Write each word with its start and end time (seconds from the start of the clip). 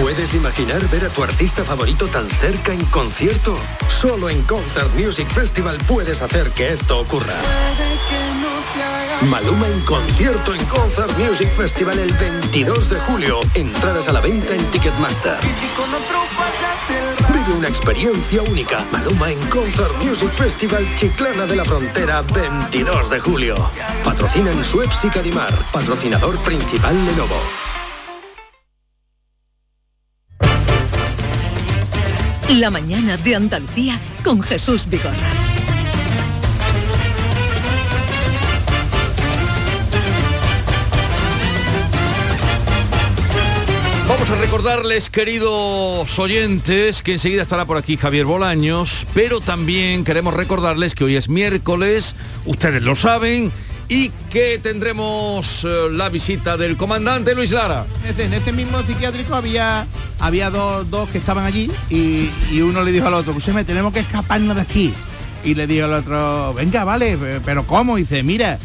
¿Puedes 0.00 0.34
imaginar 0.34 0.86
ver 0.88 1.04
a 1.04 1.08
tu 1.08 1.22
artista 1.22 1.64
favorito 1.64 2.08
tan 2.08 2.28
cerca 2.28 2.72
en 2.72 2.84
concierto? 2.86 3.56
Solo 3.86 4.28
en 4.28 4.42
Concert 4.42 4.92
Music 4.94 5.28
Festival 5.28 5.78
puedes 5.86 6.20
hacer 6.20 6.50
que 6.50 6.72
esto 6.72 6.98
ocurra. 6.98 7.34
Maluma 9.22 9.68
en 9.68 9.80
concierto 9.82 10.52
en 10.52 10.64
Concert 10.66 11.16
Music 11.16 11.48
Festival 11.52 12.00
el 12.00 12.12
22 12.12 12.90
de 12.90 12.98
julio. 13.00 13.40
Entradas 13.54 14.08
a 14.08 14.12
la 14.12 14.20
venta 14.20 14.54
en 14.54 14.68
Ticketmaster. 14.72 15.38
Vive 17.32 17.52
una 17.56 17.68
experiencia 17.68 18.42
única. 18.42 18.84
Maluma 18.90 19.30
en 19.30 19.46
Concert 19.46 19.96
Music 20.02 20.32
Festival 20.32 20.92
Chiclana 20.96 21.46
de 21.46 21.54
la 21.54 21.64
Frontera 21.64 22.22
22 22.22 23.10
de 23.10 23.20
julio. 23.20 23.70
Patrocinan 24.02 24.64
Suez 24.64 24.90
y 25.04 25.08
Cadimar. 25.08 25.54
Patrocinador 25.70 26.42
principal 26.42 26.96
Lenovo. 27.06 27.63
La 32.50 32.70
mañana 32.70 33.16
de 33.16 33.34
Andalucía 33.34 33.98
con 34.22 34.42
Jesús 34.42 34.86
Vigorra. 34.88 35.16
Vamos 44.06 44.30
a 44.30 44.34
recordarles, 44.36 45.08
queridos 45.08 46.18
oyentes, 46.18 47.02
que 47.02 47.12
enseguida 47.12 47.42
estará 47.42 47.64
por 47.64 47.78
aquí 47.78 47.96
Javier 47.96 48.26
Bolaños, 48.26 49.06
pero 49.14 49.40
también 49.40 50.04
queremos 50.04 50.34
recordarles 50.34 50.94
que 50.94 51.04
hoy 51.04 51.16
es 51.16 51.30
miércoles, 51.30 52.14
ustedes 52.44 52.82
lo 52.82 52.94
saben, 52.94 53.50
y 53.88 54.10
que 54.30 54.58
tendremos 54.58 55.64
eh, 55.64 55.88
la 55.90 56.08
visita 56.08 56.56
del 56.56 56.76
comandante 56.76 57.34
Luis 57.34 57.50
Lara. 57.50 57.86
En 58.18 58.32
este 58.34 58.52
mismo 58.52 58.82
psiquiátrico 58.82 59.34
había 59.34 59.86
había 60.20 60.50
dos, 60.50 60.88
dos 60.90 61.08
que 61.10 61.18
estaban 61.18 61.44
allí 61.44 61.70
y, 61.90 62.30
y 62.50 62.60
uno 62.62 62.82
le 62.82 62.92
dijo 62.92 63.06
al 63.06 63.14
otro, 63.14 63.32
pues 63.32 63.46
me 63.48 63.64
tenemos 63.64 63.92
que 63.92 64.00
escaparnos 64.00 64.56
de 64.56 64.62
aquí. 64.62 64.94
Y 65.44 65.54
le 65.54 65.66
dijo 65.66 65.84
al 65.84 65.92
otro, 65.92 66.54
venga, 66.54 66.84
vale, 66.84 67.18
pero 67.44 67.66
¿cómo? 67.66 67.98
Y 67.98 68.02
dice, 68.02 68.22
mira, 68.22 68.58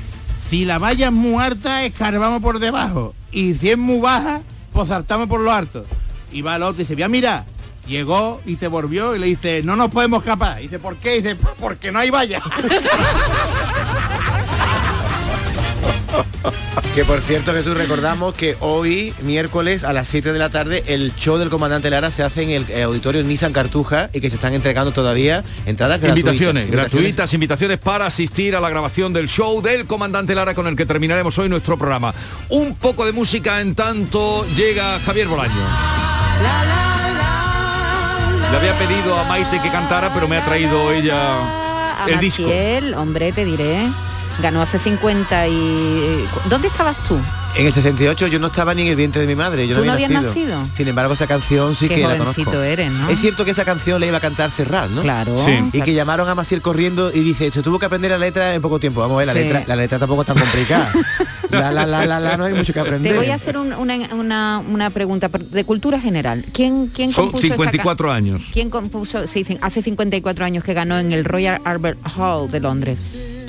si 0.50 0.64
la 0.64 0.80
valla 0.80 1.08
es 1.08 1.12
muy 1.12 1.44
alta, 1.44 1.84
escarbamos 1.84 2.42
por 2.42 2.60
debajo. 2.60 3.14
Y 3.32 3.56
si 3.56 3.72
es 3.72 3.78
muy 3.78 4.00
baja, 4.00 4.42
pues 4.72 4.88
saltamos 4.88 5.28
por 5.28 5.42
lo 5.42 5.52
alto. 5.52 5.84
Y 6.32 6.42
va 6.42 6.56
el 6.56 6.64
otro 6.64 6.82
y 6.82 6.86
dice, 6.86 6.96
ya 6.96 7.10
mira, 7.10 7.46
llegó 7.88 8.40
y 8.46 8.56
se 8.56 8.68
volvió 8.68 9.16
y 9.16 9.20
le 9.20 9.28
dice, 9.28 9.62
no 9.64 9.76
nos 9.76 9.92
podemos 9.92 10.24
escapar. 10.24 10.60
Y 10.60 10.64
dice, 10.64 10.80
¿por 10.80 10.96
qué? 10.96 11.18
Y 11.18 11.22
dice, 11.22 11.36
porque 11.60 11.92
no 11.92 12.00
hay 12.00 12.10
valla. 12.10 12.42
Que 16.96 17.06
por 17.06 17.22
cierto, 17.22 17.54
Jesús, 17.54 17.78
recordamos 17.78 18.34
que 18.34 18.58
hoy, 18.60 19.14
miércoles, 19.22 19.84
a 19.84 19.94
las 19.94 20.08
7 20.08 20.34
de 20.34 20.40
la 20.40 20.50
tarde, 20.50 20.84
el 20.88 21.14
show 21.16 21.38
del 21.38 21.50
comandante 21.50 21.90
Lara 21.90 22.12
se 22.12 22.24
hace 22.24 22.44
en 22.44 22.50
el 22.50 22.66
eh, 22.70 22.84
auditorio 22.84 23.24
Nissan 23.24 23.54
Cartuja 23.54 24.10
y 24.12 24.20
que 24.22 24.30
se 24.30 24.38
están 24.38 24.54
entregando 24.54 24.92
todavía 24.92 25.44
entradas 25.66 26.02
gratuitas. 26.02 26.34
Invitaciones, 26.34 26.72
gratuitas, 26.72 27.34
invitaciones 27.34 27.78
para 27.78 28.06
asistir 28.08 28.56
a 28.56 28.60
la 28.60 28.70
grabación 28.70 29.14
del 29.14 29.28
show 29.28 29.62
del 29.62 29.86
comandante 29.86 30.34
Lara 30.36 30.56
con 30.56 30.68
el 30.68 30.76
que 30.76 30.86
terminaremos 30.86 31.38
hoy 31.38 31.48
nuestro 31.48 31.78
programa. 31.78 32.14
Un 32.50 32.76
poco 32.76 33.06
de 33.06 33.14
música 33.14 33.62
en 33.62 33.76
tanto 33.76 34.46
llega 34.56 35.00
Javier 35.00 35.28
Bolaño. 35.28 35.54
Le 38.52 38.58
había 38.58 38.74
pedido 38.80 39.18
a 39.18 39.24
Maite 39.26 39.62
que 39.62 39.70
cantara, 39.70 40.12
pero 40.14 40.28
me 40.28 40.38
ha 40.38 40.44
traído 40.44 40.92
ella 40.92 42.04
a 42.04 42.08
el 42.08 42.20
disco. 42.20 42.44
Hombre, 42.98 43.32
te 43.32 43.46
diré. 43.46 43.88
Ganó 44.42 44.62
hace 44.62 44.80
50 44.80 45.48
y... 45.48 46.26
¿Dónde 46.50 46.68
estabas 46.70 46.96
tú? 47.08 47.20
En 47.58 47.66
el 47.66 47.74
68 47.74 48.28
yo 48.28 48.38
no 48.40 48.48
estaba 48.48 48.76
ni 48.76 48.84
en 48.84 48.90
el 48.90 48.96
vientre 48.96 49.22
de 49.22 49.28
mi 49.28 49.36
madre, 49.36 49.68
yo 49.68 49.74
¿Tú 49.76 49.82
no 49.82 49.88
no 49.88 49.94
había 49.94 50.06
habías 50.06 50.22
nacido. 50.24 50.56
nacido? 50.60 50.76
Sin 50.76 50.88
embargo, 50.88 51.14
esa 51.16 51.26
canción 51.26 51.74
sí 51.76 51.88
Qué 51.88 51.96
que 51.96 52.02
la 52.04 52.10
jovencito 52.16 52.46
conozco. 52.52 52.62
eres, 52.64 52.92
¿no? 52.92 53.10
Es 53.10 53.20
cierto 53.20 53.44
que 53.44 53.52
esa 53.52 53.66
canción 53.66 54.00
le 54.00 54.06
iba 54.08 54.18
a 54.18 54.22
cantar 54.22 54.52
Serrat, 54.52 54.92
¿no? 54.92 55.02
Claro. 55.02 55.34
Y 55.74 55.82
que 55.82 55.94
llamaron 55.96 56.30
a 56.30 56.36
Maciel 56.36 56.62
corriendo 56.62 57.12
y 57.12 57.22
dice, 57.22 57.50
se 57.52 57.64
tuvo 57.64 57.80
que 57.80 57.88
aprender 57.88 58.12
la 58.12 58.20
letra 58.20 58.54
en 58.54 58.62
poco 58.62 58.80
tiempo. 58.80 59.02
Vamos 59.02 59.16
a 59.16 59.18
ver, 59.18 59.28
la 59.28 59.34
Sí. 59.34 59.40
letra, 59.40 59.64
la 59.66 59.76
letra 59.76 59.98
tampoco 59.98 60.22
es 60.22 60.28
tan 60.28 60.38
complicada. 60.38 60.94
la, 61.50 61.72
la, 61.72 61.86
la, 61.88 62.06
la, 62.06 62.20
la, 62.20 62.38
no 62.38 62.46
hay 62.46 62.54
mucho 62.54 62.72
que 62.72 62.80
aprender. 62.82 63.14
Te 63.14 63.18
voy 63.18 63.30
a 63.30 63.36
hacer 63.36 63.58
un- 63.58 63.74
una, 63.74 63.96
una- 64.14 64.60
una 64.60 64.90
pregunta 64.92 65.28
de 65.28 65.64
cultura 65.64 66.00
general. 66.00 66.46
¿Quién, 66.54 66.88
quién 66.96 67.12
Son 67.12 67.26
compuso 67.32 67.48
esta 67.48 67.56
ca- 67.58 67.64
54 67.64 68.12
años. 68.12 68.50
¿Quién 68.54 68.70
compuso, 68.70 69.26
sí, 69.26 69.44
cin- 69.44 69.58
hace 69.62 69.82
54 69.82 70.46
años 70.46 70.64
que 70.64 70.76
ganó 70.76 71.00
en 71.00 71.12
el 71.12 71.26
Royal 71.26 71.60
Albert 71.66 71.98
Hall 72.16 72.50
de 72.52 72.60
Londres? 72.60 73.00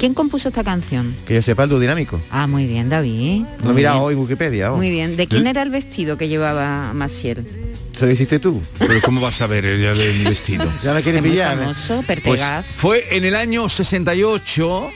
¿Quién 0.00 0.14
compuso 0.14 0.48
esta 0.48 0.64
canción? 0.64 1.14
Que 1.26 1.34
yo 1.34 1.42
sepa 1.42 1.64
el 1.64 1.78
dinámico. 1.78 2.18
Ah, 2.30 2.46
muy 2.46 2.66
bien, 2.66 2.88
David. 2.88 3.42
Lo 3.58 3.64
Muy 3.66 3.74
mira 3.74 3.92
bien. 3.92 4.02
hoy 4.02 4.14
en 4.14 4.20
Wikipedia. 4.20 4.64
vamos. 4.70 4.78
Muy 4.78 4.88
bien. 4.88 5.14
¿De 5.14 5.26
quién 5.26 5.46
era 5.46 5.60
el 5.62 5.68
vestido 5.68 6.16
que 6.16 6.26
llevaba 6.28 6.94
Maciel? 6.94 7.44
¿Se 7.92 8.06
lo 8.06 8.12
hiciste 8.12 8.38
tú? 8.38 8.62
Pero 8.78 8.94
¿cómo 9.02 9.20
vas 9.20 9.42
a 9.42 9.46
ver 9.46 9.66
ella 9.66 9.92
del 9.92 10.24
vestido? 10.24 10.64
Ya 10.82 10.94
me 10.94 11.02
quieren 11.02 11.18
Es 11.18 11.22
muy 11.22 11.30
pillar. 11.32 11.52
¿eh? 11.52 11.60
famoso, 11.60 12.02
Pues 12.24 12.42
fue 12.74 13.14
en 13.14 13.26
el 13.26 13.34
año 13.34 13.68
68 13.68 14.90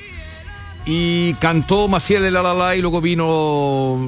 y 0.87 1.33
cantó 1.35 1.89
Maciel 1.89 2.25
el 2.25 2.37
Alalá 2.37 2.77
y 2.77 2.81
luego 2.83 3.01
vino 3.01 3.99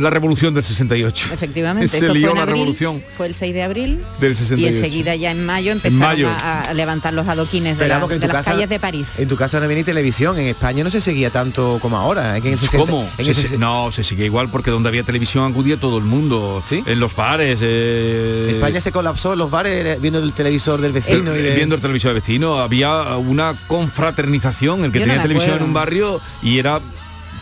la 0.00 0.10
revolución 0.10 0.54
del 0.54 0.62
68. 0.62 1.26
Efectivamente, 1.32 1.88
Se 1.88 1.96
esto 1.96 2.08
fue 2.10 2.18
lió 2.18 2.30
en 2.30 2.36
la 2.36 2.42
abril, 2.42 2.56
revolución 2.56 3.02
fue 3.16 3.26
el 3.26 3.34
6 3.34 3.54
de 3.54 3.62
abril 3.62 4.04
del 4.20 4.32
y 4.32 4.36
68. 4.36 4.76
enseguida 4.76 5.14
ya 5.16 5.30
en 5.32 5.44
mayo 5.44 5.72
empezaron 5.72 5.98
mayo. 5.98 6.28
A, 6.28 6.62
a 6.62 6.74
levantar 6.74 7.12
los 7.14 7.26
adoquines 7.26 7.76
de, 7.78 7.88
la- 7.88 7.98
las 7.98 8.08
casa- 8.20 8.52
calles 8.52 8.68
de 8.68 8.78
París. 8.80 9.18
En 9.18 9.28
tu 9.28 9.36
casa 9.36 9.58
no 9.58 9.64
había 9.64 9.76
ni 9.78 9.84
televisión. 9.84 10.38
En 10.38 10.46
España 10.48 10.84
no 10.84 10.90
se 10.90 11.00
seguía 11.00 11.30
tanto 11.30 11.78
como 11.82 11.96
ahora. 11.96 12.36
En 12.36 12.46
el 12.46 12.58
60 12.58 12.78
¿Cómo? 12.78 13.08
en 13.18 13.24
Se- 13.24 13.30
el 13.30 13.34
se- 13.34 13.42
60 13.42 13.58
no, 13.66 13.90
se 13.92 14.04
sigue 14.04 14.24
igual 14.24 14.50
porque 14.50 14.70
donde 14.70 14.88
había 14.88 15.02
televisión 15.02 15.50
acudía 15.50 15.76
todo 15.78 15.98
el 15.98 16.04
mundo. 16.04 16.62
¿Sí? 16.64 16.82
En 16.86 17.00
los 17.00 17.14
bares. 17.16 17.60
eh, 17.62 18.48
España 18.50 18.80
se 18.80 18.92
colapsó 18.92 19.32
en 19.32 19.38
los 19.40 19.50
bares 19.50 19.84
eh, 19.86 19.98
viendo 20.00 20.18
el 20.20 20.32
televisor 20.32 20.80
del 20.80 20.90
eh, 20.92 20.94
vecino. 20.94 21.36
y 21.36 21.42
de- 21.42 21.54
viendo 21.56 21.74
el 21.74 21.80
televisor 21.80 22.10
de 22.14 22.20
vecino 22.20 22.58
había 22.58 23.16
una 23.16 23.54
confraternización 23.66 24.84
el 24.84 24.92
que 24.92 25.00
Yo 25.00 25.06
no 25.06 25.12
tenía 25.12 25.22
me 25.22 25.28
televisión 25.28 25.56
en 25.58 25.62
un 25.64 25.72
barrio 25.72 26.11
y 26.42 26.58
era 26.58 26.80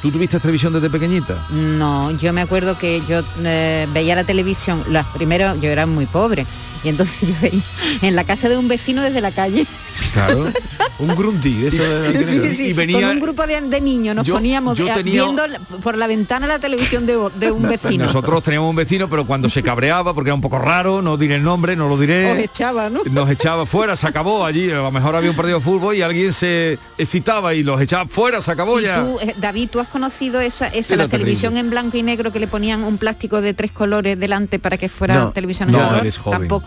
tú 0.03 0.11
tuviste 0.11 0.39
televisión 0.41 0.73
desde 0.73 0.89
pequeñita 0.91 1.47
No, 1.51 2.11
yo 2.13 2.33
me 2.33 2.41
acuerdo 2.41 2.79
que 2.79 3.03
yo 3.09 3.23
eh, 3.45 3.87
veía 3.93 4.15
la 4.15 4.25
televisión, 4.25 4.85
las 4.89 5.07
primeras, 5.07 5.61
yo 5.61 5.69
era 5.69 5.87
muy 5.87 6.07
pobre, 6.07 6.47
y 6.85 6.89
entonces 6.89 7.17
yo 7.29 7.35
veía 7.41 7.63
en 8.03 8.15
la 8.17 8.25
casa 8.25 8.49
de 8.49 8.57
un 8.57 8.69
vecino 8.69 9.03
desde 9.03 9.21
la 9.21 9.33
calle. 9.33 9.67
claro 10.13 10.53
un 10.99 11.15
grunty. 11.17 11.67
Eso 11.67 11.83
de- 11.83 12.25
Sí, 12.25 12.53
sí, 12.55 12.65
y 12.67 12.73
venía- 12.75 13.01
con 13.01 13.11
un 13.17 13.21
grupo 13.21 13.47
de, 13.47 13.59
de 13.61 13.81
niños 13.81 14.15
nos 14.15 14.27
Yo- 14.27 14.35
poníamos 14.35 14.77
yo 14.79 14.87
eh, 14.87 14.91
tenía- 14.95 15.25
viendo 15.25 15.43
por 15.83 15.97
la 15.97 16.07
ventana 16.07 16.47
la 16.47 16.59
televisión 16.59 17.07
de, 17.07 17.17
de 17.37 17.51
un 17.51 17.63
vecino. 17.69 18.05
nosotros 18.05 18.43
teníamos 18.43 18.69
un 18.71 18.77
vecino 18.77 19.09
pero 19.09 19.25
cuando 19.27 19.49
se 19.49 19.63
cabreaba 19.63 20.13
porque 20.15 20.29
era 20.29 20.35
un 20.35 20.41
poco 20.43 20.59
raro 20.59 21.01
no 21.01 21.17
diré 21.17 21.37
el 21.37 21.43
nombre 21.43 21.75
no 21.75 21.89
lo 21.89 21.97
diré 21.99 22.31
Os 22.33 22.39
echaba, 22.39 22.91
¿no? 22.91 23.01
nos 23.11 23.31
echaba 23.31 23.65
fuera, 23.67 23.97
se 23.97 24.07
acabó 24.07 24.45
allí, 24.45 24.71
a 24.71 24.77
lo 24.77 24.91
mejor 24.93 25.17
había 25.17 25.31
un 25.31 25.37
partido 25.37 25.59
de 25.59 25.65
fútbol 25.65 25.97
y 25.97 26.03
alguien 26.03 26.33
se 26.35 26.79
excitaba 26.99 27.55
y 27.55 27.63
los 27.63 27.81
echaba 27.81 28.07
fuera, 28.07 28.43
se 28.43 28.51
acabó 28.51 28.79
Y 28.81 28.85
ya. 28.85 29.03
tú, 29.03 29.19
eh, 29.21 29.35
David, 29.39 29.71
¿tú 29.71 29.81
has 29.81 29.89
conocido 29.89 30.41
esa, 30.41 30.67
esa 30.69 30.97
la 30.97 31.09
televisión 31.09 31.57
en 31.57 31.71
blanco 31.71 31.97
y 31.97 32.03
negro 32.03 32.31
que 32.31 32.41
le 32.41 32.47
ponían 32.47 32.85
un 32.85 32.99
plástico 32.99 33.41
de 33.41 33.55
tres 33.55 33.73
colores 33.73 34.19
delante 34.21 34.59
para 34.59 34.77
que 34.77 34.89
fuera 34.91 35.15
No, 35.15 35.31
televisión 35.33 35.71
en 35.71 35.77
no, 35.77 35.87
color? 35.87 36.01
eres 36.03 36.19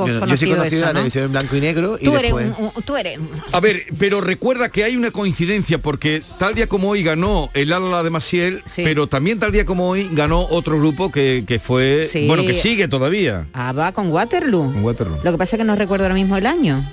Yo, 0.07 0.13
no- 0.19 0.27
yo 0.27 0.37
sí 0.37 0.45
he 0.45 0.47
conocido 0.49 0.57
conocido 0.57 0.77
eso, 0.77 0.85
la 0.85 0.87
¿no? 0.87 0.93
televisión 0.99 1.23
en 1.25 1.31
blanco 1.31 1.55
y 1.55 1.61
negro 1.61 1.97
y 1.99 2.05
Tú 2.05 2.11
después... 2.11 2.45
eres, 2.45 2.57
un- 2.59 2.71
un- 2.75 2.83
tú 2.83 2.95
eres 2.97 3.19
A 3.51 3.59
ver, 3.59 3.83
pero 3.99 4.21
recuerda 4.21 4.69
que 4.69 4.83
hay 4.83 4.95
una 4.95 5.11
coincidencia 5.11 5.77
porque 5.77 6.21
tal 6.39 6.55
día 6.55 6.67
como 6.67 6.89
hoy 6.89 7.03
ganó 7.03 7.49
el 7.53 7.71
Ala 7.73 8.03
de 8.03 8.09
Maciel, 8.09 8.61
Sí. 8.65 8.83
pero 8.83 9.07
también 9.07 9.39
tal 9.39 9.51
día 9.51 9.65
como 9.65 9.89
hoy 9.89 10.09
ganó 10.11 10.41
otro 10.49 10.77
grupo 10.79 11.11
que, 11.11 11.43
que 11.47 11.59
fue, 11.59 12.07
Sí. 12.09 12.27
bueno, 12.27 12.43
que 12.43 12.53
sigue 12.53 12.87
todavía. 12.87 13.47
Ah, 13.53 13.71
va 13.71 13.91
con 13.91 14.11
Waterloo. 14.11 14.71
Con 14.73 14.83
Waterloo. 14.83 15.19
Lo 15.23 15.31
que 15.31 15.37
pasa 15.37 15.55
es 15.55 15.59
que 15.59 15.63
no 15.65 15.75
recuerdo 15.75 16.05
ahora 16.05 16.15
mismo 16.15 16.35
el 16.37 16.45
año. 16.45 16.89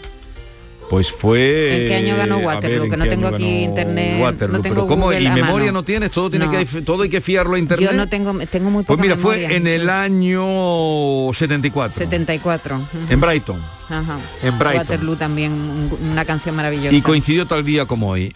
Pues 0.91 1.13
fue... 1.13 1.83
¿En 1.85 1.89
qué 1.89 1.95
año 1.95 2.17
ganó 2.17 2.39
ver, 2.39 2.47
Waterloo? 2.47 2.85
¿en 2.85 2.91
Que 2.91 2.97
no 2.97 3.05
tengo 3.09 3.29
aquí 3.29 3.63
internet, 3.63 4.21
Waterloo? 4.21 4.57
no 4.57 4.63
tengo 4.63 4.75
pero 4.75 4.87
¿cómo? 4.89 5.05
Google 5.07 5.23
¿Y 5.23 5.27
a 5.29 5.35
memoria 5.35 5.67
mano. 5.69 5.73
no 5.79 5.83
tienes? 5.85 6.11
Todo 6.11 6.29
tiene 6.31 6.47
No. 6.47 6.51
que 6.51 6.65
todo 6.83 7.05
hay 7.05 7.09
que 7.09 7.21
fiarlo 7.21 7.55
a 7.55 7.59
internet. 7.61 7.89
Yo 7.93 7.97
no 7.97 8.09
tengo, 8.09 8.33
tengo 8.51 8.71
muy 8.71 8.83
Pues 8.83 8.97
poca 8.97 9.03
mira, 9.03 9.17
fue 9.17 9.55
en 9.55 9.69
el 9.69 9.89
año 9.89 11.33
74. 11.33 11.97
74. 11.97 12.77
ujú. 12.77 12.87
En 13.09 13.21
Brighton. 13.21 13.61
Ajá. 13.89 14.19
en 14.43 14.59
Brighton. 14.59 14.79
Waterloo 14.81 15.17
también, 15.17 15.53
un- 15.53 16.11
una 16.13 16.25
canción 16.25 16.55
maravillosa. 16.57 16.95
Y 16.95 17.03
coincidió 17.03 17.47
tal 17.47 17.65
día 17.65 17.87
como 17.87 18.09
hoy. 18.11 18.33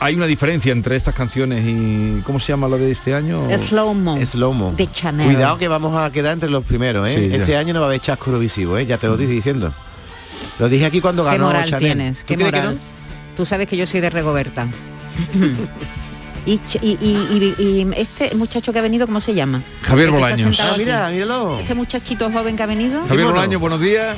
Hay 0.00 0.16
una 0.16 0.26
diferencia 0.26 0.72
entre 0.72 0.96
estas 0.96 1.14
canciones 1.14 1.64
y... 1.64 2.20
¿Cómo 2.24 2.40
se 2.40 2.48
llama 2.52 2.66
la 2.66 2.76
de 2.76 2.90
este 2.90 3.14
año? 3.14 3.46
Slow 3.58 3.94
Mo. 3.94 4.18
Slow 4.26 4.52
Mo. 4.52 4.72
De 4.76 4.90
Chanel. 4.90 5.26
Cuidado 5.32 5.58
que 5.58 5.68
vamos 5.68 5.96
a 5.96 6.10
quedar 6.10 6.32
entre 6.32 6.50
los 6.50 6.64
primeros, 6.64 7.08
¿eh? 7.08 7.14
Sí, 7.14 7.28
ya. 7.28 7.36
este 7.36 7.56
año 7.56 7.72
no 7.74 7.80
va 7.80 7.86
a 7.86 7.88
haber 7.90 8.00
chasco 8.00 8.26
Eurovisivo, 8.30 8.76
¿eh? 8.78 8.86
Ya 8.86 8.98
te 8.98 9.06
lo 9.06 9.12
estoy 9.12 9.28
diciendo. 9.28 9.72
Lo 10.58 10.68
dije 10.68 10.84
aquí 10.86 11.00
cuando 11.00 11.24
Qué 11.24 11.30
ganó 11.32 11.46
moral 11.46 11.64
Chanel. 11.64 11.80
tienes, 11.80 12.18
¿Tú 12.18 12.24
qué 12.26 12.36
que 12.36 12.44
moral. 12.44 12.74
no? 12.74 12.80
Tú 13.36 13.46
sabes 13.46 13.66
que 13.66 13.76
yo 13.76 13.86
soy 13.86 14.00
de 14.00 14.10
Regoberta. 14.10 14.66
y, 16.46 16.58
ch- 16.58 16.78
y- 16.82 16.98
y- 17.00 17.54
y- 17.58 17.62
y 17.62 17.86
este 17.96 18.34
muchacho 18.34 18.72
que 18.72 18.78
ha 18.78 18.82
venido, 18.82 19.06
¿cómo 19.06 19.20
se 19.20 19.34
llama? 19.34 19.62
Javier 19.82 20.08
ha 20.08 20.12
Bolaños. 20.12 20.60
Ah, 20.60 20.74
mira, 20.76 21.08
míralo. 21.10 21.58
Este 21.60 21.74
muchachito 21.74 22.30
joven 22.30 22.56
que 22.56 22.62
ha 22.62 22.66
venido. 22.66 23.00
Javier 23.06 23.26
mono. 23.26 23.34
Bolaño, 23.34 23.58
buenos 23.58 23.80
días. 23.80 24.16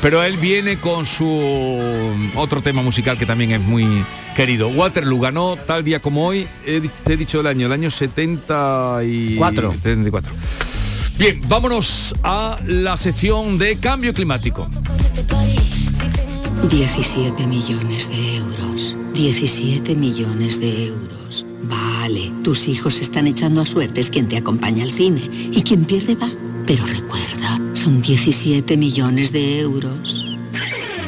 Pero 0.00 0.22
él 0.22 0.36
viene 0.36 0.78
con 0.78 1.06
su 1.06 1.26
otro 2.36 2.62
tema 2.62 2.82
musical 2.82 3.18
que 3.18 3.26
también 3.26 3.50
es 3.50 3.60
muy 3.60 4.04
querido. 4.36 4.68
Waterloo 4.68 5.18
ganó 5.18 5.56
tal 5.56 5.82
día 5.82 5.98
como 6.00 6.24
hoy, 6.26 6.46
he, 6.64 6.80
te 7.04 7.14
he 7.14 7.16
dicho 7.16 7.40
el 7.40 7.48
año, 7.48 7.66
el 7.66 7.72
año 7.72 7.90
74. 7.90 9.72
74. 9.72 10.32
Bien, 11.18 11.40
vámonos 11.48 12.14
a 12.22 12.60
la 12.64 12.96
sección 12.96 13.58
de 13.58 13.80
cambio 13.80 14.14
climático. 14.14 14.68
17 16.70 17.44
millones 17.48 18.08
de 18.08 18.36
euros. 18.36 18.96
17 19.14 19.96
millones 19.96 20.60
de 20.60 20.86
euros. 20.86 21.44
Vale, 21.64 22.30
tus 22.44 22.68
hijos 22.68 23.00
están 23.00 23.26
echando 23.26 23.62
a 23.62 23.66
suertes 23.66 24.10
quien 24.10 24.28
te 24.28 24.36
acompaña 24.36 24.84
al 24.84 24.92
cine 24.92 25.28
y 25.50 25.62
quien 25.62 25.86
pierde 25.86 26.14
va. 26.14 26.30
Pero 26.64 26.86
recuerda, 26.86 27.60
son 27.72 28.00
17 28.00 28.76
millones 28.76 29.32
de 29.32 29.58
euros. 29.58 30.27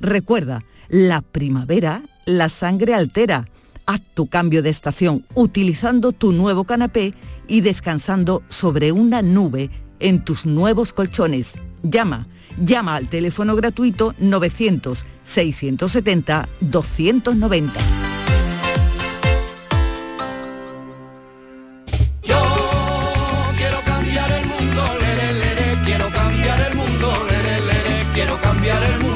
Recuerda, 0.00 0.64
la 0.88 1.20
primavera 1.20 2.02
la 2.24 2.48
sangre 2.48 2.94
altera. 2.94 3.48
Haz 3.86 4.00
tu 4.14 4.28
cambio 4.28 4.62
de 4.62 4.70
estación 4.70 5.26
utilizando 5.34 6.12
tu 6.12 6.32
nuevo 6.32 6.64
canapé 6.64 7.14
y 7.48 7.60
descansando 7.60 8.42
sobre 8.48 8.92
una 8.92 9.20
nube 9.20 9.70
en 9.98 10.24
tus 10.24 10.46
nuevos 10.46 10.92
colchones. 10.92 11.54
Llama, 11.82 12.28
llama 12.58 12.96
al 12.96 13.08
teléfono 13.08 13.56
gratuito 13.56 14.14
900 14.18 15.06
670 15.24 16.48
290. 16.60 18.09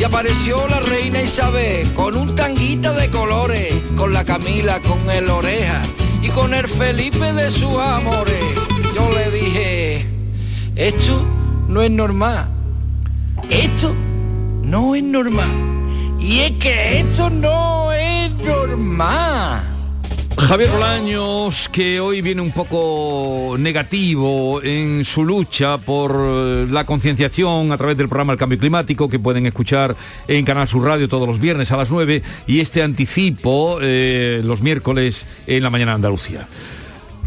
Y 0.00 0.04
apareció 0.04 0.66
la 0.66 0.80
reina 0.80 1.20
Isabel 1.20 1.86
con 1.92 2.16
un 2.16 2.34
tanguita 2.34 2.94
de 2.94 3.10
colores, 3.10 3.74
con 3.98 4.14
la 4.14 4.24
Camila, 4.24 4.80
con 4.80 5.10
el 5.10 5.28
oreja 5.28 5.82
y 6.22 6.30
con 6.30 6.54
el 6.54 6.66
Felipe 6.68 7.34
de 7.34 7.50
sus 7.50 7.76
amores. 7.76 8.42
Yo 8.94 9.10
le 9.12 9.30
dije, 9.30 10.06
esto 10.74 11.22
no 11.68 11.82
es 11.82 11.90
normal, 11.90 12.48
esto 13.50 13.94
no 14.62 14.94
es 14.94 15.02
normal. 15.02 15.50
Y 16.18 16.38
es 16.40 16.52
que 16.52 17.00
esto 17.00 17.28
no 17.28 17.92
es 17.92 18.32
normal. 18.42 19.69
Javier 20.48 20.70
Bolaños, 20.70 21.68
que 21.68 22.00
hoy 22.00 22.22
viene 22.22 22.40
un 22.40 22.50
poco 22.50 23.56
negativo 23.58 24.62
en 24.62 25.04
su 25.04 25.24
lucha 25.24 25.78
por 25.78 26.16
eh, 26.16 26.66
la 26.68 26.86
concienciación 26.86 27.70
a 27.70 27.76
través 27.76 27.96
del 27.96 28.08
programa 28.08 28.32
El 28.32 28.38
Cambio 28.38 28.58
Climático, 28.58 29.08
que 29.08 29.18
pueden 29.18 29.46
escuchar 29.46 29.94
en 30.26 30.44
Canal 30.44 30.66
Sur 30.66 30.84
Radio 30.84 31.08
todos 31.08 31.28
los 31.28 31.38
viernes 31.38 31.70
a 31.72 31.76
las 31.76 31.90
9, 31.90 32.22
y 32.46 32.60
este 32.60 32.82
anticipo 32.82 33.78
eh, 33.80 34.40
los 34.42 34.62
miércoles 34.62 35.26
en 35.46 35.62
la 35.62 35.70
mañana 35.70 35.92
de 35.92 35.96
Andalucía. 35.96 36.48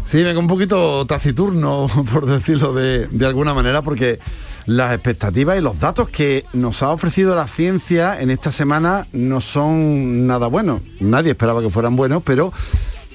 Sí, 0.04 0.22
vengo 0.22 0.40
un 0.40 0.48
poquito 0.48 1.06
taciturno, 1.06 1.86
por 2.12 2.26
decirlo 2.26 2.74
de, 2.74 3.06
de 3.06 3.26
alguna 3.26 3.54
manera, 3.54 3.80
porque 3.82 4.18
las 4.66 4.92
expectativas 4.92 5.56
y 5.56 5.60
los 5.60 5.78
datos 5.78 6.08
que 6.08 6.44
nos 6.52 6.82
ha 6.82 6.90
ofrecido 6.90 7.34
la 7.34 7.46
ciencia 7.46 8.20
en 8.20 8.30
esta 8.30 8.50
semana 8.50 9.06
no 9.12 9.40
son 9.40 10.26
nada 10.26 10.46
buenos. 10.46 10.82
Nadie 11.00 11.30
esperaba 11.30 11.62
que 11.62 11.70
fueran 11.70 11.96
buenos, 11.96 12.22
pero 12.22 12.52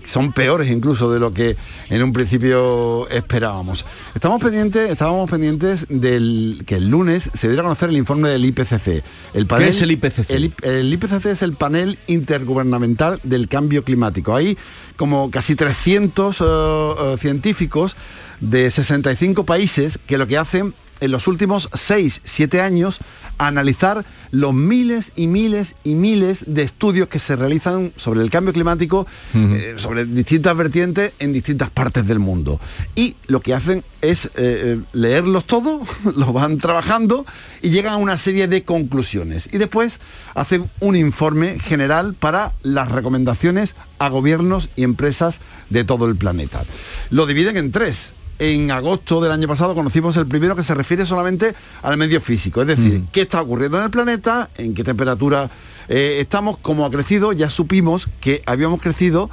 son 0.10 0.34
peores 0.34 0.72
incluso 0.72 1.12
de 1.12 1.20
lo 1.20 1.32
que 1.32 1.56
en 1.90 2.02
un 2.02 2.12
principio 2.12 3.08
esperábamos. 3.10 3.86
Estamos 4.16 4.42
pendientes, 4.42 4.90
estábamos 4.90 5.30
pendientes 5.30 5.86
del 5.90 6.64
que 6.66 6.76
el 6.76 6.90
lunes 6.90 7.30
se 7.34 7.48
diera 7.48 7.62
a 7.62 7.66
conocer 7.66 7.90
el 7.90 7.98
informe 7.98 8.30
del 8.30 8.44
IPCC. 8.46 9.04
El 9.34 9.48
¿Qué 9.48 9.68
es 9.70 9.82
el 9.82 9.92
IPCC? 9.92 10.30
El, 10.32 10.54
el 10.64 10.94
IPCC 10.94 11.26
es 11.28 11.42
el 11.44 11.54
panel 11.54 12.00
intergubernamental 12.08 13.20
del 13.24 13.48
cambio 13.48 13.84
climático. 13.84 14.36
Hay 14.36 14.58
como 14.98 15.30
casi 15.32 15.56
300 15.56 16.42
eh, 16.42 16.44
eh, 16.44 17.16
científicos 17.20 17.96
de 18.40 18.72
65 18.72 19.46
países 19.46 20.00
que 20.08 20.18
lo 20.18 20.28
que 20.28 20.38
hacen 20.38 20.74
en 21.02 21.12
los 21.12 21.28
últimos 21.28 21.70
6, 21.74 22.22
7 22.24 22.62
años 22.62 23.00
a 23.38 23.48
analizar 23.48 24.06
los 24.32 24.54
miles 24.54 25.12
y 25.16 25.28
miles 25.28 25.76
y 25.84 25.96
miles 25.96 26.44
de 26.46 26.62
estudios 26.62 27.08
que 27.08 27.20
se 27.20 27.36
realizan 27.36 27.94
sobre 27.96 28.22
el 28.22 28.30
cambio 28.30 28.54
climático, 28.54 29.08
eh, 29.34 29.76
sobre 29.78 30.06
distintas 30.06 30.56
vertientes 30.56 31.14
en 31.20 31.34
distintas 31.34 31.70
partes 31.70 32.06
del 32.06 32.20
mundo. 32.20 32.60
Y 32.96 33.16
lo 33.28 33.42
que 33.42 33.54
hacen 33.54 33.84
es 34.02 34.26
eh, 34.26 34.30
eh, 34.36 34.80
leerlos 34.94 35.46
todos, 35.46 35.88
los 36.16 36.34
van 36.34 36.58
trabajando 36.58 37.26
y 37.62 37.70
llegan 37.70 37.94
a 37.94 37.98
una 37.98 38.18
serie 38.18 38.48
de 38.48 38.64
conclusiones. 38.64 39.50
Y 39.52 39.58
después 39.58 40.00
hacen 40.36 40.70
un 40.80 40.96
informe 40.96 41.60
general 41.60 42.14
para 42.14 42.54
las 42.62 42.92
recomendaciones 42.92 43.76
a 44.00 44.10
gobiernos 44.10 44.70
y 44.76 44.84
empresas 44.84 45.40
de 45.70 45.84
todo 45.84 46.08
el 46.08 46.16
planeta. 46.16 46.64
Lo 47.10 47.26
dividen 47.26 47.58
en 47.58 47.72
tres 47.72 48.12
en 48.40 48.72
agosto 48.72 49.22
del 49.22 49.32
año 49.32 49.48
pasado 49.48 49.76
conocimos 49.76 50.16
el 50.18 50.26
primero 50.26 50.56
que 50.56 50.64
se 50.64 50.74
refiere 50.74 51.06
solamente 51.06 51.54
al 51.84 51.98
medio 51.98 52.22
físico, 52.22 52.62
es 52.62 52.68
decir, 52.68 53.04
qué 53.12 53.22
está 53.22 53.42
ocurriendo 53.42 53.78
en 53.78 53.84
el 53.84 53.90
planeta, 53.92 54.50
en 54.58 54.74
qué 54.74 54.84
temperatura 54.84 55.50
eh, 55.90 56.18
estamos, 56.22 56.58
cómo 56.62 56.86
ha 56.86 56.92
crecido, 56.92 57.34
ya 57.34 57.50
supimos 57.50 58.08
que 58.22 58.42
habíamos 58.46 58.82
crecido 58.82 59.30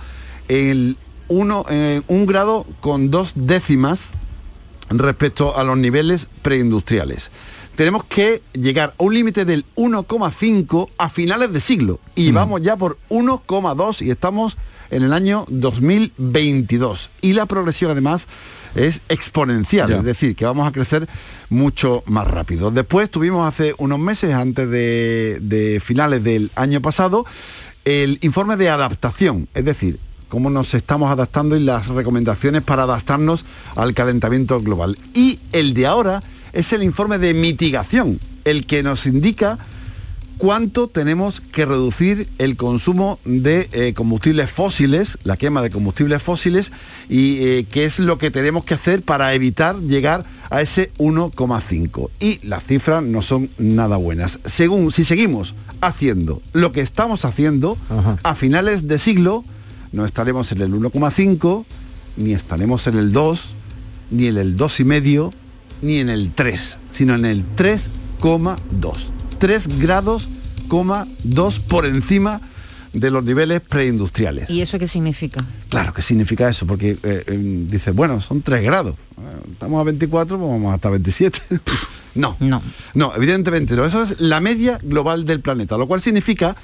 el 0.49 0.97
uno, 1.29 1.65
eh, 1.71 2.03
un 2.09 2.27
grado 2.27 2.67
con 2.81 3.11
dos 3.11 3.33
décimas 3.37 4.11
respecto 4.91 5.57
a 5.57 5.65
los 5.65 5.79
niveles 5.79 6.29
preindustriales. 6.43 7.31
Tenemos 7.77 8.05
que 8.05 8.43
llegar 8.55 8.95
a 8.99 9.03
un 9.03 9.15
límite 9.15 9.45
del 9.45 9.67
1,5 9.77 10.89
a 10.97 11.11
finales 11.11 11.53
de 11.53 11.61
siglo 11.61 12.01
y 12.15 12.33
vamos 12.33 12.63
ya 12.63 12.77
por 12.77 12.99
1,2 13.11 14.05
y 14.05 14.11
estamos 14.11 14.57
en 14.91 15.03
el 15.03 15.13
año 15.13 15.45
2022. 15.49 17.11
Y 17.21 17.35
la 17.35 17.45
progresión 17.45 17.91
además 17.91 18.27
es 18.75 19.01
exponencial, 19.09 19.93
es 19.93 20.05
decir, 20.05 20.35
que 20.35 20.45
vamos 20.45 20.67
a 20.67 20.73
crecer 20.73 21.09
mucho 21.49 22.03
más 22.07 22.27
rápido. 22.27 22.71
Después 22.71 23.11
tuvimos 23.11 23.47
hace 23.47 23.75
unos 23.79 23.99
meses, 23.99 24.35
antes 24.35 24.69
de, 24.69 25.39
de 25.41 25.81
finales 25.81 26.23
del 26.25 26.51
año 26.55 26.81
pasado, 26.81 27.25
el 27.85 28.19
informe 28.23 28.57
de 28.57 28.69
adaptación, 28.69 29.49
es 29.55 29.65
decir, 29.65 29.99
cómo 30.29 30.51
nos 30.51 30.75
estamos 30.75 31.11
adaptando 31.11 31.57
y 31.57 31.61
las 31.61 31.89
recomendaciones 31.89 32.63
para 32.63 32.83
adaptarnos 32.83 33.45
al 33.77 33.95
calentamiento 33.95 34.61
global. 34.61 34.99
Y 35.15 35.39
el 35.53 35.73
de 35.75 35.87
ahora 35.87 36.23
es 36.53 36.73
el 36.73 36.83
informe 36.83 37.19
de 37.19 37.35
mitigación, 37.35 38.19
el 38.45 38.67
que 38.67 38.83
nos 38.83 39.07
indica 39.07 39.59
cuánto 40.39 40.89
tenemos 40.89 41.41
que 41.41 41.67
reducir 41.67 42.29
el 42.39 42.57
consumo 42.57 43.19
de 43.25 43.69
eh, 43.73 43.95
combustibles 43.95 44.51
fósiles, 44.51 45.19
la 45.25 45.37
quema 45.37 45.63
de 45.63 45.71
combustibles 45.71 46.23
fósiles, 46.23 46.73
y 47.09 47.39
eh, 47.39 47.67
qué 47.71 47.85
es 47.85 47.99
lo 47.99 48.19
que 48.19 48.31
tenemos 48.31 48.65
que 48.65 48.75
hacer 48.75 49.03
para 49.03 49.35
evitar 49.35 49.79
llegar 49.81 50.25
a 50.51 50.61
ese 50.61 50.93
1,5. 50.99 52.11
Y 52.21 52.47
las 52.47 52.65
cifras 52.65 53.03
no 53.03 53.23
son 53.23 53.51
nada 53.59 53.97
buenas. 53.97 54.39
Según 54.45 54.93
si 54.93 55.05
seguimos 55.05 55.55
haciendo 55.81 56.43
lo 56.53 56.73
que 56.73 56.81
estamos 56.81 57.25
haciendo, 57.25 57.77
a 58.23 58.35
finales 58.35 58.89
de 58.89 58.99
siglo 58.99 59.45
no 59.93 60.05
estaremos 60.05 60.53
en 60.53 60.61
el 60.61 60.73
1,5, 60.73 61.65
ni 62.17 62.33
estaremos 62.33 62.87
en 62.87 62.97
el 62.97 63.13
2, 63.13 63.55
ni 64.11 64.27
en 64.27 64.37
el 64.37 64.57
2,5, 64.57 65.33
ni 65.83 65.99
en 65.99 66.11
el 66.11 66.33
3, 66.35 66.79
sino 66.91 67.15
en 67.15 67.25
el 67.25 67.45
3,2. 67.57 69.16
3 69.39 69.79
grados, 69.79 70.29
2 70.69 71.61
por 71.61 71.87
encima 71.87 72.41
de 72.93 73.11
los 73.11 73.23
niveles 73.23 73.61
preindustriales. 73.61 74.49
¿Y 74.49 74.63
eso 74.63 74.79
qué 74.79 74.89
significa? 74.89 75.45
Claro, 75.69 75.93
¿qué 75.93 76.03
significa 76.03 76.49
eso? 76.49 76.67
Porque 76.67 76.93
eh, 77.03 77.25
eh, 77.27 77.67
dice, 77.69 77.91
bueno, 77.91 78.21
son 78.21 78.41
3 78.41 78.63
grados. 78.63 78.95
Eh, 78.95 79.51
Estamos 79.53 79.81
a 79.81 79.85
24, 79.85 80.39
pues 80.39 80.51
vamos 80.51 80.75
hasta 80.75 80.89
27. 80.91 81.41
no, 82.15 82.37
no. 82.41 82.63
No, 82.95 83.15
evidentemente 83.15 83.77
no. 83.77 83.85
Eso 83.85 84.03
es 84.03 84.19
la 84.21 84.41
media 84.41 84.79
global 84.83 85.27
del 85.27 85.41
planeta, 85.41 85.77
lo 85.77 85.87
cual 85.87 86.01
significa 86.01 86.57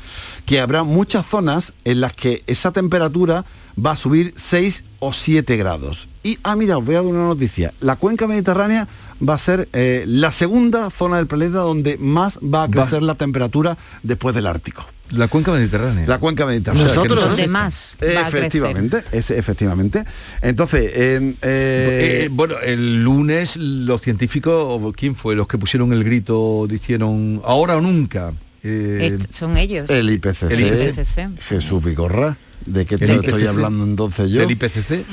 que 0.46 0.60
habrá 0.60 0.84
muchas 0.84 1.26
zonas 1.26 1.74
en 1.84 2.00
las 2.00 2.14
que 2.14 2.42
esa 2.46 2.72
temperatura 2.72 3.44
va 3.78 3.92
a 3.92 3.96
subir 3.96 4.34
6 4.36 4.84
o 5.00 5.12
7 5.12 5.56
grados. 5.56 6.08
Y, 6.22 6.38
ah, 6.44 6.54
mira, 6.54 6.78
os 6.78 6.84
voy 6.84 6.94
a 6.94 6.98
dar 6.98 7.06
una 7.06 7.26
noticia. 7.26 7.72
La 7.80 7.96
cuenca 7.96 8.26
mediterránea 8.26 8.86
va 9.26 9.34
a 9.34 9.38
ser 9.38 9.68
eh, 9.72 10.04
la 10.06 10.30
segunda 10.30 10.90
zona 10.90 11.16
del 11.16 11.26
planeta 11.26 11.58
donde 11.58 11.98
más 11.98 12.38
va 12.38 12.64
a 12.64 12.68
crecer 12.68 13.02
la 13.02 13.16
temperatura 13.16 13.76
después 14.02 14.34
del 14.34 14.46
Ártico. 14.46 14.84
La 15.10 15.28
cuenca 15.28 15.52
mediterránea. 15.52 16.06
La 16.06 16.18
cuenca 16.18 16.46
mediterránea. 16.46 16.84
Nosotros, 16.84 17.22
donde 17.22 17.46
más. 17.46 17.96
va 18.00 18.24
a 18.24 18.28
efectivamente, 18.28 19.04
es, 19.12 19.30
efectivamente. 19.30 20.04
Entonces, 20.40 20.90
eh, 20.94 21.34
eh, 21.42 22.28
bueno, 22.32 22.54
el 22.64 23.04
lunes 23.04 23.56
los 23.56 24.00
científicos, 24.00 24.80
¿quién 24.96 25.14
fue? 25.14 25.34
Los 25.36 25.48
que 25.48 25.58
pusieron 25.58 25.92
el 25.92 26.02
grito, 26.02 26.66
dijeron 26.66 27.42
ahora 27.44 27.76
o 27.76 27.80
nunca. 27.82 28.32
Eh, 28.64 29.18
son 29.32 29.56
ellos. 29.56 29.90
El 29.90 30.10
IPCC. 30.10 30.50
El 30.50 30.60
IPCC. 30.66 31.40
Jesús 31.48 31.82
Vigorra. 31.84 32.36
¿De 32.64 32.86
qué 32.86 32.96
te 32.96 33.12
estoy 33.12 33.44
hablando 33.46 33.82
entonces 33.82 34.30
yo? 34.30 34.40
Del 34.40 34.52
IPCC. 34.52 35.04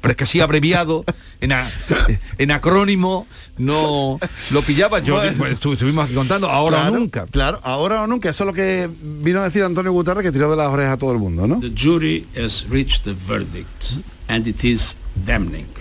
Pero 0.00 0.12
es 0.12 0.16
que 0.16 0.24
así 0.24 0.40
abreviado, 0.40 1.04
en, 1.40 1.52
a- 1.52 1.68
en 2.38 2.50
acrónimo, 2.50 3.26
no 3.56 4.18
lo 4.50 4.62
pillaba. 4.62 4.98
Yo 5.00 5.14
Bueno. 5.14 5.32
pues, 5.38 5.60
estu- 5.60 5.72
estuvimos 5.74 6.06
aquí 6.06 6.14
contando, 6.14 6.48
ahora 6.48 6.78
Claro, 6.80 6.94
o 6.94 6.98
nunca. 6.98 7.26
Claro, 7.26 7.60
ahora 7.62 8.02
o 8.02 8.06
nunca. 8.08 8.30
Eso 8.30 8.44
es 8.44 8.46
lo 8.48 8.52
que 8.52 8.88
vino 9.22 9.40
a 9.40 9.44
decir 9.44 9.62
Antonio 9.62 9.92
Guterres, 9.92 10.22
que 10.24 10.32
tiró 10.32 10.50
de 10.50 10.56
las 10.56 10.68
orejas 10.68 10.94
a 10.94 10.96
todo 10.96 11.12
el 11.12 11.18
mundo, 11.18 11.46
¿no? 11.46 11.60
The 11.60 11.72
jury 11.76 12.26
has 12.36 12.64
reached 12.68 13.02
the 13.04 13.14
verdict 13.26 13.92
and 14.28 14.46
it 14.46 14.64
is 14.64 14.96
damning. 15.07 15.07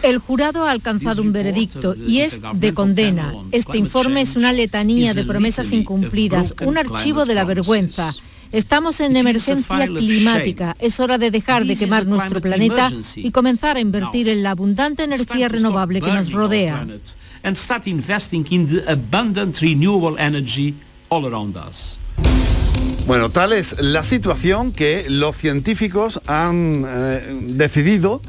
El 0.04 0.18
jurado 0.20 0.66
ha 0.66 0.72
alcanzado 0.72 1.22
un 1.22 1.32
veredicto 1.32 1.96
y 1.96 2.20
es 2.20 2.40
de 2.54 2.74
condena. 2.74 3.34
Este 3.52 3.78
informe 3.78 4.22
es 4.22 4.36
una 4.36 4.54
letanía 4.54 5.14
de 5.14 5.24
promesas 5.24 5.72
incumplidas, 5.72 6.54
un 6.66 6.78
archivo 6.78 7.26
de 7.26 7.36
la 7.36 7.46
vergüenza. 7.46 8.14
Estamos 8.52 9.00
en 9.02 9.18
emergencia 9.18 9.88
climática. 9.88 10.76
Es 10.80 11.00
hora 11.00 11.18
de 11.18 11.32
dejar 11.32 11.66
de 11.66 11.76
quemar 11.76 12.06
nuestro 12.06 12.40
planeta 12.40 12.92
y 13.16 13.32
comenzar 13.32 13.78
a 13.78 13.80
invertir 13.80 14.30
en 14.30 14.44
la 14.44 14.52
abundante 14.52 15.04
energía 15.04 15.50
renovable 15.50 16.02
que 16.02 16.12
nos 16.12 16.32
rodea. 16.32 16.88
And 17.44 17.56
start 17.56 17.88
investing 17.88 18.46
in 18.50 18.68
the 18.68 18.92
abundant 18.92 19.60
renewable 19.62 20.20
energy 20.20 20.74
all 21.10 21.26
around 21.26 21.56
us. 21.56 21.98
Bueno, 23.06 23.30
tal 23.30 23.54
es 23.54 23.80
la 23.80 24.04
situación 24.04 24.74
que 24.74 25.06
los 25.08 25.38
científicos 25.38 26.20
han 26.28 26.84
eh, 26.86 27.40
decidido 27.44 28.22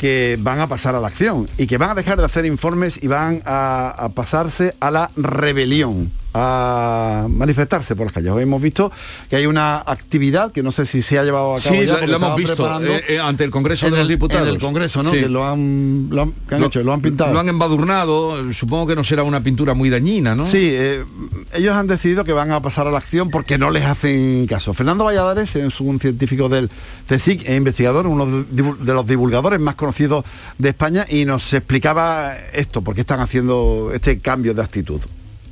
que 0.00 0.38
van 0.40 0.60
a 0.60 0.66
pasar 0.66 0.94
a 0.94 1.00
la 1.00 1.08
acción 1.08 1.46
y 1.58 1.66
que 1.66 1.76
van 1.76 1.90
a 1.90 1.94
dejar 1.94 2.16
de 2.16 2.24
hacer 2.24 2.46
informes 2.46 2.98
y 3.02 3.06
van 3.06 3.42
a, 3.44 4.08
pasarse 4.14 4.74
a 4.80 4.90
la 4.90 5.10
rebelión, 5.14 6.10
a 6.34 7.26
manifestarse 7.28 7.96
por 7.96 8.06
las 8.06 8.12
calles. 8.12 8.30
Hoy 8.30 8.44
hemos 8.44 8.62
visto 8.62 8.92
que 9.28 9.36
hay 9.36 9.46
una 9.46 9.78
actividad 9.78 10.52
que 10.52 10.62
no 10.62 10.70
sé 10.70 10.86
si 10.86 11.02
se 11.02 11.18
ha 11.18 11.24
llevado 11.24 11.56
a 11.56 11.60
cabo 11.60 11.74
Sí, 11.74 11.86
ya, 11.86 12.06
lo, 12.06 12.16
hemos 12.16 12.36
visto 12.36 12.80
eh, 12.82 13.04
eh, 13.08 13.18
ante 13.20 13.44
el 13.44 13.50
Congreso 13.50 13.86
en 13.86 13.92
de 13.94 13.98
los 13.98 14.08
Diputados. 14.08 14.46
En 14.46 14.54
el 14.54 14.60
Congreso, 14.60 15.02
¿no? 15.02 15.10
Sí. 15.10 15.20
Que 15.20 15.28
lo 15.28 15.46
han, 15.46 16.08
lo 16.10 16.22
han- 16.22 16.34
¿qué 16.48 16.54
han 16.54 16.64
hecho? 16.64 16.82
Lo 16.82 16.92
han 16.92 17.00
pintado. 17.00 17.32
Lo 17.32 17.40
han 17.40 17.48
embadurnado, 17.48 18.52
supongo 18.52 18.86
que 18.86 18.96
no 18.96 19.04
será 19.04 19.22
una 19.22 19.42
pintura 19.42 19.74
muy 19.74 19.90
dañina, 19.90 20.34
¿no? 20.34 20.46
Sí, 20.46 20.70
eh, 20.72 21.04
ellos 21.52 21.74
han 21.74 21.86
decidido 21.86 22.24
que 22.24 22.32
van 22.32 22.52
a 22.52 22.60
pasar 22.62 22.86
a 22.86 22.90
la 22.90 22.98
acción 22.98 23.30
porque 23.30 23.58
no 23.58 23.70
les 23.70 23.84
hacen 23.84 24.46
caso. 24.46 24.72
Fernando 24.74 25.04
Valladares 25.04 25.56
es 25.56 25.80
un 25.80 25.98
científico 25.98 26.48
del 26.48 26.70
CSIC 27.08 27.48
e 27.48 27.56
investigador, 27.56 28.06
uno 28.06 28.26
de 28.26 28.94
los 28.94 29.06
divulgadores 29.06 29.58
más 29.60 29.74
conocidos 29.74 30.24
de 30.58 30.68
España 30.68 31.06
y 31.08 31.24
nos 31.24 31.52
explicaba 31.52 32.36
esto, 32.52 32.82
por 32.82 32.94
qué 32.94 33.00
están 33.00 33.20
haciendo 33.20 33.90
este 33.92 34.18
cambio 34.20 34.54
de 34.54 34.62
actitud. 34.62 35.00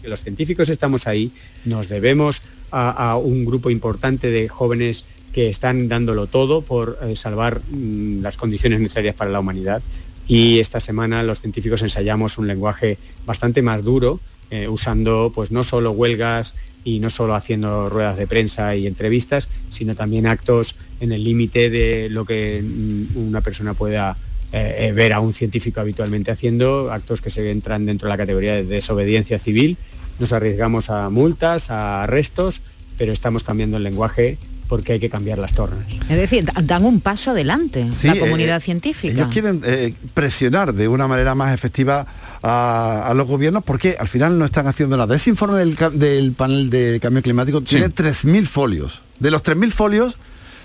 Los 0.09 0.23
científicos 0.23 0.69
estamos 0.69 1.07
ahí, 1.07 1.33
nos 1.65 1.89
debemos 1.89 2.43
a, 2.71 3.17
un 3.17 3.45
grupo 3.45 3.71
importante 3.71 4.31
de 4.31 4.49
jóvenes 4.49 5.05
que 5.33 5.49
están 5.49 5.89
dándolo 5.89 6.27
todo 6.27 6.63
por 6.63 6.99
eh, 7.03 7.17
salvar 7.17 7.61
mm, 7.71 8.23
las 8.23 8.37
condiciones 8.37 8.81
necesarias 8.81 9.15
para 9.15 9.31
la 9.31 9.41
humanidad. 9.41 9.83
Y 10.27 10.61
esta 10.61 10.81
semana 10.81 11.23
los 11.23 11.41
científicos 11.41 11.83
ensayamos 11.83 12.39
un 12.39 12.47
lenguaje 12.47 12.99
bastante 13.25 13.63
más 13.63 13.83
duro, 13.83 14.21
eh, 14.51 14.69
usando 14.69 15.33
pues 15.35 15.51
no 15.51 15.63
solo 15.63 15.93
huelgas 15.93 16.55
y 16.85 17.01
no 17.01 17.11
solo 17.11 17.35
haciendo 17.35 17.89
ruedas 17.89 18.17
de 18.17 18.27
prensa 18.27 18.75
y 18.77 18.87
entrevistas, 18.87 19.49
sino 19.71 19.95
también 19.95 20.27
actos 20.27 20.77
en 21.01 21.13
el 21.13 21.25
límite 21.25 21.71
de 21.71 22.09
lo 22.11 22.25
que 22.25 22.63
mm, 22.63 23.17
una 23.17 23.41
persona 23.41 23.75
pueda 23.75 24.17
eh, 24.51 24.93
ver 24.95 25.13
a 25.13 25.21
un 25.21 25.35
científico 25.35 25.81
habitualmente 25.81 26.31
haciendo, 26.31 26.91
actos 26.91 27.21
que 27.21 27.29
se 27.29 27.51
entran 27.51 27.85
dentro 27.85 28.07
de 28.09 28.11
la 28.11 28.17
categoría 28.17 28.55
de 28.55 28.65
desobediencia 28.65 29.39
civil. 29.39 29.77
Nos 30.19 30.33
arriesgamos 30.33 30.91
a 30.91 31.11
multas, 31.11 31.71
a 31.71 32.03
arrestos, 32.05 32.63
pero 32.97 33.13
estamos 33.13 33.43
cambiando 33.45 33.77
el 33.77 33.83
lenguaje 33.85 34.39
porque 34.69 34.93
hay 34.93 35.01
que 35.01 35.09
cambiar 35.09 35.39
las 35.39 35.55
tornas. 35.55 35.87
Es 36.11 36.17
decir, 36.19 36.45
da- 36.45 36.61
dan 36.63 36.85
un 36.85 37.01
paso 37.01 37.31
adelante 37.31 37.89
Sí, 37.97 38.07
la 38.09 38.15
eh, 38.17 38.19
comunidad 38.19 38.59
eh, 38.59 38.61
científica. 38.61 39.15
Ellos 39.15 39.29
quieren 39.29 39.63
eh, 39.65 39.95
presionar 40.13 40.75
de 40.75 40.89
una 40.89 41.09
manera 41.09 41.35
más 41.35 41.55
efectiva 41.55 42.07
a, 42.43 43.07
a 43.09 43.15
los 43.15 43.27
gobiernos 43.27 43.65
porque 43.65 43.97
al 43.99 44.09
final 44.09 44.39
no 44.39 44.45
están 44.45 44.67
haciendo 44.67 44.97
nada. 44.99 45.17
Ese 45.17 45.31
informe 45.31 45.65
del 45.65 46.33
panel 46.33 46.69
de 46.69 46.99
cambio 47.01 47.23
climático 47.23 47.63
tiene 47.63 47.89
3.000 47.89 48.47
folios. 48.47 49.01
De 49.21 49.31
los 49.31 49.43
3.000 49.43 49.71
folios, 49.71 50.17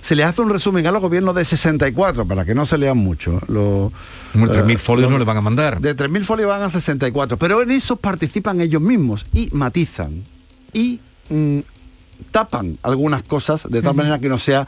se 0.03 0.17
le 0.17 0.23
hace 0.25 0.41
un 0.41 0.49
resumen 0.49 0.85
a 0.85 0.91
los 0.91 1.01
gobiernos 1.01 1.33
de 1.33 1.45
64, 1.45 2.25
para 2.25 2.43
que 2.43 2.53
no 2.53 2.65
se 2.65 2.77
lean 2.77 2.97
mucho. 2.97 3.39
Los, 3.47 3.91
Como 4.33 4.47
3.000 4.47 4.71
eh, 4.71 4.77
folios 4.77 5.03
los- 5.03 5.11
no 5.11 5.17
le 5.17 5.23
van 5.23 5.37
a 5.37 5.41
mandar. 5.41 5.79
De 5.79 5.95
3.000 5.95 6.25
folios 6.25 6.49
van 6.49 6.61
a 6.61 6.69
64, 6.69 7.37
pero 7.37 7.61
en 7.61 7.71
eso 7.71 7.95
participan 7.95 8.59
ellos 8.59 8.81
mismos 8.81 9.25
y 9.33 9.49
matizan. 9.53 10.23
Y 10.73 10.99
mm, 11.29 11.59
tapan 12.31 12.77
algunas 12.83 13.23
cosas 13.23 13.65
de 13.69 13.81
tal 13.81 13.95
manera 13.95 14.19
que 14.19 14.27
no 14.27 14.37
sea 14.37 14.67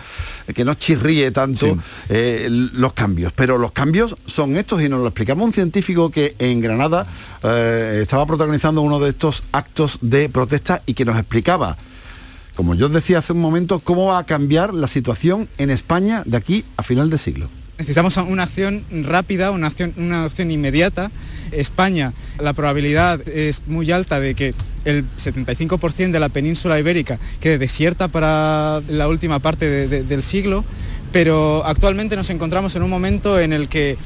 que 0.53 0.63
no 0.63 0.73
chirríe 0.73 1.31
tanto 1.31 1.77
eh, 2.09 2.47
los 2.49 2.93
cambios 2.93 3.31
pero 3.33 3.57
los 3.57 3.71
cambios 3.71 4.15
son 4.25 4.57
estos 4.57 4.81
y 4.81 4.89
nos 4.89 4.99
lo 4.99 5.07
explicamos 5.07 5.45
un 5.45 5.53
científico 5.53 6.09
que 6.11 6.35
en 6.37 6.59
Granada 6.59 7.07
eh, 7.43 7.99
estaba 8.01 8.25
protagonizando 8.25 8.81
uno 8.81 8.99
de 8.99 9.09
estos 9.11 9.43
actos 9.53 9.99
de 10.01 10.27
protesta 10.27 10.81
y 10.85 10.95
que 10.95 11.05
nos 11.05 11.17
explicaba 11.17 11.77
como 12.55 12.75
yo 12.75 12.89
decía 12.89 13.19
hace 13.19 13.33
un 13.33 13.39
momento 13.41 13.79
cómo 13.79 14.05
va 14.07 14.19
a 14.19 14.25
cambiar 14.25 14.73
la 14.73 14.87
situación 14.87 15.47
en 15.57 15.69
España 15.69 16.23
de 16.25 16.37
aquí 16.37 16.65
a 16.77 16.83
final 16.83 17.09
de 17.09 17.17
siglo 17.17 17.49
Necesitamos 17.77 18.15
una 18.15 18.43
acción 18.43 18.85
rápida, 19.03 19.51
una 19.51 19.67
acción, 19.67 19.93
una 19.97 20.23
acción 20.23 20.49
inmediata. 20.49 21.11
España, 21.51 22.13
la 22.39 22.53
probabilidad 22.53 23.19
es 23.27 23.63
muy 23.67 23.91
alta 23.91 24.21
de 24.21 24.33
que 24.33 24.53
el 24.85 25.03
75% 25.21 26.11
de 26.11 26.19
la 26.21 26.29
península 26.29 26.79
ibérica 26.79 27.19
quede 27.41 27.57
desierta 27.57 28.07
para 28.07 28.81
la 28.87 29.09
última 29.09 29.39
parte 29.39 29.65
de- 29.67 29.87
de- 29.89 30.03
del 30.03 30.23
siglo, 30.23 30.63
pero 31.11 31.65
actualmente 31.65 32.15
nos 32.15 32.29
encontramos 32.29 32.77
en 32.77 32.83
un 32.83 32.89
momento 32.89 33.41
en 33.41 33.51
el 33.51 33.67
que 33.67 33.91
eh, 33.91 33.97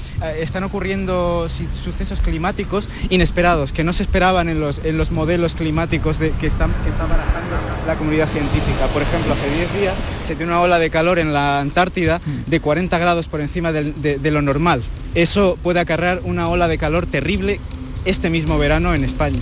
están 0.42 0.64
ocurriendo 0.64 1.48
sucesos 1.76 2.22
climáticos 2.22 2.90
inesperados, 3.12 3.72
que 3.72 3.84
no 3.84 3.94
se 3.94 4.02
esperaban 4.02 4.50
en 4.50 4.60
los, 4.60 4.82
en 4.84 4.98
los 4.98 5.12
modelos 5.12 5.54
climáticos 5.54 6.18
de- 6.18 6.32
que, 6.32 6.48
están, 6.48 6.72
que 6.84 6.90
está 6.90 7.04
barajando 7.06 7.56
la 7.90 7.96
comunidad 7.96 8.28
científica. 8.28 8.86
Por 8.94 9.02
ejemplo, 9.02 9.34
hace 9.34 9.50
10 9.56 9.74
días 9.82 9.96
se 10.28 10.36
tiene 10.36 10.52
una 10.52 10.62
ola 10.62 10.78
de 10.78 10.92
calor 10.92 11.18
en 11.18 11.34
la 11.34 11.60
Antártida 11.60 12.22
de 12.46 12.60
40 12.60 12.98
grados 13.00 13.28
por 13.28 13.42
encima 13.42 13.72
de, 13.72 13.92
de 14.20 14.32
lo 14.32 14.42
normal. 14.42 14.84
Eso 15.16 15.58
puede 15.64 15.80
acarrear 15.80 16.22
una 16.24 16.50
ola 16.50 16.68
de 16.68 16.78
calor 16.78 17.08
terrible 17.08 17.60
este 18.06 18.30
mismo 18.30 18.58
verano 18.58 18.94
en 18.94 19.04
España. 19.04 19.40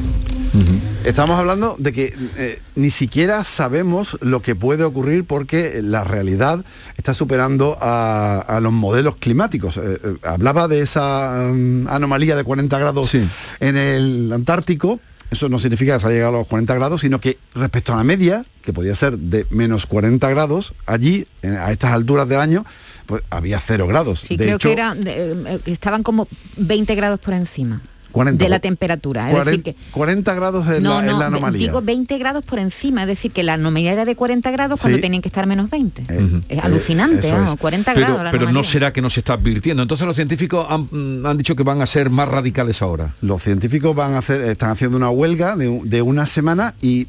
Estamos 1.03 1.39
hablando 1.39 1.75
de 1.77 1.93
que 1.93 2.13
eh, 2.37 2.59
ni 2.75 2.89
siquiera 2.89 3.43
sabemos 3.43 4.17
lo 4.21 4.41
que 4.41 4.55
puede 4.55 4.83
ocurrir 4.83 5.23
porque 5.23 5.81
la 5.81 6.03
realidad 6.03 6.65
está 6.97 7.13
superando 7.13 7.77
a, 7.79 8.39
a 8.39 8.59
los 8.59 8.73
modelos 8.73 9.15
climáticos. 9.17 9.77
Eh, 9.77 9.99
eh, 10.03 10.15
hablaba 10.23 10.67
de 10.67 10.81
esa 10.81 11.49
mm, 11.53 11.87
anomalía 11.87 12.35
de 12.35 12.43
40 12.43 12.79
grados 12.79 13.13
en 13.13 13.77
el 13.77 14.31
Antártico. 14.33 14.99
Eso 15.31 15.49
no 15.49 15.59
significa 15.59 15.93
que 15.95 15.99
se 15.99 16.07
haya 16.07 16.15
llegado 16.15 16.35
a 16.35 16.39
los 16.39 16.47
40 16.47 16.73
grados, 16.75 17.01
sino 17.01 17.19
que 17.19 17.37
respecto 17.53 17.93
a 17.93 17.97
la 17.97 18.03
media, 18.03 18.45
que 18.61 18.71
podía 18.73 18.95
ser 18.95 19.17
de 19.17 19.45
menos 19.49 19.85
40 19.85 20.29
grados, 20.29 20.73
allí, 20.85 21.27
en- 21.41 21.57
a 21.57 21.71
estas 21.71 21.91
alturas 21.91 22.27
del 22.29 22.39
año, 22.39 22.65
pues 23.05 23.21
había 23.29 23.59
cero 23.59 23.87
grados. 23.87 24.21
Sí, 24.27 24.37
de 24.37 24.45
creo 24.45 24.55
hecho, 24.55 24.67
que 24.69 24.73
era, 24.73 24.95
eh, 25.05 25.35
eh, 25.47 25.59
estaban 25.65 26.03
como 26.03 26.27
20 26.57 26.95
grados 26.95 27.19
por 27.19 27.33
encima 27.33 27.81
40, 28.11 28.43
de 28.43 28.49
la 28.49 28.59
temperatura. 28.59 29.27
Es 29.27 29.33
40, 29.33 29.49
decir, 29.51 29.63
que 29.63 29.91
40 29.91 30.33
grados 30.33 30.67
en, 30.67 30.83
no, 30.83 31.01
la, 31.01 31.11
no, 31.11 31.19
la 31.19 31.25
anomalía. 31.27 31.59
digo 31.67 31.81
20 31.81 32.17
grados 32.17 32.43
por 32.45 32.59
encima, 32.59 33.01
es 33.03 33.07
decir, 33.07 33.31
que 33.31 33.43
la 33.43 33.53
anomalía 33.53 33.93
era 33.93 34.05
de 34.05 34.15
40 34.15 34.49
grados 34.51 34.79
cuando 34.81 34.97
Sí. 34.97 35.01
tenían 35.01 35.21
que 35.21 35.29
estar 35.29 35.45
menos 35.47 35.69
20. 35.69 36.05
Eh, 36.09 36.41
es 36.49 36.63
alucinante, 36.63 37.27
Eso 37.27 37.37
¿no? 37.37 37.53
es. 37.53 37.59
40 37.59 37.93
pero, 37.93 38.13
grados. 38.15 38.31
pero 38.31 38.51
no 38.51 38.63
será 38.63 38.91
que 38.93 39.01
no 39.01 39.09
se 39.09 39.19
está 39.19 39.33
advirtiendo. 39.33 39.81
Entonces 39.83 40.05
los 40.07 40.15
científicos 40.15 40.65
han, 40.69 40.87
mm, 40.91 41.25
han 41.25 41.37
dicho 41.37 41.55
que 41.55 41.63
van 41.63 41.81
a 41.81 41.87
ser 41.87 42.09
más 42.09 42.27
radicales 42.29 42.81
ahora. 42.81 43.13
Los 43.21 43.43
científicos 43.43 43.95
van 43.95 44.13
a 44.13 44.19
hacer, 44.19 44.41
están 44.41 44.71
haciendo 44.71 44.97
una 44.97 45.09
huelga 45.09 45.55
de, 45.55 45.81
de 45.83 46.01
una 46.01 46.25
semana 46.27 46.73
y 46.81 47.07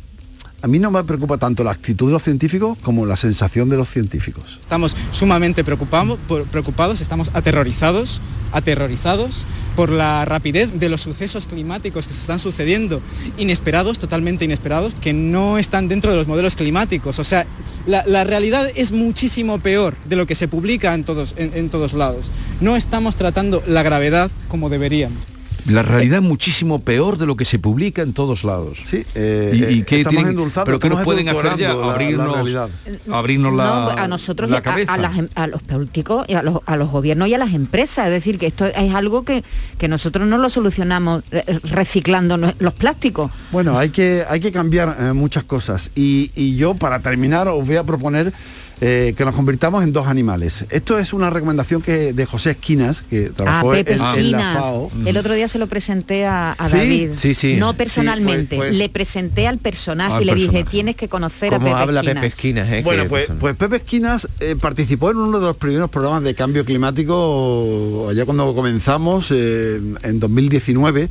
a 0.60 0.66
mí 0.66 0.78
no 0.78 0.90
me 0.90 1.04
preocupa 1.04 1.38
tanto 1.38 1.62
la 1.64 1.70
actitud 1.70 2.06
de 2.06 2.12
los 2.12 2.22
científicos 2.22 2.76
como 2.82 3.06
la 3.06 3.16
sensación 3.16 3.68
de 3.68 3.76
los 3.76 3.88
científicos. 3.88 4.58
Estamos 4.60 4.96
sumamente 5.12 5.62
preocupados, 5.64 7.00
estamos 7.00 7.30
aterrorizados, 7.34 8.20
aterrorizados 8.52 9.44
por 9.76 9.90
la 9.90 10.24
rapidez 10.24 10.80
de 10.80 10.88
los 10.88 11.00
sucesos 11.02 11.46
climáticos 11.46 12.08
que 12.08 12.14
se 12.14 12.20
están 12.20 12.38
sucediendo, 12.40 13.00
inesperados, 13.38 13.98
totalmente 14.00 14.44
inesperados, 14.44 14.94
que 14.94 15.12
no 15.12 15.58
están 15.58 15.86
dentro 15.86 16.10
de 16.10 16.16
los 16.16 16.26
modelos 16.26 16.56
climáticos. 16.56 17.18
O 17.20 17.24
sea, 17.24 17.46
la, 17.86 18.04
la 18.06 18.24
realidad 18.24 18.68
es 18.74 18.90
muchísimo 18.90 19.60
peor 19.60 19.94
de 20.06 20.16
lo 20.16 20.26
que 20.26 20.34
se 20.34 20.48
publica 20.48 20.92
en 20.94 21.04
todos, 21.04 21.34
en- 21.36 21.52
en 21.54 21.68
todos 21.68 21.92
lados. 21.92 22.30
No 22.60 22.74
estamos 22.76 23.14
tratando 23.16 23.62
la 23.66 23.82
gravedad 23.84 24.30
como 24.48 24.68
deberíamos. 24.70 25.18
La 25.66 25.82
realidad 25.82 26.20
es 26.20 26.24
muchísimo 26.24 26.78
peor 26.78 27.18
de 27.18 27.26
lo 27.26 27.36
que 27.36 27.44
se 27.44 27.58
publica 27.58 28.00
en 28.02 28.12
todos 28.14 28.44
lados. 28.44 28.78
Sí, 28.86 28.98
¿Y, 28.98 29.04
eh, 29.16 29.66
y 29.70 29.82
qué 29.82 29.98
estamos 29.98 30.10
tienen- 30.16 30.30
endulzando, 30.30 30.64
¿Pero 30.66 30.78
qué 30.78 30.88
nos 30.88 31.02
pueden 31.02 31.28
hacer 31.28 31.56
ya? 31.56 31.70
edulcorando 31.70 31.76
la- 31.80 31.86
la 31.86 31.92
Abrirnos, 31.92 32.34
realidad. 32.34 32.68
abrirnos 33.12 33.54
la, 33.54 33.64
No, 33.64 33.88
a 33.90 34.08
nosotros, 34.08 34.48
y 34.48 34.52
la 34.52 34.58
a- 34.58 34.62
cabeza. 34.62 34.92
a, 34.94 34.98
las 34.98 35.18
em- 35.18 35.28
a 35.34 35.46
los 35.46 35.62
políticos, 35.62 36.24
y 36.28 36.34
a 36.34 36.42
los, 36.42 36.60
a 36.64 36.76
los 36.76 36.90
gobiernos 36.90 37.28
y 37.28 37.34
a 37.34 37.38
las 37.38 37.52
empresas. 37.52 38.06
Es 38.06 38.12
decir, 38.12 38.38
que 38.38 38.46
esto 38.46 38.64
es 38.66 38.94
algo 38.94 39.24
que, 39.24 39.44
que 39.78 39.88
nosotros 39.88 40.26
no 40.26 40.38
lo 40.38 40.48
solucionamos 40.48 41.22
eh, 41.32 41.58
reciclando 41.64 42.36
los 42.58 42.74
plásticos. 42.74 43.30
Bueno, 43.52 43.78
hay 43.78 43.90
que, 43.90 44.24
hay 44.28 44.40
que 44.40 44.52
cambiar 44.52 44.96
eh, 45.00 45.12
muchas 45.12 45.44
cosas. 45.44 45.90
Y, 45.94 46.30
y 46.34 46.56
yo, 46.56 46.74
para 46.74 47.00
terminar, 47.00 47.48
os 47.48 47.66
voy 47.66 47.76
a 47.76 47.84
proponer 47.84 48.32
eh, 48.80 49.14
que 49.16 49.24
nos 49.24 49.34
convirtamos 49.34 49.82
en 49.82 49.92
dos 49.92 50.06
animales. 50.06 50.64
Esto 50.70 50.98
es 50.98 51.12
una 51.12 51.30
recomendación 51.30 51.82
que 51.82 52.12
de 52.12 52.26
José 52.26 52.50
Esquinas, 52.50 53.02
que 53.02 53.26
A 53.26 53.32
trabajó 53.34 53.72
Pepe 53.72 53.92
en, 53.94 53.98
en 53.98 54.04
la 54.04 54.14
Esquinas. 54.16 54.54
FAO. 54.58 54.90
El 55.04 55.16
otro 55.16 55.34
día 55.34 55.48
se 55.48 55.58
lo 55.58 55.66
presenté 55.66 56.26
a, 56.26 56.52
a 56.52 56.68
¿Sí? 56.68 56.76
David. 56.76 57.08
Sí, 57.12 57.34
sí. 57.34 57.56
No 57.56 57.70
Sí, 57.70 57.76
personalmente. 57.78 58.56
pues- 58.56 58.68
pues- 58.70 58.78
Le 58.78 58.88
presenté 58.88 59.46
al 59.48 59.58
personaje 59.58 60.14
Al 60.14 60.22
y 60.22 60.26
le 60.26 60.34
dije, 60.34 60.64
tienes 60.64 60.94
que 60.96 61.08
conocer 61.08 61.52
a 61.54 61.58
Pepe 61.58 62.26
Esquinas. 62.26 62.68
eh, 62.70 62.82
Bueno, 62.84 63.06
pues, 63.08 63.28
pues 63.40 63.56
Pepe 63.56 63.76
Esquinas 63.76 64.28
eh, 64.40 64.54
participó 64.60 65.10
en 65.10 65.16
uno 65.18 65.40
de 65.40 65.46
los 65.46 65.56
primeros 65.56 65.90
programas 65.90 66.22
de 66.22 66.34
cambio 66.34 66.64
climático 66.64 68.06
allá 68.10 68.24
cuando 68.24 68.54
comenzamos 68.54 69.28
eh, 69.30 69.80
en 70.02 70.20
2019 70.20 71.08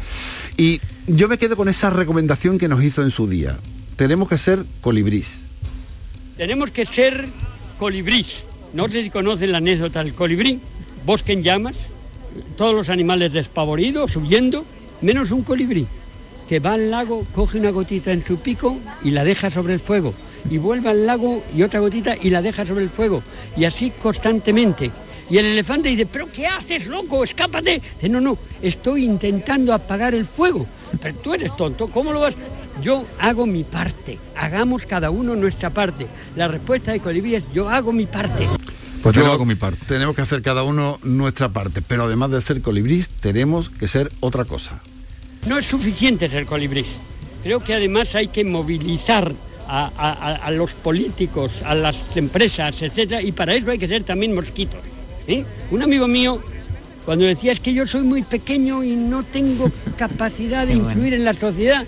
y 0.58 0.80
yo 1.08 1.28
me 1.28 1.38
quedo 1.38 1.56
con 1.56 1.70
esa 1.70 1.90
recomendación 1.90 2.58
que 2.58 2.68
nos 2.68 2.84
hizo 2.84 3.02
en 3.04 3.12
su 3.12 3.28
día. 3.28 3.60
Tenemos 3.96 4.30
que 4.30 4.38
ser 4.38 4.66
colibrís. 4.82 5.42
Tenemos 6.38 6.70
que 6.70 6.86
ser 6.86 7.28
colibrís. 7.78 8.44
No 8.74 8.90
sé 8.90 9.04
si 9.04 9.10
conocen 9.10 9.52
la 9.52 9.60
anécdota 9.60 10.04
del 10.04 10.14
colibrí. 10.14 10.60
Bosque 11.06 11.34
en 11.34 11.44
llamas, 11.44 11.76
todos 12.58 12.76
los 12.76 12.90
animales 12.90 13.32
despavoridos, 13.32 14.16
huyendo, 14.16 14.66
menos 15.02 15.32
un 15.32 15.44
colibrí, 15.44 15.88
que 16.50 16.60
va 16.60 16.74
al 16.74 16.92
lago, 16.92 17.26
coge 17.34 17.60
una 17.60 17.72
gotita 17.72 18.12
en 18.12 18.26
su 18.26 18.38
pico 18.40 18.78
y 19.04 19.12
la 19.12 19.24
deja 19.24 19.50
sobre 19.50 19.74
el 19.74 19.80
fuego. 19.80 20.14
Y 20.50 20.58
vuelve 20.58 20.90
al 20.90 21.06
lago 21.06 21.44
y 21.56 21.64
otra 21.64 21.80
gotita 21.80 22.16
y 22.22 22.30
la 22.30 22.42
deja 22.42 22.66
sobre 22.66 22.84
el 22.84 22.90
fuego. 22.90 23.24
Y 23.56 23.66
así 23.66 23.92
constantemente. 23.92 24.92
Y 25.30 25.38
el 25.38 25.46
elefante 25.46 25.90
dice, 25.90 26.06
pero 26.06 26.32
¿qué 26.32 26.48
haces, 26.48 26.88
loco? 26.88 27.24
Escápate. 27.24 27.82
Dice, 27.96 28.10
no, 28.10 28.22
no, 28.22 28.38
estoy 28.62 29.04
intentando 29.04 29.74
apagar 29.74 30.14
el 30.16 30.26
fuego. 30.26 30.66
Pero 31.02 31.16
tú 31.16 31.34
eres 31.34 31.56
tonto, 31.58 31.88
¿cómo 31.88 32.14
lo 32.14 32.22
vas? 32.22 32.36
Yo 32.82 33.06
hago 33.20 33.46
mi 33.46 33.64
parte, 33.64 34.20
hagamos 34.36 34.86
cada 34.86 35.10
uno 35.10 35.36
nuestra 35.36 35.70
parte. 35.72 36.08
La 36.36 36.48
respuesta 36.48 36.92
de 36.92 37.00
Colibrí 37.00 37.36
es, 37.36 37.44
yo 37.54 37.70
hago 37.70 37.92
mi 37.92 38.06
parte. 38.06 38.48
Pues 39.02 39.16
Yo 39.16 39.32
hago 39.32 39.46
mi 39.46 39.56
parte. 39.56 39.80
Tenemos 39.88 40.16
que 40.16 40.22
hacer 40.22 40.42
cada 40.42 40.64
uno 40.64 41.00
nuestra 41.04 41.50
parte, 41.50 41.82
pero 41.82 42.04
además 42.06 42.32
de 42.32 42.42
ser 42.42 42.62
colibrís, 42.62 43.10
tenemos 43.22 43.70
que 43.70 43.88
ser 43.88 44.12
otra 44.20 44.46
cosa. 44.46 44.80
No 45.48 45.58
es 45.58 45.66
suficiente 45.66 46.28
ser 46.30 46.46
colibrís. 46.46 46.88
Creo 47.44 47.60
que 47.62 47.74
además 47.74 48.16
hay 48.16 48.28
que 48.28 48.44
movilizar 48.44 49.34
a, 49.68 49.92
a- 49.98 50.12
a- 50.32 50.36
a 50.36 50.52
los 50.52 50.72
políticos, 50.72 51.52
a 51.64 51.74
las 51.76 51.98
empresas, 52.16 52.82
etcétera, 52.82 53.22
y 53.22 53.32
para 53.32 53.54
eso 53.54 53.72
hay 53.72 53.78
que 53.80 53.88
ser 53.88 54.04
también 54.04 54.36
mosquitos. 54.36 54.80
¿eh? 55.28 55.46
Un 55.72 55.82
amigo 55.84 56.08
mío, 56.08 56.42
cuando 57.06 57.26
decía 57.26 57.52
es 57.54 57.60
que 57.60 57.74
yo 57.74 57.86
soy 57.88 58.02
muy 58.02 58.24
pequeño 58.24 58.84
y 58.84 58.96
no 58.96 59.24
tengo 59.24 59.72
capacidad 59.98 60.66
de 60.68 60.74
influir 60.74 61.14
en 61.14 61.24
la 61.24 61.34
sociedad, 61.34 61.86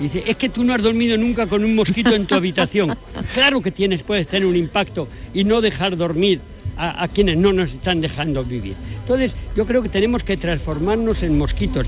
dice, 0.00 0.24
es 0.26 0.36
que 0.36 0.48
tú 0.48 0.64
no 0.64 0.74
has 0.74 0.82
dormido 0.82 1.16
nunca 1.16 1.46
con 1.46 1.64
un 1.64 1.74
mosquito 1.74 2.14
en 2.14 2.26
tu 2.26 2.34
habitación. 2.36 2.96
Claro 3.34 3.60
que 3.60 3.70
tienes, 3.70 4.02
puedes 4.02 4.26
tener 4.26 4.46
un 4.46 4.56
impacto 4.56 5.08
y 5.34 5.44
no 5.44 5.60
dejar 5.60 5.96
dormir 5.96 6.40
a, 6.76 7.02
a 7.02 7.08
quienes 7.08 7.36
no 7.36 7.52
nos 7.52 7.72
están 7.72 8.00
dejando 8.00 8.44
vivir. 8.44 8.74
Entonces, 9.00 9.34
yo 9.56 9.66
creo 9.66 9.82
que 9.82 9.88
tenemos 9.88 10.22
que 10.22 10.36
transformarnos 10.36 11.22
en 11.22 11.38
mosquitos. 11.38 11.86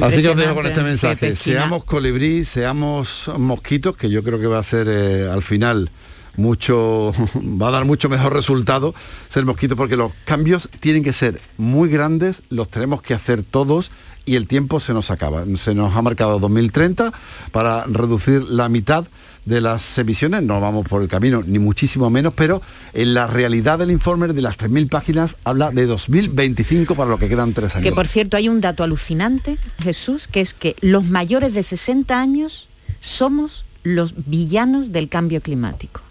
Así 0.00 0.22
que 0.22 0.28
os 0.28 0.36
dejo 0.36 0.54
con 0.54 0.66
este 0.66 0.82
mensaje. 0.82 1.34
Seamos 1.34 1.84
colibrí, 1.84 2.44
seamos 2.44 3.30
mosquitos, 3.36 3.96
que 3.96 4.08
yo 4.08 4.22
creo 4.22 4.38
que 4.38 4.46
va 4.46 4.58
a 4.58 4.62
ser 4.62 4.86
eh, 4.88 5.28
al 5.28 5.42
final 5.42 5.90
mucho, 6.36 7.12
va 7.34 7.68
a 7.68 7.70
dar 7.70 7.84
mucho 7.84 8.08
mejor 8.08 8.32
resultado 8.32 8.94
ser 9.28 9.44
mosquito 9.44 9.76
porque 9.76 9.96
los 9.96 10.12
cambios 10.24 10.68
tienen 10.80 11.02
que 11.02 11.12
ser 11.12 11.40
muy 11.56 11.88
grandes, 11.88 12.42
los 12.50 12.68
tenemos 12.68 13.02
que 13.02 13.14
hacer 13.14 13.42
todos 13.42 13.90
y 14.24 14.36
el 14.36 14.46
tiempo 14.46 14.80
se 14.80 14.92
nos 14.92 15.10
acaba. 15.10 15.44
Se 15.56 15.74
nos 15.74 15.94
ha 15.96 16.02
marcado 16.02 16.38
2030 16.38 17.12
para 17.52 17.84
reducir 17.84 18.44
la 18.44 18.68
mitad 18.68 19.06
de 19.44 19.60
las 19.60 19.98
emisiones, 19.98 20.42
no 20.42 20.60
vamos 20.60 20.86
por 20.86 21.02
el 21.02 21.08
camino, 21.08 21.42
ni 21.44 21.58
muchísimo 21.58 22.10
menos, 22.10 22.34
pero 22.34 22.60
en 22.92 23.14
la 23.14 23.26
realidad 23.26 23.78
del 23.78 23.90
informe 23.90 24.28
de 24.28 24.42
las 24.42 24.58
3.000 24.58 24.88
páginas 24.88 25.36
habla 25.44 25.70
de 25.70 25.86
2025 25.86 26.94
para 26.94 27.10
lo 27.10 27.18
que 27.18 27.28
quedan 27.28 27.54
tres 27.54 27.74
años. 27.74 27.84
Que 27.84 27.94
por 27.94 28.06
cierto 28.06 28.36
hay 28.36 28.48
un 28.48 28.60
dato 28.60 28.84
alucinante, 28.84 29.58
Jesús, 29.82 30.28
que 30.28 30.40
es 30.40 30.54
que 30.54 30.76
los 30.80 31.06
mayores 31.06 31.54
de 31.54 31.62
60 31.62 32.20
años 32.20 32.68
somos 33.00 33.64
los 33.82 34.14
villanos 34.26 34.92
del 34.92 35.08
cambio 35.08 35.40
climático. 35.40 36.02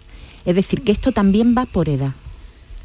Es 0.44 0.54
decir, 0.54 0.82
que 0.82 0.92
esto 0.92 1.12
también 1.12 1.54
va 1.56 1.66
por 1.66 1.88
edad. 1.88 2.12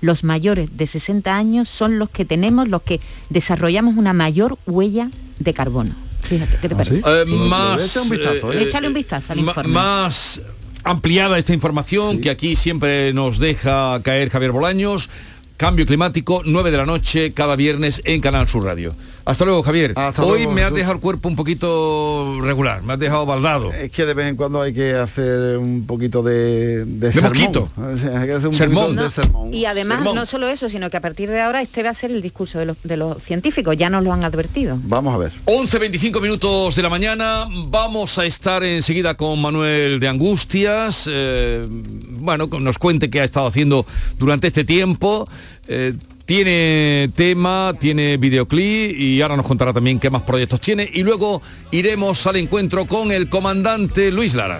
Los 0.01 0.23
mayores 0.23 0.69
de 0.77 0.87
60 0.87 1.35
años 1.35 1.69
son 1.69 1.99
los 1.99 2.09
que 2.09 2.25
tenemos, 2.25 2.67
los 2.67 2.81
que 2.81 2.99
desarrollamos 3.29 3.97
una 3.97 4.13
mayor 4.13 4.57
huella 4.65 5.09
de 5.39 5.53
carbono. 5.53 5.95
Fíjate, 6.21 6.57
¿qué 6.61 6.69
te 6.69 6.75
parece? 6.75 7.01
Eh, 7.05 7.25
más, 7.49 7.95
Eh, 7.97 8.63
Échale 8.63 8.87
un 8.87 8.93
vistazo 8.93 9.33
al 9.33 9.39
informe. 9.39 9.73
más 9.73 10.41
ampliada 10.83 11.37
esta 11.37 11.53
información 11.53 12.21
que 12.21 12.29
aquí 12.29 12.55
siempre 12.55 13.13
nos 13.13 13.39
deja 13.39 13.99
caer 14.03 14.29
Javier 14.29 14.51
Bolaños. 14.51 15.09
Cambio 15.57 15.85
climático, 15.85 16.41
9 16.43 16.69
de 16.69 16.77
la 16.77 16.85
noche, 16.85 17.31
cada 17.33 17.55
viernes 17.55 18.01
en 18.03 18.19
Canal 18.19 18.47
Sur 18.47 18.65
Radio. 18.65 18.93
Hasta 19.25 19.43
luego, 19.43 19.63
Javier. 19.63 19.93
Hasta 19.95 20.23
Hoy 20.23 20.39
luego, 20.41 20.53
me 20.53 20.61
has 20.61 20.65
Jesús. 20.67 20.77
dejado 20.77 20.93
el 20.95 21.01
cuerpo 21.01 21.27
un 21.29 21.35
poquito 21.35 22.37
regular, 22.41 22.83
me 22.83 22.93
has 22.93 22.99
dejado 22.99 23.25
baldado. 23.25 23.73
Es 23.73 23.91
que 23.91 24.05
de 24.05 24.13
vez 24.13 24.27
en 24.27 24.35
cuando 24.35 24.61
hay 24.61 24.71
que 24.71 24.93
hacer 24.93 25.57
un 25.57 25.85
poquito 25.87 26.21
de... 26.21 26.85
De, 26.85 27.11
sermón. 27.11 27.31
mosquito. 27.31 27.69
O 27.75 27.97
sea, 27.97 28.19
hay 28.21 28.27
que 28.27 28.33
hacer 28.33 28.47
un 28.49 28.53
Sermón. 28.53 28.83
poquito 28.83 28.95
No, 29.01 29.03
de 29.03 29.09
sermón. 29.09 29.53
y 29.53 29.65
además 29.65 29.97
Sermón. 29.97 30.15
no 30.15 30.25
solo 30.27 30.47
eso, 30.47 30.69
sino 30.69 30.91
que 30.91 30.97
a 30.97 31.01
partir 31.01 31.29
de 31.29 31.41
ahora 31.41 31.61
este 31.63 31.81
va 31.81 31.89
a 31.89 31.93
ser 31.95 32.11
el 32.11 32.21
discurso 32.21 32.59
de 32.59 32.65
los, 32.67 32.77
de 32.83 32.97
los 32.97 33.21
científicos, 33.23 33.75
ya 33.75 33.89
nos 33.89 34.03
lo 34.03 34.13
han 34.13 34.23
advertido. 34.23 34.77
Vamos 34.83 35.15
a 35.15 35.17
ver. 35.17 35.31
11, 35.45 35.79
25 35.79 36.21
minutos 36.21 36.75
de 36.75 36.83
la 36.83 36.89
mañana. 36.89 37.47
Vamos 37.67 38.19
a 38.19 38.25
estar 38.25 38.63
enseguida 38.63 39.15
con 39.17 39.41
Manuel 39.41 39.99
de 39.99 40.07
Angustias. 40.07 41.09
eh, 41.11 41.65
bueno, 41.67 42.47
que 42.49 42.59
nos 42.59 42.77
cuente 42.77 43.09
qué 43.09 43.21
ha 43.21 43.23
estado 43.23 43.47
haciendo 43.47 43.85
durante 44.19 44.47
este 44.47 44.63
tiempo. 44.63 45.27
Eh, 45.67 45.93
tiene 46.25 47.09
tema, 47.15 47.73
tiene 47.79 48.17
videoclip 48.17 48.97
y 48.97 49.21
ahora 49.21 49.37
nos 49.37 49.45
contará 49.45 49.73
también 49.73 49.99
qué 49.99 50.09
más 50.09 50.23
proyectos 50.23 50.59
tiene. 50.59 50.89
Y 50.91 51.03
luego 51.03 51.41
iremos 51.71 52.25
al 52.27 52.37
encuentro 52.37 52.85
con 52.85 53.11
el 53.11 53.29
comandante 53.29 54.11
Luis 54.11 54.33
Lara. 54.33 54.59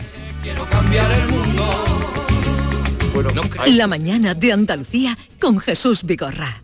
La 3.68 3.88
mañana 3.88 4.34
de 4.34 4.52
Andalucía 4.54 5.18
con 5.40 5.60
Jesús 5.60 6.04
Vigorra. 6.04 6.62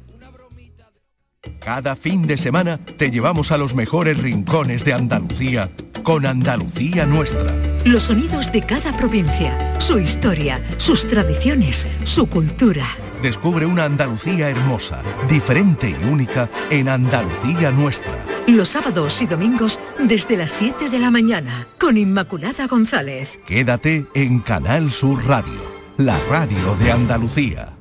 Cada 1.60 1.96
fin 1.96 2.28
de 2.28 2.38
semana 2.38 2.78
te 2.78 3.10
llevamos 3.10 3.52
a 3.52 3.58
los 3.58 3.74
mejores 3.74 4.18
rincones 4.20 4.86
de 4.86 4.94
Andalucía 4.94 5.72
con 6.04 6.26
Andalucía 6.26 7.06
Nuestra. 7.08 7.56
Los 7.86 8.04
sonidos 8.04 8.52
de 8.52 8.62
cada 8.62 8.96
provincia, 8.96 9.80
su 9.80 9.98
historia, 9.98 10.64
sus 10.78 11.08
tradiciones, 11.08 11.88
su 12.04 12.28
cultura. 12.28 12.86
Descubre 13.22 13.66
una 13.66 13.86
Andalucía 13.86 14.50
hermosa, 14.50 15.04
diferente 15.30 15.90
y 15.90 16.06
única 16.06 16.50
en 16.70 16.90
Andalucía 16.90 17.72
Nuestra. 17.72 18.12
Los 18.48 18.70
sábados 18.70 19.22
y 19.22 19.28
domingos 19.28 19.80
desde 20.00 20.38
las 20.38 20.52
7 20.54 20.90
de 20.90 21.00
la 21.00 21.12
mañana 21.12 21.68
con 21.80 21.98
Inmaculada 21.98 22.68
González. 22.68 23.40
Quédate 23.46 24.08
en 24.16 24.40
Canal 24.40 24.90
Sur 24.90 25.24
Radio, 25.28 25.62
la 25.98 26.18
radio 26.30 26.76
de 26.80 26.92
Andalucía. 26.92 27.81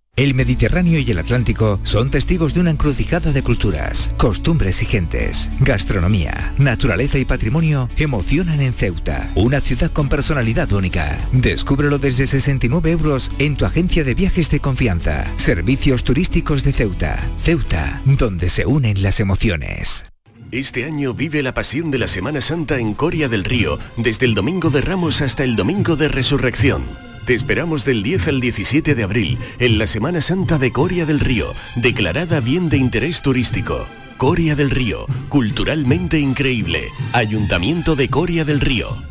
El 0.17 0.33
Mediterráneo 0.33 0.99
y 0.99 1.09
el 1.09 1.19
Atlántico 1.19 1.79
son 1.83 2.09
testigos 2.09 2.53
de 2.53 2.59
una 2.59 2.69
encrucijada 2.71 3.31
de 3.31 3.43
culturas, 3.43 4.11
costumbres 4.17 4.81
y 4.81 4.85
gentes. 4.85 5.49
Gastronomía, 5.61 6.53
naturaleza 6.57 7.17
y 7.17 7.23
patrimonio 7.23 7.87
emocionan 7.95 8.59
en 8.59 8.73
Ceuta, 8.73 9.31
una 9.35 9.61
ciudad 9.61 9.89
con 9.89 10.09
personalidad 10.09 10.69
única. 10.73 11.17
Descúbrelo 11.31 11.97
desde 11.97 12.27
69 12.27 12.91
euros 12.91 13.31
en 13.39 13.55
tu 13.55 13.65
agencia 13.65 14.03
de 14.03 14.13
viajes 14.13 14.49
de 14.51 14.59
confianza. 14.59 15.25
Servicios 15.37 16.03
turísticos 16.03 16.65
de 16.65 16.73
Ceuta. 16.73 17.17
Ceuta, 17.39 18.01
donde 18.03 18.49
se 18.49 18.65
unen 18.65 19.01
las 19.01 19.21
emociones. 19.21 20.05
Este 20.51 20.83
año 20.83 21.13
vive 21.13 21.41
la 21.41 21.53
pasión 21.53 21.89
de 21.89 21.99
la 21.99 22.09
Semana 22.09 22.41
Santa 22.41 22.77
en 22.79 22.95
Coria 22.95 23.29
del 23.29 23.45
Río, 23.45 23.79
desde 23.95 24.25
el 24.25 24.35
Domingo 24.35 24.69
de 24.69 24.81
Ramos 24.81 25.21
hasta 25.21 25.45
el 25.45 25.55
Domingo 25.55 25.95
de 25.95 26.09
Resurrección. 26.09 27.10
Te 27.25 27.35
esperamos 27.35 27.85
del 27.85 28.01
10 28.01 28.29
al 28.29 28.39
17 28.41 28.95
de 28.95 29.03
abril 29.03 29.37
en 29.59 29.77
la 29.77 29.85
Semana 29.85 30.21
Santa 30.21 30.57
de 30.57 30.71
Coria 30.71 31.05
del 31.05 31.19
Río, 31.19 31.53
declarada 31.75 32.39
bien 32.39 32.67
de 32.69 32.77
interés 32.77 33.21
turístico. 33.21 33.85
Coria 34.17 34.55
del 34.55 34.71
Río, 34.71 35.05
culturalmente 35.29 36.19
increíble. 36.19 36.83
Ayuntamiento 37.13 37.95
de 37.95 38.09
Coria 38.09 38.43
del 38.43 38.59
Río. 38.59 39.10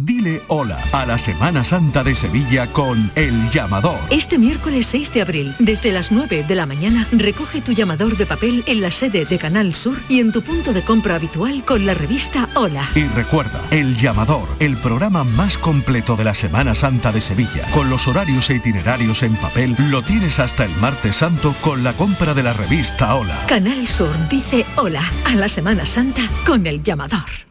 Dile 0.00 0.42
hola 0.46 0.78
a 0.92 1.04
la 1.06 1.18
Semana 1.18 1.64
Santa 1.64 2.04
de 2.04 2.14
Sevilla 2.14 2.68
con 2.68 3.10
El 3.16 3.50
Llamador. 3.50 3.98
Este 4.10 4.38
miércoles 4.38 4.86
6 4.86 5.12
de 5.12 5.22
abril, 5.22 5.56
desde 5.58 5.90
las 5.90 6.12
9 6.12 6.44
de 6.46 6.54
la 6.54 6.66
mañana, 6.66 7.08
recoge 7.10 7.60
tu 7.60 7.72
llamador 7.72 8.16
de 8.16 8.24
papel 8.24 8.62
en 8.66 8.80
la 8.80 8.92
sede 8.92 9.24
de 9.24 9.38
Canal 9.38 9.74
Sur 9.74 10.00
y 10.08 10.20
en 10.20 10.30
tu 10.30 10.42
punto 10.42 10.72
de 10.72 10.82
compra 10.82 11.16
habitual 11.16 11.64
con 11.64 11.84
la 11.84 11.94
revista 11.94 12.48
Hola. 12.54 12.88
Y 12.94 13.08
recuerda, 13.08 13.60
El 13.72 13.96
Llamador, 13.96 14.48
el 14.60 14.76
programa 14.76 15.24
más 15.24 15.58
completo 15.58 16.14
de 16.14 16.22
la 16.22 16.34
Semana 16.36 16.76
Santa 16.76 17.10
de 17.10 17.20
Sevilla, 17.20 17.68
con 17.72 17.90
los 17.90 18.06
horarios 18.06 18.50
e 18.50 18.54
itinerarios 18.54 19.24
en 19.24 19.34
papel, 19.34 19.74
lo 19.90 20.02
tienes 20.02 20.38
hasta 20.38 20.64
el 20.64 20.76
martes 20.76 21.16
santo 21.16 21.56
con 21.60 21.82
la 21.82 21.94
compra 21.94 22.34
de 22.34 22.44
la 22.44 22.52
revista 22.52 23.16
Hola. 23.16 23.46
Canal 23.48 23.88
Sur 23.88 24.28
dice 24.28 24.64
hola 24.76 25.02
a 25.24 25.34
la 25.34 25.48
Semana 25.48 25.84
Santa 25.86 26.22
con 26.46 26.64
el 26.68 26.84
llamador. 26.84 27.47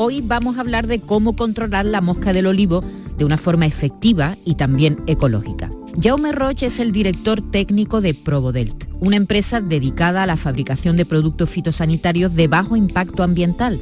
Hoy 0.00 0.20
vamos 0.20 0.56
a 0.56 0.60
hablar 0.60 0.86
de 0.86 1.00
cómo 1.00 1.34
controlar 1.34 1.84
la 1.84 2.00
mosca 2.00 2.32
del 2.32 2.46
olivo 2.46 2.84
de 3.16 3.24
una 3.24 3.36
forma 3.36 3.66
efectiva 3.66 4.36
y 4.44 4.54
también 4.54 4.98
ecológica. 5.08 5.72
Jaume 6.00 6.30
Roche 6.30 6.66
es 6.66 6.78
el 6.78 6.92
director 6.92 7.42
técnico 7.50 8.00
de 8.00 8.14
Probodelt, 8.14 8.84
una 9.00 9.16
empresa 9.16 9.60
dedicada 9.60 10.22
a 10.22 10.26
la 10.28 10.36
fabricación 10.36 10.96
de 10.96 11.04
productos 11.04 11.50
fitosanitarios 11.50 12.36
de 12.36 12.46
bajo 12.46 12.76
impacto 12.76 13.24
ambiental. 13.24 13.76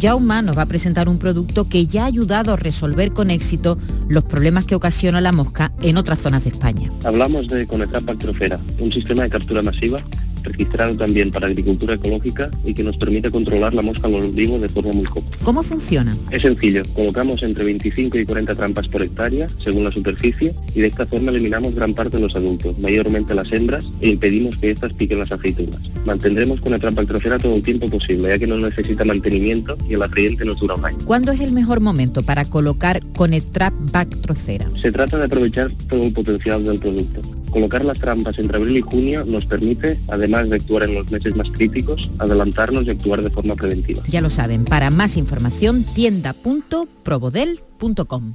Jaume 0.00 0.42
nos 0.42 0.58
va 0.58 0.62
a 0.62 0.66
presentar 0.66 1.08
un 1.08 1.20
producto 1.20 1.68
que 1.68 1.86
ya 1.86 2.02
ha 2.02 2.06
ayudado 2.06 2.52
a 2.52 2.56
resolver 2.56 3.12
con 3.12 3.30
éxito 3.30 3.78
los 4.08 4.24
problemas 4.24 4.66
que 4.66 4.74
ocasiona 4.74 5.20
la 5.20 5.30
mosca 5.30 5.70
en 5.82 5.98
otras 5.98 6.18
zonas 6.18 6.42
de 6.42 6.50
España. 6.50 6.90
Hablamos 7.04 7.46
de 7.46 7.68
Conectar 7.68 8.02
Pactrofera, 8.02 8.58
un 8.80 8.92
sistema 8.92 9.22
de 9.22 9.30
captura 9.30 9.62
masiva 9.62 10.02
registrado 10.42 10.96
también 10.96 11.30
para 11.30 11.46
agricultura 11.46 11.94
ecológica 11.94 12.50
y 12.64 12.74
que 12.74 12.82
nos 12.82 12.96
permite 12.96 13.30
controlar 13.30 13.74
la 13.74 13.82
mosca 13.82 14.06
al 14.06 14.14
olivo 14.14 14.58
de 14.58 14.68
forma 14.68 14.92
muy 14.92 15.04
cómoda. 15.04 15.30
¿Cómo 15.42 15.62
funciona? 15.62 16.12
Es 16.30 16.42
sencillo, 16.42 16.82
colocamos 16.94 17.42
entre 17.42 17.64
25 17.64 18.18
y 18.18 18.24
40 18.24 18.54
trampas 18.54 18.88
por 18.88 19.02
hectárea, 19.02 19.48
según 19.62 19.84
la 19.84 19.92
superficie, 19.92 20.54
y 20.74 20.80
de 20.80 20.86
esta 20.86 21.06
forma 21.06 21.30
eliminamos 21.30 21.74
gran 21.74 21.94
parte 21.94 22.16
de 22.16 22.22
los 22.22 22.34
adultos, 22.36 22.78
mayormente 22.78 23.34
las 23.34 23.50
hembras, 23.52 23.90
e 24.00 24.10
impedimos 24.10 24.56
que 24.56 24.70
éstas 24.70 24.92
piquen 24.94 25.18
las 25.18 25.32
aceitunas. 25.32 25.80
Mantendremos 26.04 26.60
con 26.60 26.72
la 26.72 26.78
trampa 26.78 27.04
trofera 27.04 27.38
todo 27.38 27.56
el 27.56 27.62
tiempo 27.62 27.88
posible, 27.88 28.28
ya 28.28 28.38
que 28.38 28.46
no 28.46 28.56
necesita 28.58 29.04
mantenimiento 29.04 29.76
y 29.88 29.94
el 29.94 30.02
atrayente 30.02 30.44
nos 30.44 30.58
dura 30.58 30.74
un 30.74 30.84
año. 30.84 30.98
¿Cuándo 31.04 31.32
es 31.32 31.40
el 31.40 31.52
mejor 31.52 31.80
momento 31.80 32.22
para 32.22 32.44
colocar 32.44 33.00
Conetrap 33.16 33.74
Bactrocera? 33.92 34.68
Se 34.80 34.92
trata 34.92 35.18
de 35.18 35.24
aprovechar 35.24 35.72
todo 35.88 36.02
el 36.02 36.12
potencial 36.12 36.64
del 36.64 36.78
producto. 36.78 37.20
Colocar 37.50 37.84
las 37.84 37.98
trampas 37.98 38.38
entre 38.38 38.56
abril 38.56 38.76
y 38.76 38.80
junio 38.80 39.24
nos 39.24 39.46
permite, 39.46 39.98
además 40.08 40.48
de 40.48 40.56
actuar 40.56 40.82
en 40.84 40.94
los 40.94 41.10
meses 41.10 41.34
más 41.36 41.50
críticos, 41.50 42.12
adelantarnos 42.18 42.86
y 42.86 42.90
actuar 42.90 43.22
de 43.22 43.30
forma 43.30 43.54
preventiva. 43.54 44.02
Ya 44.08 44.20
lo 44.20 44.30
saben, 44.30 44.64
para 44.64 44.90
más 44.90 45.16
información 45.16 45.84
tienda.probodel.com. 45.94 48.34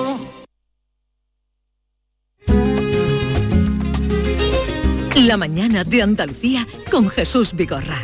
La 5.31 5.37
mañana 5.37 5.85
de 5.85 6.01
Andalucía 6.01 6.67
con 6.91 7.09
Jesús 7.09 7.53
Vigorra. 7.53 7.97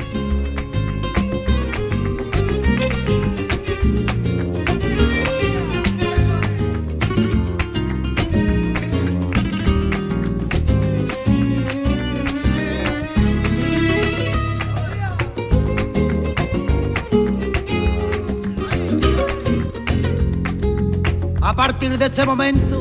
A 21.42 21.54
partir 21.54 21.98
de 21.98 22.06
este 22.06 22.26
momento 22.26 22.80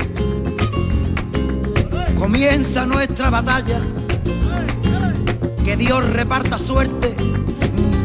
comienza 2.16 2.86
nuestra 2.86 3.28
batalla. 3.30 3.80
Que 5.66 5.76
Dios 5.76 6.08
reparta 6.10 6.58
suerte 6.58 7.16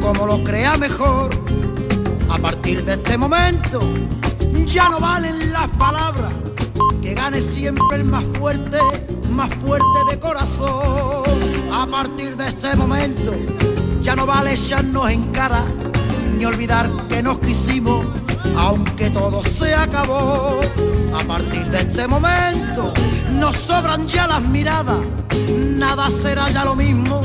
como 0.02 0.26
lo 0.26 0.43
crea 0.43 0.78
mejor. 0.78 1.30
A 2.28 2.39
partir 2.39 2.84
de 2.84 2.93
este 2.93 3.19
momento 3.19 3.80
ya 4.65 4.89
no 4.89 5.00
valen 5.00 5.54
las 5.54 5.67
palabras. 5.78 6.34
Que 7.04 7.13
gane 7.13 7.39
siempre 7.39 7.97
el 7.97 8.06
más 8.06 8.24
fuerte, 8.39 8.80
más 9.30 9.54
fuerte 9.58 10.00
de 10.10 10.17
corazón. 10.17 11.24
A 11.71 11.86
partir 11.86 12.36
de 12.36 12.47
este 12.47 12.76
momento 12.76 13.32
ya 14.02 14.15
no 14.15 14.26
vale 14.26 14.54
echarnos 14.54 15.12
en 15.12 15.26
cara 15.26 15.63
ni 16.36 16.43
olvidar 16.45 16.89
que 17.10 17.21
nos 17.21 17.38
quisimos 17.38 18.08
aunque 18.58 19.12
todo 19.12 19.43
se 19.43 19.76
acabó. 19.76 20.62
A 21.13 21.24
partir 21.26 21.65
de 21.67 21.80
este 21.80 22.08
momento 22.08 22.93
nos 23.34 23.56
sobran 23.58 24.08
ya 24.08 24.28
las 24.28 24.41
miradas, 24.41 25.00
nada 25.78 26.10
será 26.21 26.50
ya 26.50 26.63
lo 26.63 26.76
mismo 26.76 27.21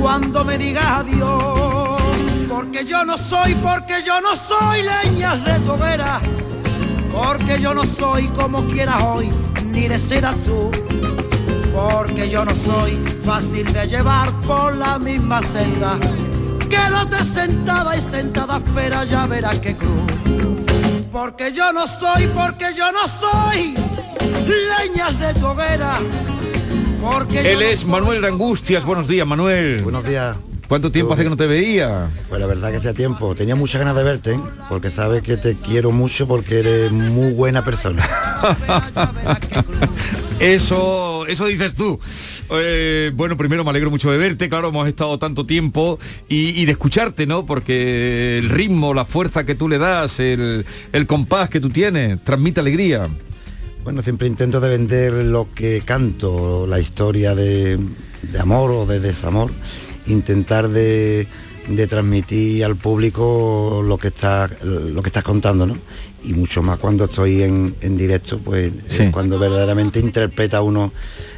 cuando 0.00 0.44
me 0.44 0.56
digas 0.56 0.84
adiós. 0.86 2.00
Porque 2.48 2.84
yo 2.84 3.04
no 3.04 3.18
soy, 3.18 3.54
porque 3.56 4.02
yo 4.06 4.20
no 4.20 4.34
soy 4.36 4.82
leñas 4.82 5.44
de 5.44 5.58
tu 5.60 5.72
hoguera, 5.72 6.20
porque 7.12 7.60
yo 7.60 7.74
no 7.74 7.84
soy 7.84 8.28
como 8.28 8.62
quieras 8.68 9.02
hoy, 9.02 9.30
ni 9.64 9.88
deseas 9.88 10.36
tú. 10.44 10.70
Porque 11.74 12.28
yo 12.28 12.44
no 12.44 12.52
soy 12.54 12.96
fácil 13.24 13.72
de 13.72 13.86
llevar 13.88 14.30
por 14.46 14.76
la 14.76 14.98
misma 14.98 15.42
senda. 15.42 15.98
Quédate 16.68 17.24
sentada 17.34 17.96
y 17.96 18.00
sentada, 18.00 18.58
espera, 18.58 19.04
ya 19.04 19.26
verás 19.26 19.58
qué 19.60 19.76
cruz 19.76 20.39
porque 21.12 21.52
yo 21.52 21.72
no 21.72 21.86
soy, 21.86 22.26
porque 22.28 22.66
yo 22.76 22.90
no 22.92 23.08
soy 23.08 23.74
leñas 24.46 25.18
de 25.18 25.34
tu 25.34 25.46
hoguera. 25.46 25.96
Porque 27.00 27.52
Él 27.52 27.62
es 27.62 27.84
Manuel 27.84 28.24
Angustias. 28.24 28.84
Buenos 28.84 29.08
días, 29.08 29.26
Manuel. 29.26 29.82
Buenos 29.82 30.04
días. 30.04 30.36
¿Cuánto 30.68 30.92
tiempo 30.92 31.14
hace 31.14 31.24
que 31.24 31.30
no 31.30 31.36
te 31.36 31.48
veía? 31.48 32.10
Pues 32.28 32.40
la 32.40 32.46
verdad 32.46 32.70
que 32.70 32.76
hacía 32.76 32.94
tiempo. 32.94 33.34
Tenía 33.34 33.56
muchas 33.56 33.80
ganas 33.80 33.96
de 33.96 34.04
verte, 34.04 34.32
¿eh? 34.34 34.40
porque 34.68 34.90
sabes 34.90 35.22
que 35.22 35.36
te 35.36 35.56
quiero 35.56 35.90
mucho 35.90 36.28
porque 36.28 36.60
eres 36.60 36.92
muy 36.92 37.32
buena 37.32 37.64
persona. 37.64 38.08
eso, 40.38 41.09
eso 41.30 41.46
dices 41.46 41.74
tú. 41.74 41.98
Eh, 42.50 43.12
bueno, 43.14 43.36
primero 43.36 43.64
me 43.64 43.70
alegro 43.70 43.90
mucho 43.90 44.10
de 44.10 44.18
verte, 44.18 44.48
claro, 44.48 44.68
hemos 44.68 44.88
estado 44.88 45.18
tanto 45.18 45.46
tiempo 45.46 45.98
y, 46.28 46.64
de 46.64 46.72
escucharte, 46.72 47.26
¿no? 47.26 47.46
Porque 47.46 48.38
el 48.38 48.50
ritmo, 48.50 48.94
la 48.94 49.04
fuerza 49.04 49.44
que 49.46 49.54
tú 49.54 49.68
le 49.68 49.78
das, 49.78 50.20
el, 50.20 50.66
el 50.92 51.06
compás 51.06 51.48
que 51.48 51.60
tú 51.60 51.68
tienes, 51.68 52.22
transmite 52.24 52.60
alegría. 52.60 53.08
Bueno, 53.82 54.02
siempre 54.02 54.26
intento 54.26 54.60
de 54.60 54.68
vender 54.68 55.12
lo 55.12 55.48
que 55.54 55.80
canto, 55.80 56.66
la 56.66 56.78
historia 56.80 57.34
de, 57.34 57.78
de 58.22 58.38
amor 58.38 58.70
o 58.72 58.86
de 58.86 59.00
desamor, 59.00 59.50
intentar 60.06 60.68
de, 60.68 61.26
de, 61.66 61.86
transmitir 61.86 62.64
al 62.64 62.76
público 62.76 63.82
lo 63.82 63.96
que 63.96 64.08
está 64.08 64.50
lo 64.62 65.02
que 65.02 65.08
estás 65.08 65.24
contando, 65.24 65.66
¿no? 65.66 65.76
Y 66.22 66.34
mucho 66.34 66.62
más 66.62 66.78
cuando 66.78 67.06
estoy 67.06 67.42
en, 67.42 67.74
en 67.80 67.96
directo, 67.96 68.38
pues 68.38 68.72
sí. 68.88 69.04
es 69.04 69.10
cuando 69.10 69.38
verdaderamente 69.38 70.00
interpreta 70.00 70.60
uno 70.60 70.92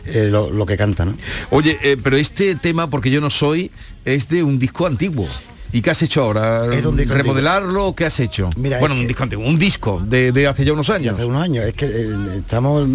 eh, 0.07 0.29
lo, 0.31 0.51
lo, 0.51 0.67
que 0.67 0.77
canta, 0.77 1.05
¿no? 1.05 1.17
Oye, 1.51 1.79
eh, 1.83 1.97
pero 2.03 2.17
este 2.17 2.57
tema, 2.57 2.91
porque 2.91 3.11
yo 3.11 3.21
no 3.21 3.31
soy, 3.31 3.71
es 4.05 4.29
de 4.29 4.43
un 4.43 4.59
disco 4.59 4.87
antiguo. 4.87 5.27
¿Y 5.73 5.81
qué 5.81 5.91
has 5.91 6.03
hecho 6.03 6.23
ahora? 6.23 6.67
¿Remodelarlo 6.67 7.89
o 7.89 7.97
qué 7.97 8.05
has 8.05 8.21
hecho? 8.21 8.51
Mira, 8.57 8.79
bueno, 8.79 8.95
un 8.95 9.07
disco 9.07 9.23
antiguo, 9.23 9.47
un 9.47 9.59
disco 9.59 10.03
de, 10.05 10.31
de, 10.31 10.47
hace 10.47 10.67
ya 10.67 10.75
unos 10.75 10.91
años. 10.91 11.15
hace 11.15 11.25
unos 11.25 11.43
años. 11.43 11.65
Es 11.65 11.73
que 11.73 11.87
eh, 11.87 12.17
estamos 12.37 12.87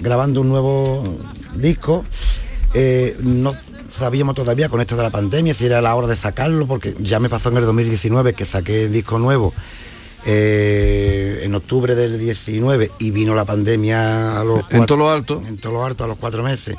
grabando 0.00 0.40
un 0.40 0.48
nuevo 0.48 1.18
disco. 1.56 2.04
Eh, 2.74 3.16
no 3.22 3.54
sabíamos 3.88 4.36
todavía 4.36 4.68
con 4.68 4.80
esto 4.80 4.96
de 4.96 5.02
la 5.02 5.10
pandemia 5.10 5.54
si 5.54 5.66
era 5.66 5.82
la 5.82 5.94
hora 5.96 6.06
de 6.06 6.16
sacarlo, 6.16 6.66
porque 6.66 6.94
ya 7.00 7.18
me 7.18 7.28
pasó 7.28 7.48
en 7.48 7.56
el 7.56 7.64
2019 7.64 8.34
que 8.34 8.46
saqué 8.46 8.84
el 8.84 8.92
disco 8.92 9.18
nuevo. 9.18 9.52
Eh, 10.26 11.40
en 11.42 11.54
octubre 11.54 11.94
del 11.94 12.18
19 12.18 12.90
y 12.98 13.10
vino 13.10 13.34
la 13.34 13.44
pandemia 13.44 14.40
a 14.40 14.44
los 14.44 14.60
cuatro, 14.60 14.78
en 14.78 14.86
todo 14.86 14.98
lo 14.98 15.10
alto 15.10 15.42
en 15.46 15.58
todo 15.58 15.72
lo 15.74 15.84
alto 15.84 16.04
a 16.04 16.06
los 16.06 16.16
cuatro 16.16 16.42
meses 16.42 16.76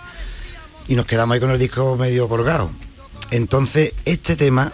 y 0.88 0.96
nos 0.96 1.06
quedamos 1.06 1.36
ahí 1.36 1.40
con 1.40 1.52
el 1.52 1.60
disco 1.60 1.96
medio 1.96 2.28
colgado 2.28 2.72
entonces 3.30 3.94
este 4.06 4.36
tema 4.36 4.74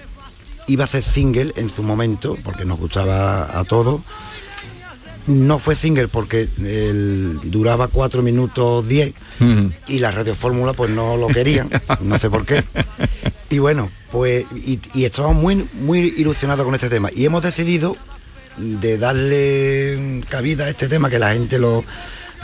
iba 0.68 0.86
a 0.86 0.88
ser 0.88 1.04
single 1.04 1.54
en 1.56 1.70
su 1.70 1.84
momento, 1.84 2.38
porque 2.44 2.66
nos 2.66 2.80
gustaba 2.80 3.58
a 3.58 3.64
todos. 3.64 4.02
No 5.28 5.60
fue 5.60 5.76
single 5.76 6.08
porque 6.08 6.50
el, 6.64 7.40
duraba 7.44 7.88
4 7.88 8.24
minutos 8.24 8.88
10 8.88 9.14
mm. 9.40 9.66
y 9.88 10.00
la 10.00 10.12
radiofórmula 10.12 10.74
pues 10.74 10.90
no 10.90 11.16
lo 11.16 11.28
querían, 11.28 11.70
no 12.02 12.18
sé 12.18 12.30
por 12.30 12.46
qué. 12.46 12.64
Y 13.50 13.60
bueno, 13.60 13.92
pues 14.12 14.46
y, 14.56 14.80
y 14.94 15.06
estábamos 15.06 15.42
muy, 15.42 15.68
muy 15.82 16.14
ilusionados 16.18 16.66
con 16.66 16.74
este 16.74 16.90
tema. 16.90 17.10
Y 17.14 17.26
hemos 17.26 17.44
decidido 17.44 17.96
de 18.58 18.98
darle 18.98 20.22
cabida 20.30 20.66
a 20.66 20.70
este 20.70 20.88
tema, 20.88 21.10
que 21.10 21.20
la 21.20 21.34
gente 21.34 21.60
lo, 21.60 21.84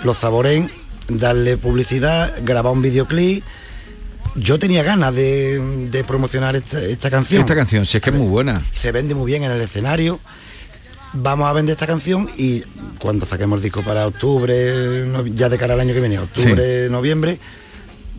lo 0.04 0.14
saboreen, 0.14 0.72
darle 1.08 1.58
publicidad, 1.58 2.34
grabar 2.44 2.74
un 2.74 2.82
videoclip 2.82 3.44
yo 4.38 4.60
tenía 4.60 4.84
ganas 4.84 5.16
de, 5.16 5.88
de 5.90 6.04
promocionar 6.04 6.56
esta, 6.56 6.82
esta, 6.84 7.10
canción. 7.10 7.42
Esta 7.42 7.56
canción, 7.56 7.86
si 7.86 7.98
es 7.98 8.04
que 8.04 8.12
es 8.12 8.16
muy 8.16 8.28
buena. 8.28 8.62
Se 8.74 8.92
vende 8.92 9.16
muy 9.16 9.26
bien 9.26 9.44
en 9.44 9.52
el 9.52 9.62
escenario. 9.62 10.20
Vamos 11.14 11.48
a 11.48 11.54
vender 11.54 11.74
esta 11.74 11.88
canción 11.88 12.28
y 12.38 12.62
cuando 13.00 13.26
saquemos 13.26 13.58
el 13.58 13.64
disco 13.64 13.82
para 13.82 14.06
octubre, 14.06 15.06
ya 15.34 15.50
de 15.50 15.58
cara 15.58 15.74
al 15.74 15.80
año 15.80 15.94
que 15.94 16.00
viene, 16.00 16.20
octubre, 16.20 16.86
sí. 16.86 16.92
noviembre, 16.92 17.40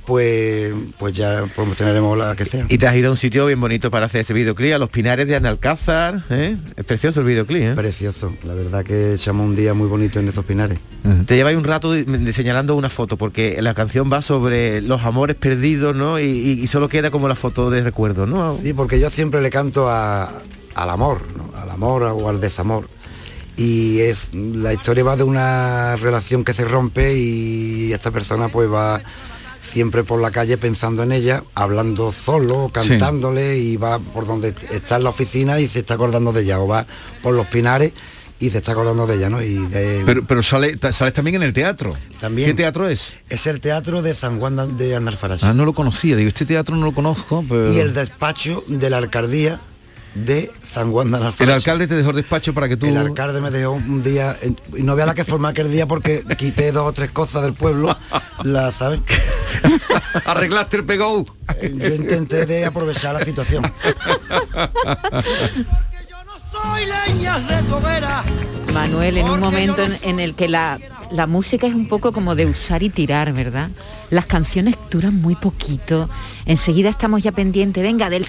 pues, 0.09 0.73
pues 0.97 1.13
ya 1.13 1.45
promocionaremos 1.55 2.17
la 2.17 2.35
que 2.35 2.47
sea. 2.47 2.65
Y 2.71 2.79
te 2.79 2.87
has 2.87 2.97
ido 2.97 3.09
a 3.09 3.11
un 3.11 3.19
sitio 3.19 3.45
bien 3.45 3.61
bonito 3.61 3.91
para 3.91 4.07
hacer 4.07 4.23
ese 4.23 4.33
videoclip, 4.33 4.73
a 4.73 4.79
los 4.79 4.89
Pinares 4.89 5.29
de 5.29 5.37
Analcázar, 5.37 6.25
¿eh? 6.31 6.57
Es 6.77 6.85
precioso 6.87 7.21
el 7.21 7.27
videoclip, 7.27 7.63
¿eh? 7.63 7.73
Precioso, 7.77 8.33
la 8.43 8.55
verdad 8.55 8.83
que 8.87 9.13
echamos 9.13 9.47
un 9.47 9.55
día 9.55 9.75
muy 9.75 9.87
bonito 9.87 10.19
en 10.19 10.29
esos 10.29 10.47
Pinares. 10.47 10.79
Uh 11.05 11.09
-huh. 11.09 11.27
Te 11.27 11.37
lleváis 11.37 11.59
un 11.59 11.65
rato 11.65 11.93
de, 11.93 12.05
de 12.05 12.33
señalando 12.33 12.75
una 12.75 12.89
foto, 12.89 13.19
porque 13.19 13.61
la 13.61 13.75
canción 13.75 14.11
va 14.11 14.23
sobre 14.23 14.81
los 14.81 15.03
amores 15.05 15.37
perdidos, 15.37 15.95
¿no? 15.95 16.19
Y, 16.19 16.25
y, 16.25 16.53
y, 16.53 16.67
solo 16.69 16.89
queda 16.89 17.11
como 17.11 17.29
la 17.29 17.35
foto 17.35 17.69
de 17.69 17.83
recuerdo, 17.83 18.25
¿no? 18.25 18.57
Sí, 18.57 18.73
porque 18.73 18.99
yo 18.99 19.11
siempre 19.11 19.43
le 19.43 19.51
canto 19.51 19.91
a, 19.91 20.33
al 20.75 20.89
amor, 20.91 21.21
¿no? 21.37 21.51
Al 21.61 21.69
amor 21.69 22.03
o 22.05 22.31
al 22.31 22.41
desamor 22.41 22.89
y 23.57 24.01
es 24.01 24.31
la 24.33 24.73
historia 24.73 25.03
va 25.03 25.17
de 25.17 25.25
una 25.25 25.97
relación 25.97 26.45
que 26.45 26.55
se 26.55 26.65
rompe 26.65 27.19
y 27.19 27.93
esta 27.93 28.13
persona 28.13 28.49
pues 28.49 28.73
va 28.73 29.03
siempre 29.71 30.05
por 30.05 30.21
la 30.21 30.31
calle 30.31 30.57
pensando 30.59 31.03
en 31.03 31.13
ella, 31.13 31.45
hablando 31.55 32.13
solo, 32.13 32.71
cantándole 32.73 33.55
sí. 33.55 33.73
y 33.73 33.77
va 33.77 33.99
por 33.99 34.27
donde 34.27 34.55
está 34.71 34.97
en 34.97 35.05
la 35.05 35.11
oficina 35.11 35.61
y 35.61 35.69
se 35.69 35.81
está 35.81 35.95
acordando 35.95 36.33
de 36.33 36.43
ella, 36.43 36.61
o 36.61 36.67
va 36.67 36.87
por 37.23 37.35
los 37.35 37.47
pinares 37.47 37.93
y 38.41 38.51
se 38.51 38.59
está 38.59 38.73
acordando 38.73 39.07
de 39.07 39.17
ella, 39.17 39.31
¿no? 39.31 39.43
Y 39.43 39.67
de... 39.67 40.03
Pero, 40.07 40.25
pero 40.25 40.43
sale, 40.43 40.79
sales 40.93 41.13
también 41.13 41.37
en 41.37 41.43
el 41.43 41.53
teatro. 41.53 41.93
También. 42.21 42.49
¿Qué 42.49 42.55
teatro 42.55 42.89
es? 42.89 43.15
Es 43.29 43.47
el 43.47 43.61
teatro 43.61 44.01
de 44.01 44.15
San 44.15 44.39
Juan 44.39 44.77
de 44.77 44.95
Analfarache. 44.95 45.45
Ah, 45.45 45.53
no 45.53 45.65
lo 45.65 45.73
conocía, 45.73 46.17
digo, 46.17 46.29
este 46.29 46.47
teatro 46.47 46.77
no 46.77 46.85
lo 46.85 46.93
conozco. 46.93 47.45
Pero... 47.49 47.73
Y 47.73 47.79
el 47.79 47.95
despacho 47.95 48.63
de 48.69 48.91
la 48.91 48.99
alcaldía 48.99 49.61
de 50.15 50.51
San 50.73 50.93
Juan 50.93 51.11
de 51.11 51.19
El 51.39 51.51
alcalde 51.51 51.87
te 51.87 51.95
dejó 51.95 52.11
el 52.11 52.17
despacho 52.17 52.53
para 52.55 52.69
que 52.69 52.77
tú... 52.77 52.87
El 52.87 52.97
alcalde 52.97 53.41
me 53.41 53.51
dejó 53.51 53.73
un 53.73 54.03
día, 54.03 54.37
y 54.77 54.83
no 54.83 54.97
vea 54.97 55.07
la 55.07 55.15
que 55.15 55.25
forma 55.25 55.51
aquel 55.51 55.71
día 55.71 55.87
porque 55.87 56.25
quité 56.37 56.73
dos 56.73 56.87
o 56.87 56.93
tres 56.93 57.11
cosas 57.11 57.43
del 57.43 57.55
pueblo, 57.55 57.97
la 58.43 58.73
¿sabes? 58.73 59.01
Arreglaste 60.25 60.79
el 60.79 60.85
pegó. 60.85 61.25
Yo 61.63 61.95
intenté 61.95 62.47
de 62.47 62.65
aprovechar 62.65 63.15
la 63.15 63.25
situación. 63.25 63.71
Manuel, 68.73 69.19
en 69.19 69.29
un 69.29 69.41
momento 69.41 69.83
en, 69.83 69.99
en 70.03 70.21
el 70.21 70.35
que 70.35 70.49
la, 70.49 70.79
la, 71.11 71.27
música 71.27 71.67
es 71.67 71.75
un 71.75 71.89
poco 71.89 72.13
como 72.13 72.35
de 72.35 72.47
usar 72.47 72.83
y 72.83 72.91
tirar, 72.91 73.33
¿verdad? 73.33 73.71
Las 74.11 74.27
canciones 74.27 74.77
duran 74.91 75.21
muy 75.21 75.35
poquito. 75.35 76.09
Enseguida 76.47 76.89
estamos 76.91 77.23
ya 77.23 77.33
pendientes. 77.33 77.83
Venga, 77.83 78.11
del 78.11 78.27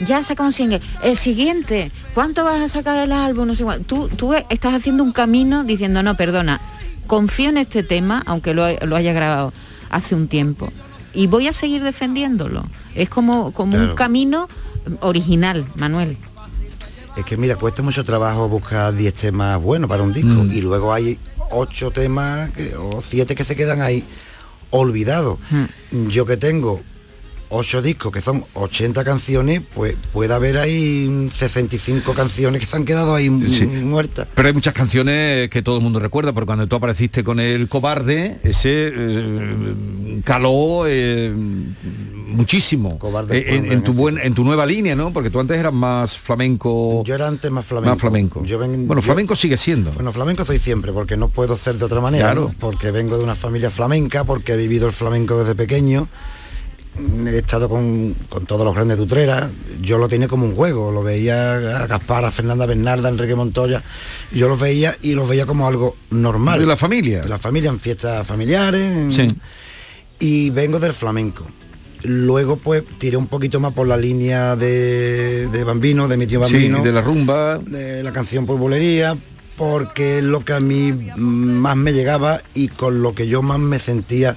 ya 0.00 0.22
saca 0.22 0.42
un 0.42 0.52
single. 0.52 0.80
El 1.02 1.16
siguiente, 1.16 1.90
¿cuánto 2.14 2.44
vas 2.44 2.60
a 2.60 2.68
sacar 2.68 2.98
del 2.98 3.12
álbum? 3.12 3.46
No 3.46 3.54
sé 3.54 3.64
tú, 3.86 4.08
tú 4.08 4.34
estás 4.34 4.74
haciendo 4.74 5.02
un 5.02 5.12
camino 5.12 5.64
diciendo, 5.64 6.02
no, 6.02 6.16
perdona, 6.16 6.60
confío 7.06 7.50
en 7.50 7.58
este 7.58 7.82
tema, 7.82 8.22
aunque 8.26 8.54
lo, 8.54 8.64
lo 8.86 8.96
haya 8.96 9.12
grabado 9.12 9.52
hace 9.90 10.14
un 10.14 10.28
tiempo. 10.28 10.72
y 11.14 11.26
voy 11.26 11.46
a 11.48 11.52
seguir 11.52 11.82
defendiéndolo. 11.82 12.64
Es 12.94 13.08
como, 13.10 13.52
como 13.52 13.76
un 13.76 13.94
camino 13.94 14.48
original, 15.00 15.66
Manuel. 15.76 16.16
Es 17.16 17.24
que 17.26 17.36
mira, 17.36 17.56
cuesta 17.56 17.82
mucho 17.82 18.04
trabajo 18.04 18.48
buscar 18.48 18.94
10 18.94 19.12
temas 19.12 19.60
buenos 19.60 19.88
para 19.88 20.02
un 20.02 20.14
disco 20.14 20.30
Mm. 20.44 20.52
y 20.52 20.60
luego 20.62 20.94
hay 20.94 21.18
8 21.52 21.90
temas 21.90 22.50
que- 22.50 22.74
o 22.76 23.00
7 23.00 23.34
que 23.34 23.44
se 23.44 23.54
quedan 23.56 23.80
ahí 23.82 24.04
olvidados. 24.70 25.38
Mm. 25.50 26.08
Yo 26.08 26.24
que 26.26 26.36
tengo 26.36 26.80
8 27.54 27.82
discos 27.82 28.10
que 28.12 28.20
son 28.20 28.44
80 28.54 29.04
canciones, 29.04 29.60
pues 29.74 29.96
puede 30.12 30.32
haber 30.32 30.56
ahí 30.58 31.28
65 31.36 32.14
canciones 32.14 32.60
que 32.60 32.66
se 32.66 32.76
han 32.76 32.84
quedado 32.84 33.14
ahí 33.14 33.28
Sí. 33.46 33.66
muertas. 33.66 34.26
Pero 34.34 34.48
hay 34.48 34.54
muchas 34.54 34.74
canciones 34.74 35.48
que 35.50 35.62
todo 35.62 35.76
el 35.76 35.82
mundo 35.82 36.00
recuerda, 36.00 36.32
porque 36.32 36.46
cuando 36.46 36.66
tú 36.66 36.76
apareciste 36.76 37.22
con 37.22 37.38
el 37.40 37.68
cobarde, 37.68 38.38
ese 38.42 38.90
eh, 38.94 40.20
caló 40.24 40.84
eh, 40.86 41.32
muchísimo 42.26 42.98
Cobarde 42.98 43.38
Eh, 43.38 43.72
en, 43.72 43.82
tu 43.84 43.92
buen, 43.92 44.18
en 44.18 44.34
tu 44.34 44.44
nueva 44.44 44.64
línea, 44.64 44.94
¿no? 44.94 45.12
Porque 45.12 45.30
tú 45.30 45.38
antes 45.38 45.58
eras 45.58 45.72
más 45.72 46.16
flamenco. 46.16 47.02
Yo 47.04 47.14
era 47.14 47.28
antes 47.28 47.50
más 47.50 47.64
flamenco. 47.66 47.90
Más 47.94 48.00
flamenco. 48.00 48.44
Yo 48.44 48.58
ven- 48.58 48.86
bueno, 48.86 49.02
yo- 49.02 49.06
flamenco 49.06 49.36
sigue 49.36 49.56
siendo. 49.56 49.92
Bueno, 49.92 50.12
flamenco 50.12 50.44
soy 50.44 50.58
siempre, 50.58 50.92
porque 50.92 51.16
no 51.16 51.28
puedo 51.28 51.56
ser 51.56 51.76
de 51.76 51.84
otra 51.84 52.00
manera, 52.00 52.26
Claro. 52.26 52.48
¿no? 52.52 52.54
porque 52.58 52.90
vengo 52.90 53.18
de 53.18 53.24
una 53.24 53.34
familia 53.34 53.70
flamenca, 53.70 54.24
porque 54.24 54.52
he 54.52 54.56
vivido 54.56 54.86
el 54.86 54.92
flamenco 54.92 55.38
desde 55.38 55.54
pequeño, 55.54 56.08
he 57.26 57.38
estado 57.38 57.68
con, 57.68 58.14
con 58.28 58.44
todos 58.44 58.64
los 58.64 58.74
grandes 58.74 58.98
de 58.98 59.04
Utrera, 59.04 59.50
yo 59.80 59.96
lo 59.98 60.08
tenía 60.08 60.28
como 60.28 60.44
un 60.46 60.54
juego, 60.54 60.92
lo 60.92 61.02
veía 61.02 61.54
a 61.82 61.86
Gaspar, 61.86 62.24
a 62.24 62.30
Fernanda 62.30 62.66
Bernarda, 62.66 63.08
a 63.08 63.12
Enrique 63.12 63.34
Montoya, 63.34 63.82
yo 64.30 64.48
los 64.48 64.60
veía 64.60 64.94
y 65.00 65.14
los 65.14 65.28
veía 65.28 65.46
como 65.46 65.66
algo 65.66 65.96
normal. 66.10 66.60
De 66.60 66.66
la 66.66 66.76
familia. 66.76 67.22
De 67.22 67.28
la 67.28 67.38
familia, 67.38 67.70
en 67.70 67.80
fiestas 67.80 68.26
familiares, 68.26 69.14
Sí. 69.14 69.26
y 70.18 70.50
vengo 70.50 70.78
del 70.78 70.92
flamenco. 70.92 71.46
Luego 72.04 72.56
pues 72.56 72.82
tiré 72.98 73.16
un 73.16 73.28
poquito 73.28 73.60
más 73.60 73.72
por 73.72 73.86
la 73.86 73.96
línea 73.96 74.56
de, 74.56 75.46
de 75.48 75.64
Bambino, 75.64 76.08
de 76.08 76.16
mi 76.16 76.26
tío 76.26 76.44
Sí, 76.46 76.54
Bambino 76.54 76.82
de 76.82 76.92
la 76.92 77.00
rumba. 77.00 77.58
de 77.58 78.02
la 78.02 78.12
canción 78.12 78.44
por 78.44 78.58
bulería 78.58 79.16
porque 79.56 80.18
es 80.18 80.24
lo 80.24 80.44
que 80.44 80.52
a 80.54 80.58
mí 80.60 80.92
más 81.16 81.76
me 81.76 81.92
llegaba 81.92 82.40
y 82.54 82.68
con 82.68 83.02
lo 83.02 83.14
que 83.14 83.28
yo 83.28 83.42
más 83.42 83.60
me 83.60 83.78
sentía 83.78 84.36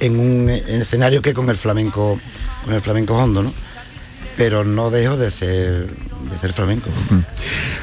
en 0.00 0.18
un 0.18 0.48
en 0.48 0.82
escenario 0.82 1.22
que 1.22 1.34
con 1.34 1.48
el 1.50 1.56
flamenco 1.56 2.20
con 2.64 2.74
el 2.74 2.80
flamenco 2.80 3.14
hondo 3.14 3.42
¿no? 3.42 3.52
pero 4.36 4.64
no 4.64 4.90
dejo 4.90 5.16
de 5.16 5.30
ser 5.30 5.86
de 5.86 6.38
ser 6.40 6.52
flamenco 6.52 6.90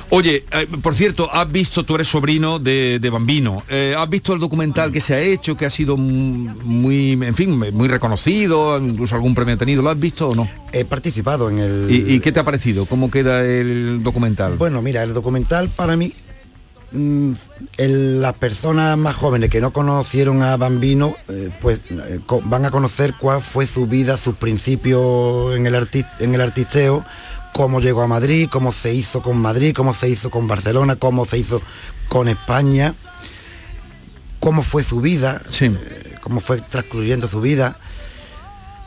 Oye, 0.09 0.45
eh, 0.51 0.67
por 0.81 0.93
cierto, 0.93 1.27
has 1.33 1.51
visto, 1.51 1.83
tú 1.83 1.95
eres 1.95 2.07
sobrino 2.07 2.59
de, 2.59 2.99
de 2.99 3.09
Bambino, 3.09 3.63
eh, 3.67 3.95
has 3.97 4.07
visto 4.07 4.33
el 4.33 4.39
documental 4.39 4.91
que 4.91 5.01
se 5.01 5.15
ha 5.15 5.19
hecho, 5.19 5.57
que 5.57 5.65
ha 5.65 5.71
sido 5.71 5.97
muy, 5.97 7.13
en 7.13 7.33
fin, 7.33 7.57
muy 7.57 7.87
reconocido, 7.87 8.77
incluso 8.77 9.15
algún 9.15 9.33
premio 9.33 9.55
ha 9.55 9.57
tenido, 9.57 9.81
¿lo 9.81 9.89
has 9.89 9.99
visto 9.99 10.29
o 10.29 10.35
no? 10.35 10.47
he 10.71 10.85
participado 10.85 11.49
en 11.49 11.57
el 11.57 11.87
¿Y, 11.89 12.13
y 12.13 12.19
qué 12.19 12.31
te 12.31 12.39
ha 12.39 12.43
parecido? 12.43 12.85
¿Cómo 12.85 13.09
queda 13.09 13.43
el 13.43 14.03
documental? 14.03 14.55
Bueno, 14.57 14.83
mira, 14.83 15.01
el 15.01 15.15
documental 15.15 15.69
para 15.69 15.97
mí, 15.97 16.13
mm, 16.93 17.33
el- 17.77 18.21
las 18.21 18.33
personas 18.33 18.97
más 18.97 19.15
jóvenes 19.15 19.49
que 19.49 19.59
no 19.61 19.73
conocieron 19.73 20.41
a 20.43 20.55
Bambino, 20.57 21.15
eh, 21.27 21.49
pues 21.61 21.79
eh, 21.89 22.19
van 22.45 22.65
a 22.65 22.71
conocer 22.71 23.15
cuál 23.19 23.41
fue 23.41 23.65
su 23.67 23.85
vida, 23.87 24.15
sus 24.17 24.35
principios 24.35 25.55
en 25.55 25.65
el, 25.67 25.75
arti- 25.75 26.05
en 26.19 26.35
el 26.35 26.41
artisteo, 26.41 27.03
cómo 27.53 27.79
llegó 27.81 28.01
a 28.03 28.07
Madrid, 28.07 28.47
cómo 28.51 28.71
se 28.71 28.93
hizo 28.93 29.21
con 29.21 29.37
Madrid, 29.37 29.73
cómo 29.75 29.93
se 29.93 30.09
hizo 30.09 30.29
con 30.29 30.47
Barcelona, 30.47 30.95
cómo 30.95 31.25
se 31.25 31.37
hizo 31.37 31.61
con 32.09 32.27
España, 32.27 32.93
cómo 34.39 34.63
fue 34.63 34.83
su 34.83 35.01
vida, 35.01 35.41
eh, 35.77 36.15
cómo 36.21 36.39
fue 36.41 36.61
transcurriendo 36.61 37.27
su 37.27 37.41
vida. 37.41 37.77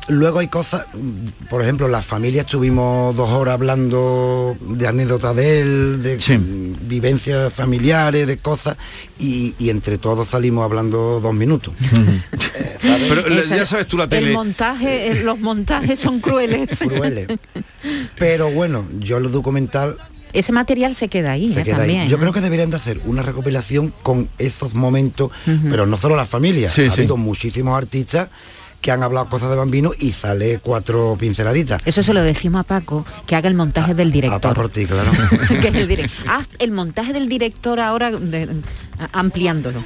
Luego 0.08 0.38
hay 0.38 0.46
cosas, 0.46 0.86
por 1.50 1.62
ejemplo, 1.62 1.88
la 1.88 2.00
familia 2.00 2.42
estuvimos 2.42 3.14
dos 3.16 3.28
horas 3.30 3.54
hablando 3.54 4.56
de 4.60 4.86
anécdotas 4.86 5.34
de 5.34 5.60
él, 5.60 6.02
de 6.02 6.18
vivencias 6.82 7.52
familiares, 7.52 8.26
de 8.28 8.38
cosas, 8.38 8.76
y, 9.18 9.54
y 9.58 9.70
entre 9.70 9.98
todos 9.98 10.28
salimos 10.28 10.64
hablando 10.64 11.18
dos 11.20 11.34
minutos. 11.34 11.74
Pero 12.82 13.28
le- 13.28 13.40
Esa- 13.40 13.56
ya 13.56 13.66
sabes 13.66 13.88
tú 13.88 13.96
la 13.96 14.04
El 14.04 14.10
tele. 14.10 14.32
montaje, 14.32 15.08
eh, 15.10 15.24
los 15.24 15.40
montajes 15.40 15.98
son 15.98 16.20
crueles. 16.20 16.78
Crueles. 16.86 17.26
Pero 18.18 18.50
bueno, 18.50 18.86
yo 19.00 19.18
lo 19.18 19.28
documental 19.28 19.96
Ese 20.32 20.52
material 20.52 20.94
se 20.94 21.08
queda 21.08 21.32
ahí, 21.32 21.52
se 21.52 21.60
eh, 21.62 21.64
queda 21.64 21.82
ahí. 21.82 22.06
Yo 22.08 22.16
¿eh? 22.16 22.20
creo 22.20 22.32
que 22.32 22.40
deberían 22.40 22.70
de 22.70 22.76
hacer 22.76 23.00
una 23.06 23.22
recopilación 23.22 23.92
con 24.04 24.28
esos 24.38 24.74
momentos, 24.74 25.30
pero 25.68 25.84
no 25.86 25.96
solo 25.96 26.14
la 26.14 26.26
familia. 26.26 26.68
Sí, 26.68 26.82
ha 26.84 26.90
sí. 26.92 27.00
habido 27.00 27.16
muchísimos 27.16 27.76
artistas 27.76 28.28
que 28.86 28.92
han 28.92 29.02
hablado 29.02 29.28
cosas 29.28 29.50
de 29.50 29.56
Bambino 29.56 29.90
y 29.98 30.12
sale 30.12 30.60
cuatro 30.62 31.16
pinceladitas. 31.18 31.82
Eso 31.84 32.04
se 32.04 32.14
lo 32.14 32.22
decimos 32.22 32.60
a 32.60 32.62
Paco, 32.62 33.04
que 33.26 33.34
haga 33.34 33.48
el 33.48 33.56
montaje 33.56 33.94
del 33.94 34.10
A 34.10 34.12
director. 34.12 34.54
por 34.54 34.68
ti, 34.68 34.86
claro. 34.86 35.10
que 35.60 35.66
es 35.66 35.74
el, 35.74 36.08
Haz 36.28 36.48
el 36.60 36.70
montaje 36.70 37.12
del 37.12 37.28
director 37.28 37.80
ahora 37.80 38.12
de- 38.12 38.62
a- 39.00 39.18
ampliándolo. 39.18 39.82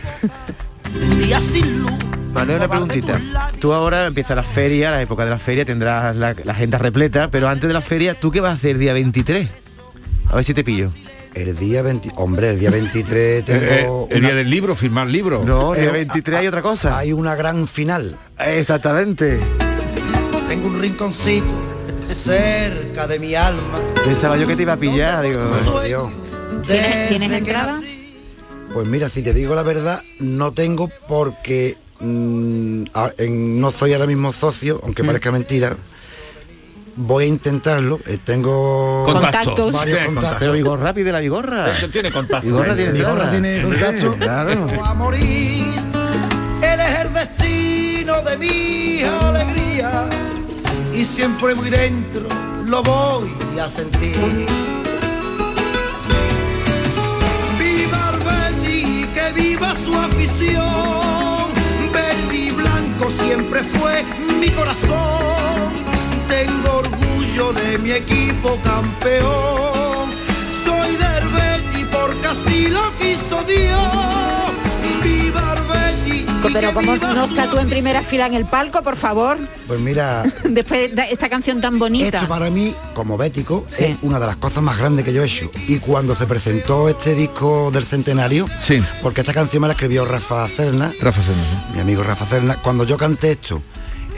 Manuel, 2.35 2.59
una 2.59 2.69
preguntita. 2.69 3.19
Tú 3.59 3.73
ahora 3.73 4.05
empieza 4.07 4.35
la 4.35 4.43
feria, 4.43 4.91
la 4.91 5.01
época 5.01 5.25
de 5.25 5.31
la 5.31 5.39
feria, 5.39 5.65
tendrás 5.65 6.15
la, 6.15 6.35
la 6.45 6.53
agenda 6.53 6.77
repleta, 6.77 7.31
pero 7.31 7.49
antes 7.49 7.69
de 7.69 7.73
la 7.75 7.81
feria, 7.81 8.13
¿tú 8.15 8.31
qué 8.31 8.41
vas 8.41 8.51
a 8.53 8.55
hacer 8.57 8.73
el 8.73 8.81
día 8.81 8.93
23? 8.93 9.49
A 10.29 10.37
ver 10.37 10.45
si 10.45 10.53
te 10.53 10.63
pillo. 10.63 10.93
El 11.35 11.57
día 11.57 11.83
20... 11.83 12.11
Hombre, 12.17 12.51
el 12.51 12.59
día 12.59 12.71
23 12.71 13.45
tengo... 13.45 13.61
Eh, 13.63 13.69
eh, 13.71 13.87
el 14.11 14.19
una- 14.19 14.29
día 14.29 14.35
del 14.37 14.51
libro, 14.51 14.75
firmar 14.75 15.07
libro. 15.07 15.45
No, 15.45 15.75
el 15.75 15.81
día 15.83 15.91
Eh, 15.91 15.93
23 15.93 16.39
hay 16.41 16.47
otra 16.49 16.63
cosa. 16.63 16.99
Hay 16.99 17.13
una 17.13 17.35
gran 17.37 17.67
final. 17.69 18.17
Exactamente. 18.39 19.39
Tengo 20.49 20.67
un 20.67 20.81
rinconcito 20.81 21.45
cerca 22.13 23.07
de 23.07 23.19
mi 23.21 23.35
alma. 23.35 23.79
Pensaba 24.05 24.37
yo 24.37 24.47
que 24.47 24.57
te 24.57 24.63
iba 24.63 24.73
a 24.73 24.77
pillar, 24.77 25.23
digo. 25.23 25.41
Dios. 25.85 26.11
¿Tienes, 26.67 27.09
¿tienes 27.09 27.33
entrada? 27.33 27.81
Pues 28.75 28.87
mira, 28.89 29.09
si 29.09 29.23
te 29.23 29.33
digo 29.33 29.55
la 29.55 29.63
verdad, 29.63 30.03
no 30.19 30.53
tengo 30.53 30.91
porque 31.09 31.77
mm, 32.01 32.85
a- 32.95 33.13
en- 33.19 33.61
no 33.61 33.71
soy 33.71 33.93
ahora 33.93 34.07
mismo 34.07 34.33
socio, 34.33 34.81
aunque 34.83 35.03
Mm. 35.03 35.07
parezca 35.07 35.31
mentira. 35.33 35.77
Voy 37.03 37.25
a 37.25 37.27
intentarlo. 37.29 37.99
eh, 38.07 38.19
tengo 38.25 39.05
Contactos. 39.07 39.73
varios 39.73 40.05
contactos. 40.05 40.37
Pero 40.39 40.53
Vigorra 40.53 40.93
pide 40.93 41.11
la 41.13 41.21
Vigorra. 41.21 41.73
Tiene 41.91 42.11
contacto. 42.13 42.47
Vigorra 42.47 42.77
tiene 42.77 42.93
Vigorra 42.93 43.31
tiene 43.31 43.63
contacto. 43.63 44.13
Claro. 44.15 44.67
a 44.85 44.95
morir. 44.95 45.65
Él 46.63 46.81
es 46.81 47.01
el 47.01 47.15
destino 47.15 48.23
de 48.23 48.37
mi 48.37 49.03
alegría 49.03 50.05
y 50.93 51.05
siempre 51.05 51.55
muy 51.55 51.71
dentro 51.71 52.27
lo 52.67 52.83
voy 52.83 53.31
a 53.61 53.69
sentir. 53.69 54.17
Viva 57.59 58.09
Arbetti, 58.09 59.07
que 59.15 59.33
viva 59.41 59.75
su 59.85 59.95
afición. 59.95 61.51
Verde 61.93 62.37
y 62.37 62.51
blanco 62.51 63.11
siempre 63.25 63.63
fue 63.63 64.05
mi 64.39 64.51
corazón. 64.51 65.71
Tengo 66.29 66.80
orgullo 67.41 67.53
de 67.53 67.79
mi 67.79 67.91
equipo 67.93 68.59
campeón. 68.63 70.11
Soy 70.65 70.97
de 70.97 71.05
Arbetti 71.05 71.85
porque 71.91 72.27
así 72.27 72.69
lo 72.69 72.83
quiso 72.97 73.43
Dios. 73.45 73.81
Viva 75.03 75.57
Pero 76.53 76.73
como 76.75 76.97
no 76.97 77.25
está 77.25 77.49
tú 77.51 77.59
en 77.59 77.69
primera 77.71 78.03
fila 78.03 78.27
en 78.27 78.35
el 78.35 78.45
palco, 78.45 78.83
por 78.83 78.97
favor, 78.97 79.39
Pues 79.67 79.81
mira, 79.81 80.25
después 80.45 80.95
de 80.95 81.05
esta 81.11 81.29
canción 81.29 81.61
tan 81.61 81.79
bonita. 81.79 82.19
esto 82.19 82.29
para 82.29 82.51
mí, 82.51 82.75
como 82.95 83.17
bético, 83.17 83.67
Sí. 83.71 83.85
es 83.85 83.97
una 84.03 84.19
de 84.21 84.27
las 84.27 84.37
cosas 84.37 84.63
más 84.63 84.77
grandes 84.79 85.05
que 85.05 85.13
yo 85.13 85.23
he 85.23 85.27
hecho. 85.27 85.51
Y 85.69 85.79
cuando 85.79 86.15
se 86.17 86.27
presentó 86.27 86.89
este 86.89 87.15
disco 87.15 87.71
del 87.73 87.85
centenario, 87.85 88.47
Sí. 88.61 88.83
porque 89.03 89.21
esta 89.21 89.33
canción 89.33 89.63
me 89.63 89.69
la 89.69 89.75
escribió 89.75 90.05
Rafa 90.05 90.47
Cerna, 90.49 90.93
Rafa 91.01 91.23
Serna, 91.23 91.43
sí. 91.45 91.75
mi 91.75 91.81
amigo 91.81 92.03
Rafa 92.03 92.27
Cerna, 92.27 92.57
cuando 92.57 92.85
yo 92.85 92.97
canté 92.99 93.33
esto 93.33 93.63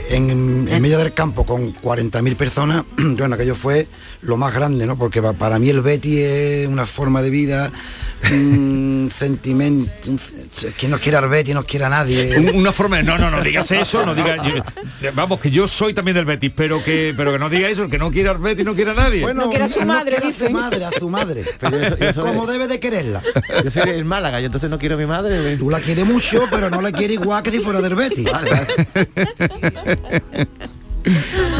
en, 0.09 0.67
en 0.69 0.81
medio 0.81 0.97
del 0.99 1.13
campo 1.13 1.45
con 1.45 1.73
40.000 1.73 2.35
personas, 2.35 2.83
bueno, 2.97 3.35
aquello 3.35 3.55
fue 3.55 3.87
lo 4.21 4.37
más 4.37 4.53
grande, 4.53 4.85
¿no? 4.85 4.97
Porque 4.97 5.21
pa- 5.21 5.33
para 5.33 5.59
mí 5.59 5.69
el 5.69 5.81
Betty 5.81 6.19
es 6.21 6.67
una 6.67 6.85
forma 6.85 7.21
de 7.21 7.29
vida, 7.29 7.71
un 8.31 9.11
sentimiento, 9.15 9.91
quien 10.77 10.91
no 10.91 10.99
quiera 10.99 11.19
al 11.19 11.27
Betty 11.29 11.53
no 11.53 11.65
quiere 11.65 11.85
a 11.85 11.89
nadie. 11.89 12.37
Un- 12.37 12.55
Una 12.55 12.71
forma 12.71 12.97
de, 12.97 13.03
no, 13.03 13.17
no, 13.17 13.29
no 13.29 13.41
digas 13.41 13.69
eso, 13.71 14.05
no 14.05 14.15
digas, 14.15 14.37
yo- 14.45 15.11
vamos, 15.13 15.39
que 15.39 15.51
yo 15.51 15.67
soy 15.67 15.93
también 15.93 16.15
del 16.15 16.25
Betis, 16.25 16.51
pero 16.55 16.83
que, 16.83 17.13
pero 17.17 17.31
que 17.31 17.39
no 17.39 17.49
diga 17.49 17.67
eso, 17.69 17.83
el 17.83 17.89
que 17.91 17.97
no 17.97 18.11
quiera 18.11 18.31
al 18.31 18.37
Betis 18.37 18.65
no 18.65 18.73
quiere 18.75 18.91
a 18.91 18.93
nadie. 18.93 19.21
Bueno, 19.21 19.43
No 19.43 19.49
quiere 19.49 19.65
a 19.65 19.69
su 19.69 19.81
madre, 19.81 20.17
a 20.17 20.31
su 20.31 20.49
madre, 20.49 20.85
a 20.85 20.91
su 20.91 21.09
madre. 21.09 21.45
Pero 21.59 21.79
yo- 21.81 21.97
yo 21.97 22.13
soy- 22.13 22.23
Como 22.25 22.45
debe 22.47 22.67
de 22.67 22.79
quererla. 22.79 23.21
Yo 23.63 23.71
soy 23.71 23.89
el 23.89 24.05
Málaga, 24.05 24.39
yo 24.39 24.45
entonces 24.47 24.69
no 24.69 24.77
quiero 24.79 24.95
a 24.95 24.97
mi 24.97 25.05
madre. 25.05 25.57
Tú 25.57 25.69
la 25.69 25.79
quieres 25.79 26.05
mucho, 26.05 26.45
pero 26.49 26.69
no 26.69 26.81
la 26.81 26.91
quieres 26.91 27.17
igual 27.19 27.43
que 27.43 27.51
si 27.51 27.59
fuera 27.59 27.81
del 27.81 27.95
Betty. 27.95 28.23
Vale, 28.23 28.49
vale. 28.51 28.67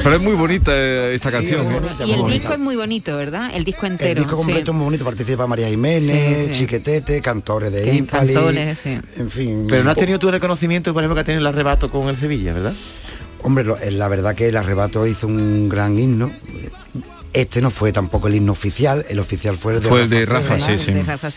Pero 0.04 0.16
es 0.16 0.22
muy 0.22 0.34
bonita 0.34 0.72
eh, 0.76 1.14
esta 1.16 1.32
canción. 1.32 1.66
es 1.68 1.72
¿eh? 1.72 1.80
bonita, 1.82 2.06
Y 2.06 2.12
el 2.14 2.26
disco 2.32 2.54
es 2.54 2.60
muy 2.60 2.76
bonito, 2.76 3.16
¿verdad? 3.18 3.52
El 3.54 3.64
disco 3.64 3.86
entero. 3.86 4.12
El 4.12 4.18
disco 4.20 4.36
completo 4.38 4.66
sí. 4.66 4.70
es 4.72 4.76
muy 4.76 4.86
bonito, 4.86 5.06
participa 5.06 5.48
María 5.48 5.68
Jiménez, 5.70 6.48
Sí, 6.48 6.54
sí. 6.54 6.60
Chiquetete, 6.60 7.22
cantores 7.22 7.72
de 7.72 7.96
Impali, 7.96 8.34
sí. 8.82 8.98
en 9.18 9.30
fin. 9.30 9.66
Pero 9.70 9.84
no 9.84 9.92
has 9.92 9.98
tenido 9.98 10.20
tú 10.20 10.28
el 10.28 10.34
reconocimiento, 10.34 10.94
por 10.94 11.04
ejemplo, 11.04 11.16
que 11.16 11.22
ha 11.22 11.24
tenido 11.26 11.42
el 11.42 11.48
arrebato 11.48 11.90
con 11.90 12.10
el 12.10 12.18
Sevilla, 12.18 12.54
¿verdad? 12.54 12.74
Hombre, 13.44 13.64
lo- 13.66 13.78
eh, 13.78 13.92
la 13.92 14.08
verdad 14.08 14.36
que 14.36 14.48
el 14.50 14.56
arrebato 14.58 15.06
hizo 15.06 15.28
un 15.28 15.68
gran 15.70 16.00
himno. 16.00 16.32
Este 17.34 17.62
no 17.62 17.72
fue 17.72 17.92
tampoco 17.92 18.28
el 18.28 18.36
himno 18.36 18.52
oficial, 18.52 19.04
el 19.10 19.20
oficial 19.20 19.58
fue 19.58 19.74
el 19.76 19.82
de 19.82 19.90
Fue 19.90 20.04
el 20.04 20.10
de 20.10 20.20
Serna. 20.20 20.40
Rafa, 20.40 20.60
sí, 20.60 20.78
sí. 20.78 20.92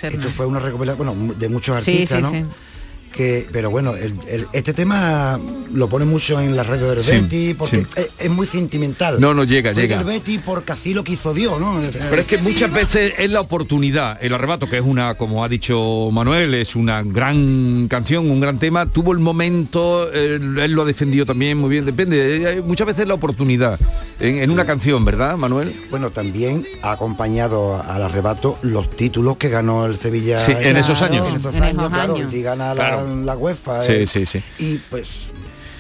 Esto 0.07 0.29
fue 0.29 0.45
una 0.47 0.59
recopilación, 0.59 1.07
bueno, 1.17 1.35
de 1.35 1.49
muchos 1.49 1.83
Sí, 1.83 1.91
artistas, 1.93 2.31
sí, 2.31 2.41
¿no? 2.43 2.49
Que, 3.17 3.47
pero 3.51 3.71
bueno, 3.71 3.95
el- 3.97 4.15
el- 4.29 4.47
este 4.53 4.75
tema 4.75 5.41
lo 5.73 5.89
pone 5.89 6.05
mucho 6.05 6.39
en 6.39 6.55
las 6.55 6.67
redes 6.67 6.83
del 6.97 7.03
Sí, 7.03 7.11
Betty 7.23 7.55
porque 7.55 7.79
sí. 7.79 7.87
es, 7.97 8.11
es 8.19 8.31
muy 8.31 8.47
sentimental. 8.47 9.19
No, 9.19 9.33
no 9.33 9.45
llega, 9.45 9.73
Fue 9.73 9.83
llega. 9.83 9.97
del 9.97 10.05
Betty 10.07 10.37
porque 10.39 10.73
así 10.73 10.93
lo 10.93 11.03
quiso 11.03 11.33
Dios, 11.33 11.59
¿no? 11.59 11.81
Pero 12.11 12.21
es 12.21 12.27
que 12.27 12.37
muchas 12.39 12.71
veces 12.71 13.15
es 13.19 13.31
la 13.31 13.41
oportunidad, 13.41 14.19
el 14.23 14.35
arrebato, 14.35 14.69
que 14.69 14.77
es 14.77 14.83
una, 14.85 15.15
como 15.15 15.43
ha 15.43 15.49
dicho 15.49 16.11
Manuel, 16.13 16.53
es 16.55 16.77
una 16.77 17.03
gran 17.03 17.87
canción, 17.89 18.31
un 18.31 18.39
gran 18.41 18.59
tema, 18.59 18.85
tuvo 18.85 19.13
el 19.13 19.19
momento, 19.19 20.13
él, 20.13 20.59
él 20.59 20.73
lo 20.73 20.83
ha 20.83 20.85
defendido 20.85 21.25
también 21.25 21.57
muy 21.57 21.71
bien, 21.71 21.87
depende, 21.87 22.37
eh, 22.43 22.47
hay 22.47 22.61
muchas 22.61 22.87
veces 22.87 23.09
la 23.09 23.15
oportunidad 23.15 23.79
en, 24.21 24.39
en 24.43 24.51
una 24.51 24.67
canción, 24.67 25.05
¿verdad, 25.07 25.37
Manuel? 25.39 25.73
Bueno, 25.91 26.11
también 26.11 26.67
ha 26.83 26.93
acompañado 26.93 27.83
al 27.83 28.03
arrebato 28.03 28.59
los 28.63 28.91
títulos 28.91 29.39
que 29.39 29.49
ganó 29.49 29.87
el 29.87 29.97
Sevilla 29.97 30.45
Sí, 30.45 30.53
en 30.59 30.77
esos 30.77 31.01
años. 31.01 31.29
En 31.31 31.37
esos 31.37 31.55
En 31.55 31.63
años, 31.63 31.79
esos 31.85 31.91
claro, 31.93 32.15
años. 32.15 32.31
si 32.31 32.43
gana 32.43 32.75
la, 32.75 32.75
Claro. 32.75 33.06
La 33.07 33.37
UEFA. 33.37 33.81
Sí, 33.83 33.93
eh, 33.93 34.07
sí, 34.07 34.27
sí. 34.27 34.43
Y 34.59 34.79
pues 34.91 35.09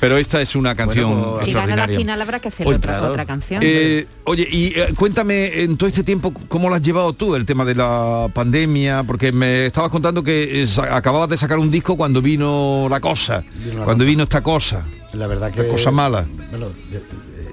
Pero 0.01 0.19
esta 0.19 0.41
es 0.43 0.55
una 0.55 0.75
canción 0.75 1.11
pues, 1.35 1.47
Si 1.47 1.53
gana 1.53 1.67
la 1.69 1.73
extraordinaria. 1.85 1.99
final 1.99 2.23
habrá 2.23 2.39
que 2.41 2.49
hacer 2.49 2.67
otra, 2.69 2.99
claro. 2.99 3.13
otra 3.13 3.25
canción. 3.25 3.61
Eh, 3.65 4.07
oye, 4.25 4.47
y 4.51 4.67
eh, 4.79 4.93
cuéntame 4.95 5.63
en 5.63 5.77
todo 5.77 5.89
este 5.89 6.03
tiempo 6.05 6.33
cómo 6.49 6.69
lo 6.69 6.75
has 6.75 6.83
llevado 6.83 7.13
tú, 7.15 7.35
el 7.35 7.47
tema 7.47 7.65
de 7.65 7.75
la 7.75 8.29
pandemia, 8.35 9.03
porque 9.05 9.33
me 9.33 9.67
estabas 9.67 9.91
contando 9.91 10.23
que 10.23 10.67
sa- 10.67 10.95
acababas 10.97 11.31
de 11.31 11.37
sacar 11.39 11.59
un 11.59 11.71
disco 11.71 11.97
cuando 11.97 12.21
vino 12.21 12.87
la 12.91 13.01
cosa, 13.01 13.43
Vino 13.65 13.79
la 13.81 13.85
cuando 13.85 14.05
vino 14.05 14.23
esta 14.25 14.43
cosa. 14.43 14.85
la 15.15 15.27
verdad 15.27 15.51
que 15.51 15.63
La 15.63 15.69
cosa 15.69 15.91
mala. 15.91 16.27
Bueno, 16.51 16.67
ya, 16.93 16.99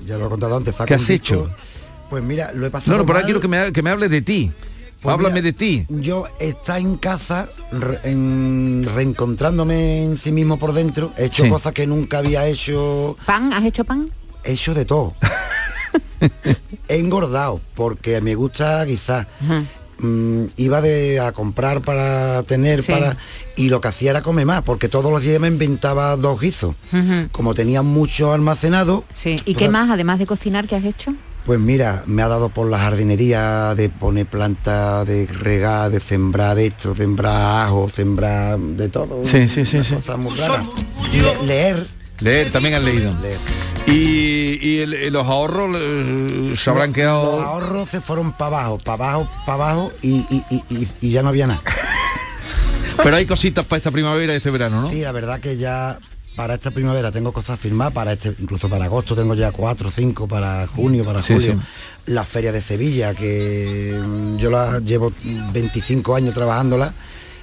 ya 0.05 0.17
lo 0.17 0.25
he 0.25 0.29
contado 0.29 0.57
antes. 0.57 0.75
¿Qué 0.85 0.93
has 0.95 1.07
disco, 1.07 1.13
hecho? 1.13 1.49
Pues 2.09 2.21
mira, 2.21 2.51
lo 2.51 2.65
he 2.67 2.69
pasado. 2.69 2.91
No, 2.91 2.97
no, 2.99 3.05
pero 3.05 3.17
ahora 3.17 3.21
mal. 3.21 3.25
quiero 3.25 3.39
que 3.41 3.47
me, 3.47 3.71
que 3.73 3.81
me 3.81 3.89
hables 3.89 4.09
de 4.09 4.21
ti. 4.21 4.51
Pues 5.03 5.13
Háblame 5.13 5.35
mira, 5.35 5.43
de 5.45 5.53
ti. 5.53 5.85
Yo 5.89 6.25
está 6.39 6.79
en 6.79 6.95
casa 6.95 7.49
re- 7.71 7.99
en- 8.05 8.87
reencontrándome 8.95 10.03
en 10.05 10.17
sí 10.17 10.31
mismo 10.31 10.57
por 10.57 10.73
dentro. 10.73 11.11
He 11.17 11.25
hecho 11.25 11.43
Sí. 11.43 11.49
cosas 11.49 11.73
que 11.73 11.85
nunca 11.85 12.19
había 12.19 12.47
hecho. 12.47 13.17
¿Pan? 13.25 13.51
¿Has 13.53 13.65
hecho 13.65 13.83
pan? 13.83 14.09
He 14.45 14.53
hecho 14.53 14.73
de 14.73 14.85
todo. 14.85 15.13
He 16.87 16.97
engordado 16.99 17.59
porque 17.75 18.21
me 18.21 18.35
gusta 18.35 18.85
quizás. 18.85 19.27
Mm, 19.99 20.45
iba 20.57 20.81
de, 20.81 21.19
a 21.19 21.31
comprar 21.33 21.81
para 21.81 22.43
tener 22.43 22.83
Sí. 22.83 22.91
para 22.91 23.17
y 23.55 23.69
lo 23.69 23.79
que 23.79 23.87
hacía 23.89 24.09
era 24.11 24.21
comer 24.21 24.45
más 24.45 24.63
porque 24.63 24.89
todos 24.89 25.11
los 25.11 25.21
días 25.21 25.39
me 25.39 25.47
inventaba 25.47 26.17
dos 26.17 26.41
guisos 26.41 26.75
como 27.31 27.53
tenía 27.53 27.83
mucho 27.83 28.33
almacenado 28.33 29.03
Sí. 29.13 29.35
¿Y 29.45 29.53
pues, 29.53 29.57
qué 29.57 29.69
más, 29.69 29.89
además 29.91 30.17
de 30.19 30.25
cocinar, 30.25 30.67
qué 30.67 30.75
has 30.75 30.83
hecho? 30.83 31.13
Pues 31.45 31.59
mira 31.59 32.03
me 32.07 32.21
ha 32.21 32.27
dado 32.27 32.49
por 32.49 32.69
la 32.69 32.79
jardinería 32.79 33.75
de 33.75 33.89
poner 33.89 34.25
plantas 34.25 35.05
de 35.07 35.25
regar 35.27 35.91
de 35.91 35.99
sembrar 35.99 36.55
de 36.55 36.67
esto 36.67 36.95
sembrar 36.95 37.65
ajo 37.67 37.89
sembrar 37.89 38.57
de 38.59 38.89
todo 38.89 39.23
Sí, 39.23 39.49
sí, 39.49 39.65
sí, 39.65 39.77
una 39.77 39.83
sí. 39.83 39.95
cosa 39.95 40.17
muy 40.17 40.33
rara. 40.35 40.63
Le- 41.13 41.45
leer 41.45 41.87
Leer, 42.19 42.51
también 42.51 42.75
has 42.75 42.83
leído. 42.83 43.11
leer 43.21 43.37
Y, 43.87 44.59
y 44.65 44.79
el- 44.79 44.93
y 44.93 45.09
los 45.09 45.27
ahorros 45.27 45.75
eh, 45.77 46.53
se 46.55 46.69
habrán 46.69 46.89
los 46.89 46.95
quedado... 46.95 47.41
ahorros 47.41 47.89
se 47.89 47.99
fueron 47.99 48.31
para 48.31 48.57
abajo 48.59 48.77
para 48.77 48.93
abajo 49.15 49.29
para 49.45 49.53
abajo 49.71 49.91
y, 50.01 50.25
y- 50.29 50.43
y- 50.49 50.63
y- 50.69 50.87
y 51.01 51.09
ya 51.11 51.21
no 51.23 51.29
había 51.29 51.47
nada 51.47 51.61
Pero 53.03 53.15
hay 53.17 53.25
cositas 53.25 53.65
para 53.65 53.77
esta 53.77 53.91
primavera 53.91 54.33
y 54.33 54.37
este 54.37 54.51
verano, 54.51 54.81
¿no? 54.83 54.89
Sí, 54.89 55.01
la 55.01 55.11
verdad 55.11 55.39
que 55.39 55.57
ya 55.57 55.97
para 56.35 56.55
esta 56.55 56.71
primavera 56.71 57.11
tengo 57.11 57.31
cosas 57.31 57.59
firmadas, 57.59 57.93
para 57.93 58.13
este, 58.13 58.33
incluso 58.39 58.67
para 58.69 58.85
agosto 58.85 59.15
tengo 59.15 59.35
ya 59.35 59.51
cuatro 59.51 59.89
o 59.89 59.91
cinco, 59.91 60.27
para 60.27 60.67
junio, 60.67 61.03
para 61.03 61.21
Sí, 61.21 61.33
julio. 61.33 61.53
sí. 61.53 62.11
La 62.11 62.25
feria 62.25 62.51
de 62.51 62.61
Sevilla, 62.61 63.13
que 63.13 63.99
mm, 64.03 64.37
yo 64.37 64.49
la 64.49 64.79
llevo 64.79 65.13
25 65.53 66.15
años 66.15 66.33
trabajándola 66.33 66.93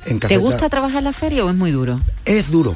en 0.06 0.18
¿Te 0.18 0.36
gusta 0.38 0.68
trabajar 0.68 0.98
en 0.98 1.04
la 1.04 1.12
feria 1.12 1.44
o 1.44 1.50
es 1.50 1.54
muy 1.56 1.70
duro? 1.70 2.00
Es 2.24 2.50
duro, 2.50 2.74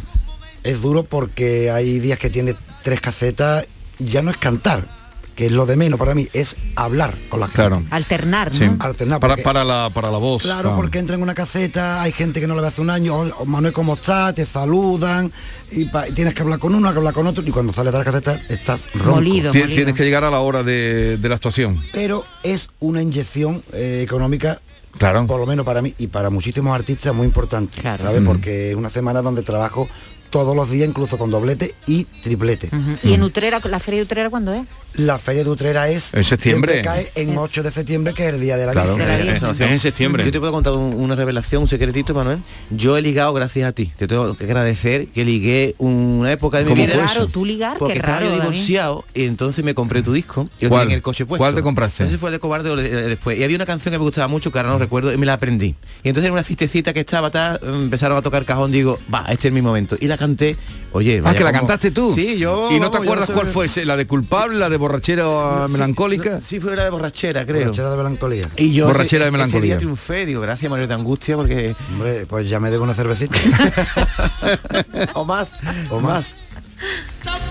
es 0.62 0.80
duro 0.82 1.04
porque 1.04 1.70
hay 1.70 1.98
días 1.98 2.18
que 2.18 2.30
tiene 2.30 2.54
tres 2.82 3.00
casetas, 3.00 3.66
ya 3.98 4.22
no 4.22 4.30
es 4.30 4.36
cantar, 4.36 4.86
que 5.34 5.46
es 5.46 5.52
lo 5.52 5.66
de 5.66 5.76
menos 5.76 5.98
para 5.98 6.14
mí, 6.14 6.28
es 6.32 6.56
hablar 6.76 7.14
con 7.28 7.40
las 7.40 7.50
Claro. 7.50 7.82
Alternar, 7.90 8.52
¿no? 8.52 8.58
Sí. 8.58 8.64
Alternar, 8.78 9.20
Para, 9.20 9.32
porque- 9.34 9.42
para, 9.42 9.64
la, 9.64 9.90
para 9.92 10.10
la 10.10 10.18
voz. 10.18 10.42
Claro, 10.42 10.74
porque 10.76 10.98
entra 10.98 11.16
en 11.16 11.22
una 11.22 11.34
caseta, 11.34 12.02
hay 12.02 12.12
gente 12.12 12.40
que 12.40 12.46
no 12.46 12.54
la 12.54 12.62
ve 12.62 12.68
hace 12.68 12.80
un 12.80 12.90
año, 12.90 13.14
"Oh, 13.16 13.26
oh, 13.40 13.44
Manuel, 13.44 13.72
¿cómo 13.72 13.94
estás? 13.94 14.34
Te 14.34 14.46
saludan, 14.46 15.32
y, 15.72 15.86
pa- 15.86 16.08
y 16.08 16.12
tienes 16.12 16.34
que 16.34 16.42
hablar 16.42 16.58
con 16.58 16.74
uno, 16.74 16.90
que 16.92 16.98
hablar 16.98 17.14
con 17.14 17.26
otro, 17.26 17.42
y 17.46 17.50
cuando 17.50 17.72
sales 17.72 17.92
de 17.92 17.98
la 17.98 18.04
caseta 18.04 18.40
estás 18.48 18.84
ronco. 18.94 19.12
Molido, 19.16 19.50
Ti- 19.50 19.58
molido. 19.58 19.74
Tienes 19.76 19.94
que 19.94 20.04
llegar 20.04 20.22
a 20.24 20.30
la 20.30 20.40
hora 20.40 20.62
de, 20.62 21.16
de 21.18 21.28
la 21.28 21.34
actuación. 21.34 21.80
Pero 21.92 22.24
es 22.42 22.68
una 22.80 23.02
inyección 23.02 23.62
eh, 23.72 24.00
económica, 24.04 24.60
Claro. 24.98 25.26
por 25.26 25.40
lo 25.40 25.46
menos 25.46 25.66
para 25.66 25.82
mí 25.82 25.92
y 25.98 26.06
para 26.06 26.30
muchísimos 26.30 26.72
artistas, 26.72 27.12
muy 27.12 27.26
importante, 27.26 27.80
Claro. 27.80 28.04
¿sabes? 28.04 28.20
Mm. 28.22 28.26
Porque 28.26 28.70
es 28.70 28.76
una 28.76 28.88
semana 28.90 29.22
donde 29.22 29.42
trabajo 29.42 29.88
todos 30.30 30.54
los 30.54 30.70
días, 30.70 30.88
incluso 30.88 31.18
con 31.18 31.30
doblete 31.30 31.74
y 31.86 32.04
triplete. 32.04 32.68
¿Y 33.02 33.12
en 33.14 33.22
Utrera, 33.24 33.60
la 33.64 33.78
feria 33.80 33.98
de 34.00 34.04
Utrera 34.04 34.30
cuándo 34.30 34.52
es? 34.54 34.66
La 34.96 35.18
Feria 35.18 35.42
de 35.42 35.50
Utrera 35.50 35.88
es... 35.88 36.14
En 36.14 36.22
septiembre. 36.22 36.80
cae 36.82 37.10
en 37.16 37.36
8 37.36 37.62
de 37.64 37.70
septiembre, 37.72 38.14
que 38.14 38.28
es 38.28 38.34
el 38.34 38.40
Día 38.40 38.56
de 38.56 38.66
la 38.66 38.72
Claro, 38.72 38.94
Virgen. 38.94 39.28
eh, 39.28 39.34
es 39.36 39.60
en 39.60 39.80
septiembre. 39.80 40.24
Yo 40.24 40.30
te 40.30 40.38
puedo 40.38 40.52
contar 40.52 40.72
un- 40.74 40.94
una 40.94 41.16
revelación, 41.16 41.62
un 41.62 41.68
secretito, 41.68 42.14
Manuel. 42.14 42.38
Yo 42.70 42.96
he 42.96 43.02
ligado 43.02 43.32
gracias 43.32 43.68
a 43.68 43.72
ti. 43.72 43.90
Te 43.96 44.06
tengo 44.06 44.34
que 44.36 44.44
agradecer 44.44 45.08
que 45.08 45.24
ligué 45.24 45.74
una 45.78 46.30
época 46.30 46.58
de 46.58 46.64
mi 46.64 46.70
¿Cómo 46.70 46.84
vida. 46.86 47.04
eso? 47.06 47.26
tú 47.26 47.44
ligar, 47.44 47.76
Porque 47.78 47.94
qué 47.94 47.98
estaba 48.00 48.18
raro, 48.20 48.26
yo 48.30 48.36
David. 48.38 48.50
divorciado 48.50 49.04
y 49.14 49.24
entonces 49.24 49.64
me 49.64 49.74
compré 49.74 50.02
tu 50.02 50.12
disco 50.12 50.48
y 50.60 50.64
lo 50.66 50.68
¿Cuál? 50.70 50.82
tenía 50.82 50.94
en 50.94 50.98
el 50.98 51.02
coche 51.02 51.26
puesto. 51.26 51.42
¿Cuál 51.42 51.54
te 51.56 51.62
compraste? 51.62 52.04
Ese 52.04 52.16
fue 52.18 52.28
el 52.30 52.34
de 52.34 52.38
cobarde 52.38 52.70
o 52.70 52.76
de- 52.76 52.88
de- 52.88 53.02
después. 53.08 53.36
Y 53.38 53.42
había 53.42 53.56
una 53.56 53.66
canción 53.66 53.90
que 53.92 53.98
me 53.98 54.04
gustaba 54.04 54.28
mucho 54.28 54.52
que 54.52 54.58
ahora 54.58 54.70
no 54.70 54.78
recuerdo 54.78 55.12
y 55.12 55.16
me 55.16 55.26
la 55.26 55.32
aprendí. 55.32 55.74
Y 56.04 56.08
entonces 56.08 56.28
en 56.28 56.32
una 56.34 56.44
fiestecita 56.44 56.92
que 56.92 57.00
estaba, 57.00 57.30
tal, 57.32 57.58
empezaron 57.64 58.16
a 58.16 58.22
tocar 58.22 58.44
cajón, 58.44 58.70
digo, 58.70 58.98
va, 59.12 59.26
este 59.28 59.48
es 59.48 59.54
mi 59.54 59.60
momento. 59.62 59.96
Y 60.00 60.06
la 60.06 60.16
canté, 60.18 60.56
oye, 60.92 61.18
Ah, 61.18 61.22
vaya 61.22 61.38
que 61.38 61.44
la 61.44 61.50
como- 61.50 61.60
cantaste 61.62 61.90
tú. 61.90 62.12
Sí, 62.14 62.38
yo. 62.38 62.68
¿Y 62.70 62.74
no 62.78 62.90
te 62.90 62.98
vamos, 62.98 62.98
yo 62.98 62.98
acuerdas 63.02 63.26
soy- 63.26 63.34
cuál 63.34 63.46
fue? 63.48 63.66
ese? 63.66 63.84
¿La 63.84 63.96
de 63.96 64.06
culpable, 64.06 64.56
la 64.58 64.68
de 64.68 64.78
borrachera 64.88 65.66
Sí, 65.66 65.72
melancólica? 65.72 66.30
no, 66.30 66.40
Sí, 66.40 66.60
fue 66.60 66.76
la 66.76 66.84
de 66.84 66.90
borrachera, 66.90 67.44
creo. 67.44 67.60
Borrachera 67.62 67.90
de 67.90 67.96
melancolía. 67.96 68.48
Y 68.56 68.72
yo 68.72 68.86
Borrachera 68.86 69.06
ese- 69.06 69.18
de 69.18 69.24
ese 69.24 69.30
melancolía. 69.32 69.66
día 69.74 69.76
triunfé, 69.78 70.26
digo, 70.26 70.40
gracias 70.40 70.70
Mario 70.70 70.86
de 70.86 70.94
Angustia, 70.94 71.36
porque... 71.36 71.74
Hombre, 71.92 72.26
pues 72.26 72.48
ya 72.48 72.60
me 72.60 72.70
debo 72.70 72.84
una 72.84 72.94
cervecita. 72.94 73.36
o 75.14 75.24
más, 75.24 75.52
o 75.90 76.00
más. 76.00 76.34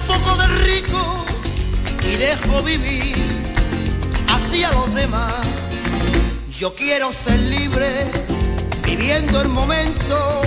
poco 0.07 0.35
de 0.37 0.47
rico 0.65 1.25
y 2.11 2.17
dejo 2.17 2.61
vivir 2.63 3.15
así 4.29 4.63
a 4.63 4.71
los 4.73 4.93
demás. 4.93 5.33
Yo 6.59 6.73
quiero 6.75 7.11
ser 7.11 7.39
libre, 7.39 7.89
viviendo 8.85 9.41
el 9.41 9.49
momento, 9.49 10.41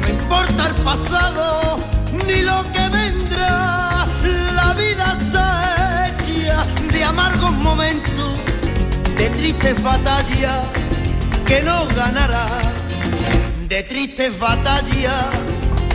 no 0.00 0.08
importa 0.08 0.68
el 0.68 0.74
pasado 0.82 1.78
ni 2.26 2.42
lo 2.42 2.64
que 2.72 2.88
vendrá. 2.88 4.06
La 4.54 4.74
vida 4.74 5.18
está 5.20 5.43
de 7.04 7.08
amargos 7.10 7.52
momentos, 7.52 8.32
de 9.18 9.28
tristes 9.28 9.82
batallas 9.82 10.62
que 11.46 11.60
no 11.60 11.86
ganará, 11.88 12.46
de 13.68 13.82
tristes 13.82 14.38
batallas 14.38 15.26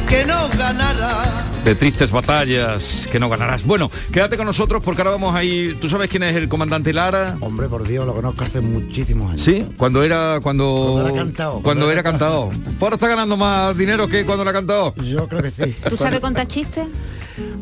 que 0.07 0.24
no 0.26 0.47
ganará. 0.49 1.24
De 1.70 1.76
tristes 1.76 2.09
batallas 2.09 3.07
que 3.11 3.20
no 3.20 3.30
ganarás. 3.30 3.63
Bueno, 3.63 3.91
quédate 4.11 4.38
con 4.38 4.47
nosotros 4.47 4.82
porque 4.84 5.03
ahora 5.03 5.11
vamos 5.11 5.36
a 5.36 5.43
ir. 5.43 5.80
¿Tú 5.80 5.88
sabes 5.88 6.09
quién 6.09 6.24
es 6.24 6.36
el 6.36 6.49
comandante 6.49 6.91
Lara? 6.91 7.36
Hombre, 7.41 7.67
por 7.67 7.88
Dios, 7.88 8.07
lo 8.07 8.15
conozco 8.15 8.43
hace 8.43 8.59
muchísimos 8.59 9.30
años. 9.30 9.43
Sí, 9.43 9.67
cuando 9.78 10.01
era 10.01 10.39
cuando 10.41 10.65
Cuando 10.65 11.09
era 11.09 11.13
cantado, 11.15 11.51
cuando 11.51 11.63
cuando 11.63 11.91
era 11.91 12.01
cantado. 12.01 12.49
Ahora 12.82 12.95
está 12.95 13.07
ganando 13.07 13.38
más 13.38 13.78
dinero 13.78 14.07
que 14.07 14.26
cuando 14.26 14.41
era 14.41 14.51
cantado. 14.51 14.95
Yo 14.95 15.28
creo 15.28 15.43
que 15.43 15.51
sí. 15.51 15.76
¿Tú 15.88 15.95
sabes 15.95 16.20
contar 16.22 16.47
chistes? 16.47 16.88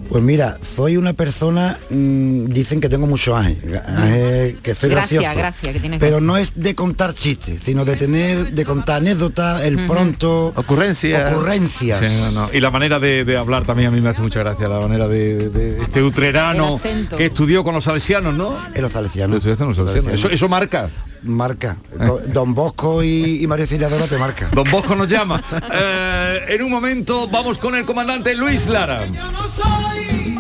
Pues 0.10 0.24
mira, 0.24 0.58
soy 0.76 0.96
una 0.98 1.12
persona, 1.14 1.78
mm, 1.90 2.46
dicen 2.46 2.80
que 2.80 2.88
tengo 2.90 3.06
mucho 3.06 3.36
ángel, 3.36 3.80
ángel, 3.86 4.58
que 4.64 4.74
soy 4.74 4.90
Gracia, 4.90 5.20
gracioso. 5.20 5.38
gracia, 5.38 5.74
que 5.74 5.80
tienes 5.82 6.00
pero 6.00 6.22
no 6.22 6.38
es 6.38 6.54
de 6.56 6.74
contar 6.74 7.14
chistes, 7.14 7.62
sino 7.64 7.84
de 7.84 7.96
tener, 7.98 8.54
de 8.54 8.66
contar 8.66 8.98
anécdotas, 9.02 9.64
el 9.66 9.86
pronto, 9.86 10.54
ocurrencias. 10.56 11.32
ocurrencias. 11.34 12.00
Sí, 12.00 12.22
no, 12.22 12.32
no. 12.32 12.50
Y 12.54 12.62
la 12.62 12.72
manera 12.72 13.00
de, 13.00 13.26
de 13.26 13.38
hablar 13.38 13.66
también 13.66 13.90
a 13.90 13.92
mí 13.92 13.97
me 14.02 14.10
hace 14.10 14.22
mucha 14.22 14.40
gracia, 14.40 14.68
la 14.68 14.80
manera 14.80 15.08
de, 15.08 15.50
de 15.50 15.82
este 15.82 16.02
utrerano 16.04 16.80
que 17.16 17.26
estudió 17.26 17.64
con 17.64 17.74
los 17.76 17.84
salesianos, 17.84 18.36
¿no? 18.36 18.56
En 18.74 18.82
los 18.82 18.92
salesianos. 18.92 19.44
Los 19.44 19.58
salesianos. 19.76 20.14
Eso, 20.14 20.30
eso 20.30 20.50
marca. 20.50 20.90
Marca. 21.24 21.78
Co- 22.06 22.22
Don 22.28 22.54
Bosco 22.54 23.04
y, 23.04 23.44
y 23.44 23.48
María 23.48 23.64
Auxiliadora 23.66 24.06
te 24.08 24.18
marca. 24.18 24.50
Don 24.54 24.70
Bosco 24.70 24.96
nos 24.96 25.10
llama. 25.10 25.42
Eh, 25.74 26.40
en 26.50 26.62
un 26.64 26.72
momento 26.72 27.28
vamos 27.28 27.58
con 27.58 27.76
el 27.76 27.86
comandante 27.86 28.36
Luis 28.36 28.68
Lara. 28.68 29.06
Yo 29.08 29.32
no 29.32 29.42
soy 29.44 30.36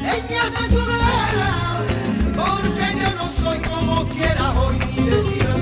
leña 0.00 0.44
de 0.50 0.68
tu 0.68 0.76
vera, 0.76 1.76
porque 2.34 2.98
yo 3.00 3.16
no 3.16 3.30
soy 3.30 3.58
como 3.60 4.08
quiera 4.08 4.50
hoy 4.60 4.76
ni 4.96 5.04
decías 5.04 5.56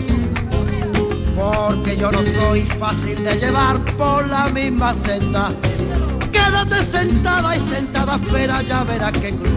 Porque 1.37 1.97
yo 1.97 2.11
no 2.11 2.23
soy 2.23 2.63
fácil 2.63 3.23
de 3.23 3.37
llevar 3.37 3.79
por 3.97 4.27
la 4.27 4.47
misma 4.49 4.95
senda. 5.05 5.53
Quédate 6.47 6.81
sentada 6.85 7.57
y 7.57 7.61
sentada, 7.61 8.17
espera, 8.17 8.63
ya 8.63 8.85
verás 8.85 9.13
que 9.13 9.31
cruz. 9.31 9.51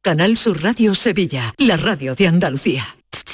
Canal 0.00 0.36
Sur 0.36 0.62
Radio 0.62 0.94
Sevilla, 0.94 1.54
la 1.58 1.76
radio 1.76 2.14
de 2.14 2.28
Andalucía. 2.28 2.84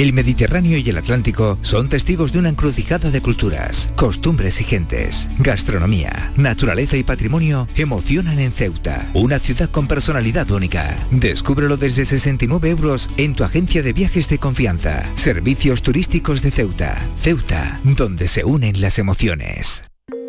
El 0.00 0.14
Mediterráneo 0.14 0.78
y 0.78 0.88
el 0.88 0.96
Atlántico 0.96 1.58
son 1.60 1.90
testigos 1.90 2.32
de 2.32 2.38
una 2.38 2.48
encrucijada 2.48 3.10
de 3.10 3.20
culturas, 3.20 3.90
costumbres 3.96 4.58
y 4.62 4.64
gentes. 4.64 5.28
Gastronomía, 5.38 6.32
naturaleza 6.38 6.96
y 6.96 7.02
patrimonio 7.02 7.68
emocionan 7.76 8.38
en 8.38 8.50
Ceuta, 8.50 9.06
una 9.12 9.38
ciudad 9.38 9.68
con 9.68 9.86
personalidad 9.88 10.50
única. 10.52 10.96
Descúbrelo 11.10 11.76
desde 11.76 12.06
69 12.06 12.70
euros 12.70 13.10
en 13.18 13.34
tu 13.34 13.44
agencia 13.44 13.82
de 13.82 13.92
viajes 13.92 14.26
de 14.30 14.38
confianza. 14.38 15.04
Servicios 15.16 15.82
turísticos 15.82 16.40
de 16.40 16.50
Ceuta. 16.50 16.96
Ceuta, 17.18 17.78
donde 17.84 18.26
se 18.26 18.42
unen 18.42 18.80
las 18.80 18.98
emociones. 18.98 19.84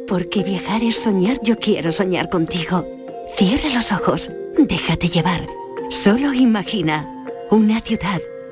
Porque 0.05 0.43
viajar 0.43 0.83
es 0.83 1.01
soñar, 1.01 1.39
yo 1.43 1.57
quiero 1.57 1.93
soñar 1.93 2.27
contigo. 2.27 2.85
Cierra 3.37 3.73
los 3.73 3.93
ojos, 3.93 4.29
déjate 4.57 5.07
llevar. 5.07 5.47
Solo 5.89 6.33
imagina 6.33 7.07
una 7.49 7.79
ciudad 7.79 8.19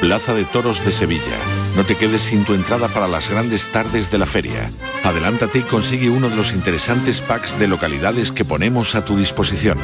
Plaza 0.00 0.34
de 0.34 0.44
Toros 0.44 0.84
de 0.84 0.92
Sevilla. 0.92 1.38
No 1.76 1.84
te 1.84 1.96
quedes 1.96 2.22
sin 2.22 2.44
tu 2.44 2.54
entrada 2.54 2.88
para 2.88 3.08
las 3.08 3.30
grandes 3.30 3.70
tardes 3.70 4.10
de 4.10 4.18
la 4.18 4.26
feria. 4.26 4.70
Adelántate 5.04 5.60
y 5.60 5.62
consigue 5.62 6.10
uno 6.10 6.28
de 6.28 6.36
los 6.36 6.52
interesantes 6.52 7.20
packs 7.20 7.58
de 7.58 7.68
localidades 7.68 8.32
que 8.32 8.44
ponemos 8.44 8.94
a 8.94 9.04
tu 9.04 9.16
disposición. 9.16 9.78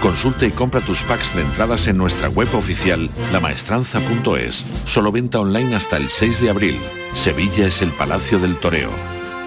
Consulta 0.00 0.46
y 0.46 0.50
compra 0.50 0.80
tus 0.80 1.04
packs 1.04 1.34
de 1.34 1.42
entradas 1.42 1.86
en 1.88 1.96
nuestra 1.96 2.28
web 2.28 2.54
oficial 2.54 3.10
lamaestranza.es. 3.32 4.64
Solo 4.84 5.12
venta 5.12 5.40
online 5.40 5.76
hasta 5.76 5.96
el 5.96 6.10
6 6.10 6.40
de 6.40 6.50
abril. 6.50 6.80
Sevilla 7.12 7.66
es 7.66 7.82
el 7.82 7.92
Palacio 7.92 8.38
del 8.38 8.58
Toreo. 8.58 8.90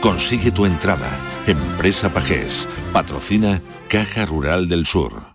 Consigue 0.02 0.52
tu 0.52 0.66
entrada. 0.66 1.10
Empresa 1.48 2.14
Pajés. 2.14 2.68
Patrocina 2.94 3.62
Caja 3.90 4.26
Rural 4.26 4.70
del 4.70 4.86
Sur. 4.86 5.35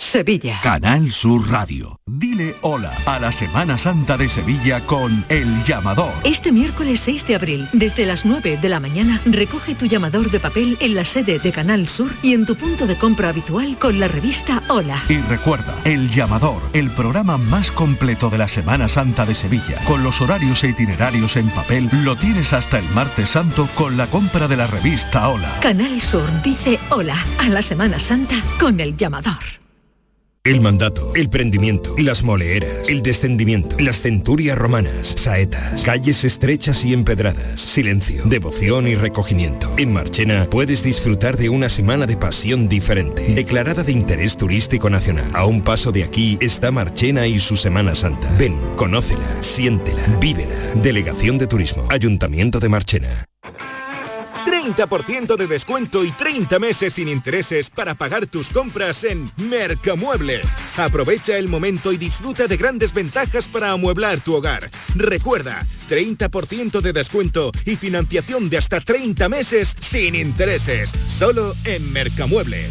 Sevilla. 0.00 0.58
Canal 0.62 1.12
Sur 1.12 1.48
Radio. 1.50 2.00
Dile 2.06 2.56
hola 2.62 2.96
a 3.04 3.20
la 3.20 3.30
Semana 3.30 3.76
Santa 3.76 4.16
de 4.16 4.30
Sevilla 4.30 4.80
con 4.86 5.24
El 5.28 5.62
Llamador. 5.64 6.12
Este 6.24 6.50
miércoles 6.50 7.00
6 7.00 7.26
de 7.26 7.34
abril, 7.36 7.68
desde 7.74 8.06
las 8.06 8.24
9 8.24 8.58
de 8.60 8.68
la 8.70 8.80
mañana, 8.80 9.20
recoge 9.26 9.74
tu 9.74 9.84
llamador 9.84 10.30
de 10.30 10.40
papel 10.40 10.78
en 10.80 10.94
la 10.94 11.04
sede 11.04 11.38
de 11.38 11.52
Canal 11.52 11.86
Sur 11.86 12.10
y 12.22 12.32
en 12.32 12.46
tu 12.46 12.56
punto 12.56 12.86
de 12.86 12.96
compra 12.96 13.28
habitual 13.28 13.78
con 13.78 14.00
la 14.00 14.08
revista 14.08 14.62
Hola. 14.68 15.04
Y 15.08 15.18
recuerda, 15.18 15.76
El 15.84 16.08
Llamador, 16.08 16.62
el 16.72 16.90
programa 16.90 17.36
más 17.36 17.70
completo 17.70 18.30
de 18.30 18.38
la 18.38 18.48
Semana 18.48 18.88
Santa 18.88 19.26
de 19.26 19.34
Sevilla, 19.34 19.84
con 19.84 20.02
los 20.02 20.22
horarios 20.22 20.64
e 20.64 20.70
itinerarios 20.70 21.36
en 21.36 21.50
papel, 21.50 21.90
lo 21.92 22.16
tienes 22.16 22.54
hasta 22.54 22.78
el 22.78 22.88
martes 22.94 23.30
santo 23.30 23.68
con 23.74 23.98
la 23.98 24.06
compra 24.06 24.48
de 24.48 24.56
la 24.56 24.66
revista 24.66 25.28
Hola. 25.28 25.60
Canal 25.60 26.00
Sur 26.00 26.42
dice 26.42 26.80
hola 26.88 27.16
a 27.38 27.50
la 27.50 27.60
Semana 27.60 28.00
Santa 28.00 28.42
con 28.58 28.80
el 28.80 28.96
llamador. 28.96 29.59
El 30.42 30.62
mandato, 30.62 31.12
el 31.14 31.28
prendimiento, 31.28 31.94
las 31.98 32.22
moleeras, 32.22 32.88
el 32.88 33.02
descendimiento, 33.02 33.76
las 33.78 34.00
centurias 34.00 34.56
romanas, 34.56 35.14
saetas, 35.18 35.82
calles 35.82 36.24
estrechas 36.24 36.82
y 36.82 36.94
empedradas, 36.94 37.60
silencio, 37.60 38.22
devoción 38.24 38.88
y 38.88 38.94
recogimiento. 38.94 39.70
En 39.76 39.92
Marchena 39.92 40.48
puedes 40.48 40.82
disfrutar 40.82 41.36
de 41.36 41.50
una 41.50 41.68
semana 41.68 42.06
de 42.06 42.16
pasión 42.16 42.70
diferente, 42.70 43.34
declarada 43.34 43.82
de 43.82 43.92
interés 43.92 44.38
turístico 44.38 44.88
nacional. 44.88 45.30
A 45.34 45.44
un 45.44 45.60
paso 45.60 45.92
de 45.92 46.04
aquí 46.04 46.38
está 46.40 46.70
Marchena 46.70 47.26
y 47.26 47.38
su 47.38 47.58
Semana 47.58 47.94
Santa. 47.94 48.34
Ven, 48.38 48.58
conócela, 48.76 49.42
siéntela, 49.42 50.02
vívela. 50.22 50.56
Delegación 50.82 51.36
de 51.36 51.48
Turismo, 51.48 51.84
Ayuntamiento 51.90 52.60
de 52.60 52.68
Marchena. 52.70 53.29
30% 54.74 55.36
de 55.36 55.46
descuento 55.46 56.04
y 56.04 56.12
30 56.12 56.58
meses 56.58 56.94
sin 56.94 57.08
intereses 57.08 57.70
para 57.70 57.94
pagar 57.94 58.26
tus 58.26 58.50
compras 58.50 59.04
en 59.04 59.28
Mercamueble. 59.36 60.42
Aprovecha 60.76 61.36
el 61.36 61.48
momento 61.48 61.92
y 61.92 61.96
disfruta 61.96 62.46
de 62.46 62.56
grandes 62.56 62.92
ventajas 62.92 63.48
para 63.48 63.72
amueblar 63.72 64.20
tu 64.20 64.34
hogar. 64.34 64.70
Recuerda, 64.94 65.66
30% 65.88 66.80
de 66.80 66.92
descuento 66.92 67.50
y 67.64 67.76
financiación 67.76 68.48
de 68.48 68.58
hasta 68.58 68.80
30 68.80 69.28
meses 69.28 69.74
sin 69.80 70.14
intereses. 70.14 70.90
Solo 70.90 71.54
en 71.64 71.92
Mercamueble. 71.92 72.70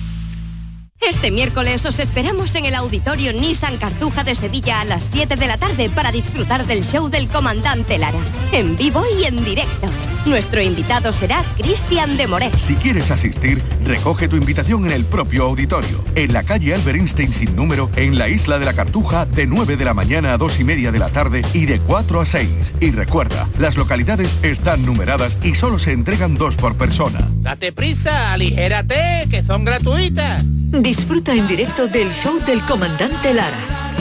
Este 1.01 1.31
miércoles 1.31 1.85
os 1.85 1.99
esperamos 1.99 2.55
en 2.55 2.65
el 2.65 2.75
auditorio 2.75 3.31
Nissan 3.33 3.77
Cartuja 3.77 4.23
de 4.23 4.35
Sevilla 4.35 4.81
a 4.81 4.85
las 4.85 5.05
7 5.11 5.37
de 5.37 5.47
la 5.47 5.57
tarde 5.57 5.89
para 5.89 6.11
disfrutar 6.11 6.65
del 6.65 6.83
show 6.83 7.09
del 7.09 7.27
comandante 7.29 7.97
Lara, 7.97 8.19
en 8.51 8.75
vivo 8.75 9.03
y 9.17 9.23
en 9.23 9.43
directo. 9.43 9.89
Nuestro 10.30 10.61
invitado 10.61 11.11
será 11.11 11.43
Cristian 11.57 12.15
de 12.15 12.27
Moré. 12.27 12.51
Si 12.55 12.75
quieres 12.75 13.09
asistir, 13.09 13.63
recoge 13.84 14.27
tu 14.27 14.36
invitación 14.36 14.86
en 14.86 14.91
el 14.91 15.03
propio 15.03 15.43
auditorio, 15.45 16.03
en 16.13 16.34
la 16.34 16.43
calle 16.43 16.75
Albert 16.75 16.97
Einstein 16.97 17.34
sin 17.34 17.55
número, 17.55 17.89
en 17.95 18.19
la 18.19 18.30
isla 18.30 18.59
de 18.59 18.65
la 18.65 18.73
Cartuja, 18.73 19.25
de 19.25 19.47
9 19.47 19.75
de 19.75 19.86
la 19.86 19.95
mañana 19.95 20.34
a 20.34 20.38
2 20.38 20.59
y 20.59 20.63
media 20.63 20.91
de 20.91 20.99
la 20.99 21.09
tarde 21.09 21.41
y 21.55 21.65
de 21.65 21.80
4 21.80 22.21
a 22.21 22.25
6. 22.25 22.75
Y 22.80 22.91
recuerda, 22.91 23.47
las 23.57 23.75
localidades 23.75 24.32
están 24.43 24.86
numeradas 24.86 25.39
y 25.41 25.55
solo 25.55 25.80
se 25.80 25.93
entregan 25.93 26.36
dos 26.36 26.57
por 26.57 26.75
persona. 26.75 27.27
Date 27.41 27.71
prisa, 27.71 28.32
aligérate, 28.32 29.25
que 29.32 29.41
son 29.41 29.65
gratuitas. 29.65 30.43
Disfruta 30.45 31.34
en 31.34 31.47
directo 31.47 31.88
del 31.88 32.13
show 32.13 32.39
del 32.45 32.61
comandante 32.65 33.34
Lara, 33.34 33.57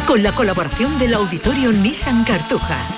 con 0.06 0.22
la 0.22 0.32
colaboración 0.32 0.98
del 0.98 1.14
auditorio 1.14 1.72
Nissan 1.72 2.24
Cartuja. 2.24 2.97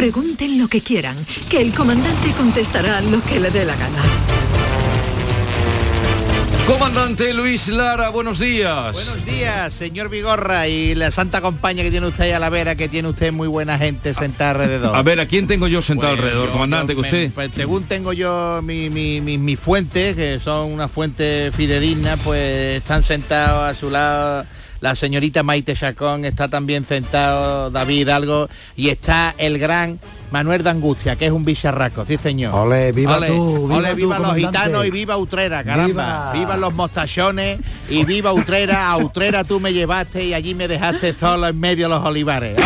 Pregunten 0.00 0.58
lo 0.58 0.66
que 0.66 0.80
quieran, 0.80 1.14
que 1.50 1.60
el 1.60 1.74
comandante 1.74 2.30
contestará 2.38 3.02
lo 3.02 3.22
que 3.22 3.38
le 3.38 3.50
dé 3.50 3.66
la 3.66 3.76
gana. 3.76 4.00
Comandante 6.66 7.34
Luis 7.34 7.68
Lara, 7.68 8.08
buenos 8.08 8.38
días. 8.38 8.94
Buenos 8.94 9.26
días, 9.26 9.74
señor 9.74 10.08
Vigorra 10.08 10.68
y 10.68 10.94
la 10.94 11.10
santa 11.10 11.42
compañía 11.42 11.84
que 11.84 11.90
tiene 11.90 12.06
usted 12.06 12.24
ahí 12.24 12.30
a 12.30 12.38
la 12.38 12.48
vera, 12.48 12.76
que 12.76 12.88
tiene 12.88 13.08
usted 13.10 13.30
muy 13.30 13.46
buena 13.46 13.76
gente 13.76 14.14
sentada 14.14 14.52
alrededor. 14.52 14.96
A 14.96 15.02
ver, 15.02 15.20
¿a 15.20 15.26
quién 15.26 15.46
tengo 15.46 15.68
yo 15.68 15.82
sentado 15.82 16.12
Pues 16.14 16.20
alrededor, 16.24 16.46
yo- 16.46 16.52
comandante, 16.54 16.94
yo 16.94 17.02
que 17.02 17.06
usted? 17.06 17.24
me- 17.26 17.30
pues, 17.32 17.50
según 17.54 17.82
tengo 17.84 18.14
yo 18.14 18.60
mi, 18.62 18.88
mi, 18.88 19.20
mi, 19.20 19.36
mi 19.36 19.56
fuente, 19.56 20.14
que 20.14 20.40
son 20.42 20.72
una 20.72 20.88
fuente 20.88 21.50
fidedigna, 21.54 22.16
pues 22.16 22.78
están 22.78 23.02
sentados 23.04 23.70
a 23.70 23.78
su 23.78 23.90
lado 23.90 24.46
la 24.80 24.94
señorita 24.96 25.42
Maite 25.42 25.74
Chacón, 25.74 26.24
está 26.24 26.48
también 26.48 26.84
sentado 26.84 27.70
David 27.70 28.08
Algo 28.08 28.48
y 28.76 28.88
está 28.88 29.34
el 29.38 29.58
gran 29.58 29.98
Manuel 30.30 30.62
de 30.62 30.70
Angustia, 30.70 31.16
que 31.16 31.26
es 31.26 31.32
un 31.32 31.44
bicharraco, 31.44 32.06
sí 32.06 32.16
señor. 32.16 32.54
Ole, 32.54 32.92
viva 32.92 33.16
Ole, 33.16 33.26
tú, 33.26 33.66
viva 33.66 33.78
ole, 33.78 33.90
tú, 33.90 33.96
viva 33.96 34.18
los 34.18 34.36
gitanos 34.36 34.86
y 34.86 34.90
viva 34.90 35.16
Utrera, 35.16 35.64
caramba. 35.64 35.86
Viva. 35.86 36.32
Viva 36.32 36.56
los 36.56 36.72
mostachones 36.72 37.58
y 37.88 38.04
viva 38.04 38.32
Utrera. 38.32 38.90
A 38.90 38.96
Utrera 38.96 39.44
tú 39.44 39.58
me 39.58 39.72
llevaste 39.72 40.24
y 40.24 40.34
allí 40.34 40.54
me 40.54 40.68
dejaste 40.68 41.12
solo 41.14 41.48
en 41.48 41.58
medio 41.58 41.86
de 41.86 41.94
los 41.94 42.04
olivares. 42.04 42.56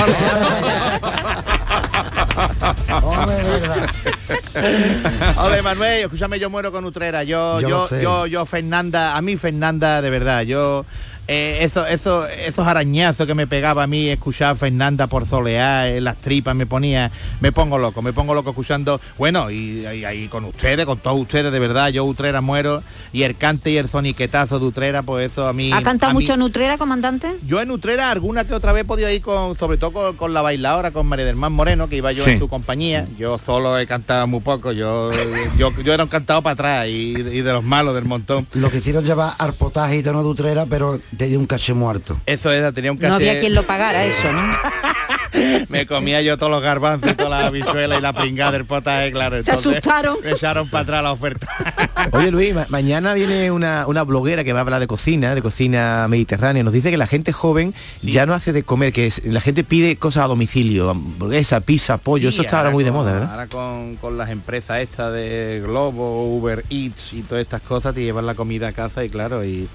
Ole 5.39 5.63
Manuel, 5.63 6.05
escúchame, 6.05 6.39
yo 6.39 6.51
muero 6.51 6.71
con 6.71 6.85
Utrera. 6.85 7.25
Yo, 7.25 7.61
Yo 7.61 7.89
yo, 8.01 8.27
yo, 8.27 8.47
Fernanda, 8.47 9.17
a 9.17 9.23
mí 9.23 9.37
Fernanda, 9.37 10.03
de 10.03 10.11
verdad, 10.11 10.43
yo 10.43 10.85
eh, 11.29 11.59
eso, 11.63 11.87
eso, 11.87 12.27
esos 12.29 12.67
arañazos 12.67 13.27
que 13.27 13.35
me 13.35 13.47
pegaba 13.47 13.85
a 13.85 13.87
mí 13.87 14.09
escuchar 14.09 14.53
a 14.53 14.55
Fernanda 14.55 15.07
por 15.07 15.27
solear, 15.27 15.89
en 15.89 16.05
las 16.05 16.17
tripas 16.17 16.55
me 16.55 16.67
ponía, 16.67 17.11
me 17.41 17.51
pongo 17.53 17.79
loco, 17.79 18.03
me 18.03 18.13
pongo 18.13 18.35
loco 18.35 18.51
escuchando, 18.51 19.01
bueno, 19.19 19.51
y 19.51 19.87
y- 19.87 20.07
y 20.07 20.29
con 20.29 20.45
ustedes, 20.45 20.85
con 20.87 20.99
todos 20.99 21.21
ustedes, 21.21 21.51
de 21.53 21.59
verdad, 21.59 21.89
yo 21.89 22.05
Utrera 22.05 22.41
muero, 22.41 22.83
y 23.13 23.23
el 23.23 23.37
cante 23.37 23.71
y 23.71 23.77
el 23.79 23.89
soniquetazo 23.89 24.59
de 24.59 24.67
Utrera, 24.67 25.03
pues 25.03 25.33
eso 25.33 25.47
a 25.49 25.53
mí. 25.53 25.73
¿Ha 25.73 25.83
cantado 25.83 26.11
a 26.11 26.15
mí- 26.15 26.21
mucho 26.21 26.35
en 26.35 26.43
Utrera, 26.43 26.77
comandante? 26.79 27.29
yo 27.47 27.61
en 27.61 27.71
Utrera 27.71 28.11
alguna 28.11 28.45
que 28.45 28.55
otra 28.55 28.73
vez 28.73 28.83
he 28.83 28.85
podido 28.87 29.11
ir 29.11 29.23
con, 29.23 29.57
sobre 29.57 29.77
todo 29.79 29.93
con, 29.93 30.17
con 30.17 30.35
la 30.35 30.43
bailadora, 30.43 30.91
con 30.91 31.07
María 31.07 31.25
del 31.25 31.37
Mar 31.37 31.51
Moreno, 31.51 31.89
que 31.89 31.97
iba 31.97 32.13
yo 32.13 32.25
Sí. 32.25 32.31
en 32.33 32.39
su 32.39 32.49
compañía. 32.49 33.07
Yo 33.19 33.39
solo 33.39 33.79
he 33.79 33.87
cantado 33.87 34.27
muy 34.27 34.41
poco, 34.41 34.73
yo, 34.73 35.11
yo, 35.59 35.71
yo 35.83 35.93
era 35.95 36.03
un 36.05 36.11
cantado 36.11 36.43
para 36.43 36.53
atrás 36.53 36.89
y, 36.89 37.15
y 37.17 37.41
de 37.43 37.53
los 37.53 37.63
malos 37.65 37.95
del 37.95 38.05
montón. 38.05 38.47
Lo 38.55 38.71
que 38.71 38.79
hicieron 38.79 39.05
llevar 39.05 39.35
al 39.39 39.55
potaje 39.55 39.97
y 39.99 40.03
tono 40.03 40.23
de 40.23 40.29
utrera, 40.29 40.67
pero 40.67 41.01
tenía 41.15 41.39
un 41.39 41.47
caché 41.47 41.75
muerto. 41.75 42.17
Eso 42.27 42.51
era, 42.53 42.73
tenía 42.73 42.93
un 42.93 42.99
No 42.99 43.15
había 43.15 43.33
caché- 43.35 43.41
quien 43.41 43.55
lo 43.55 43.63
pagara 43.63 44.05
eso, 44.05 44.33
¿no? 44.33 44.43
Me 45.69 45.85
comía 45.87 46.23
yo 46.23 46.39
todos 46.39 46.53
los 46.53 46.63
garbanzos 46.63 47.11
y 47.11 47.15
toda 47.15 47.29
la 47.41 47.47
habichuela 47.47 47.99
y 47.99 48.01
la 48.01 48.13
pringada 48.13 48.53
del 48.53 48.65
potaje, 48.67 49.11
claro. 49.11 49.35
Se 49.43 49.51
entonces 49.51 49.67
asustaron. 49.73 50.17
Me 50.23 50.31
echaron 50.31 50.69
para 50.69 50.83
atrás 50.83 51.03
la 51.03 51.11
oferta. 51.13 51.49
Oye 52.13 52.31
Luis, 52.31 52.55
ma- 52.55 52.67
mañana 52.69 53.15
viene 53.15 53.51
una, 53.51 53.87
una 53.89 54.05
bloguera 54.05 54.45
que 54.45 54.53
va 54.53 54.61
a 54.61 54.63
hablar 54.63 54.81
de 54.81 54.87
cocina, 54.87 55.35
de 55.35 55.43
cocina 55.43 56.07
mediterránea. 56.09 56.63
Nos 56.63 56.73
dice 56.73 56.91
que 56.91 56.97
la 56.97 57.09
gente 57.09 57.33
joven 57.33 57.75
ya 58.01 58.27
no 58.27 58.35
hace 58.35 58.53
de 58.53 58.63
comer, 58.63 58.93
que 58.93 59.09
es- 59.09 59.25
la 59.27 59.41
gente 59.41 59.65
pide 59.65 59.97
cosas 59.97 60.25
a 60.25 60.29
domicilio, 60.29 60.91
hamburguesa, 60.91 61.61
pizza, 61.61 61.99
pollo. 61.99 62.31
Sí, 62.31 62.35
Eso 62.37 62.43
está 62.43 62.59
ahora 62.59 62.71
muy 62.71 62.85
de 62.85 62.93
moda, 62.93 63.13
¿verdad? 63.13 63.31
Ahora 63.33 63.47
con, 63.49 63.97
con 63.97 64.17
las 64.17 64.31
empresas 64.31 64.79
estas 64.81 65.13
de 65.13 65.63
Globo, 65.65 66.33
Uber 66.37 66.65
Eats 66.71 67.13
y 67.13 67.23
todas 67.23 67.43
estas 67.43 67.61
cosas 67.63 67.93
te 67.95 68.03
llevan 68.03 68.27
la 68.27 68.35
comida 68.35 68.69
a 68.69 68.73
casa 68.73 69.05
y 69.05 69.09
claro, 69.11 69.45
y, 69.45 69.69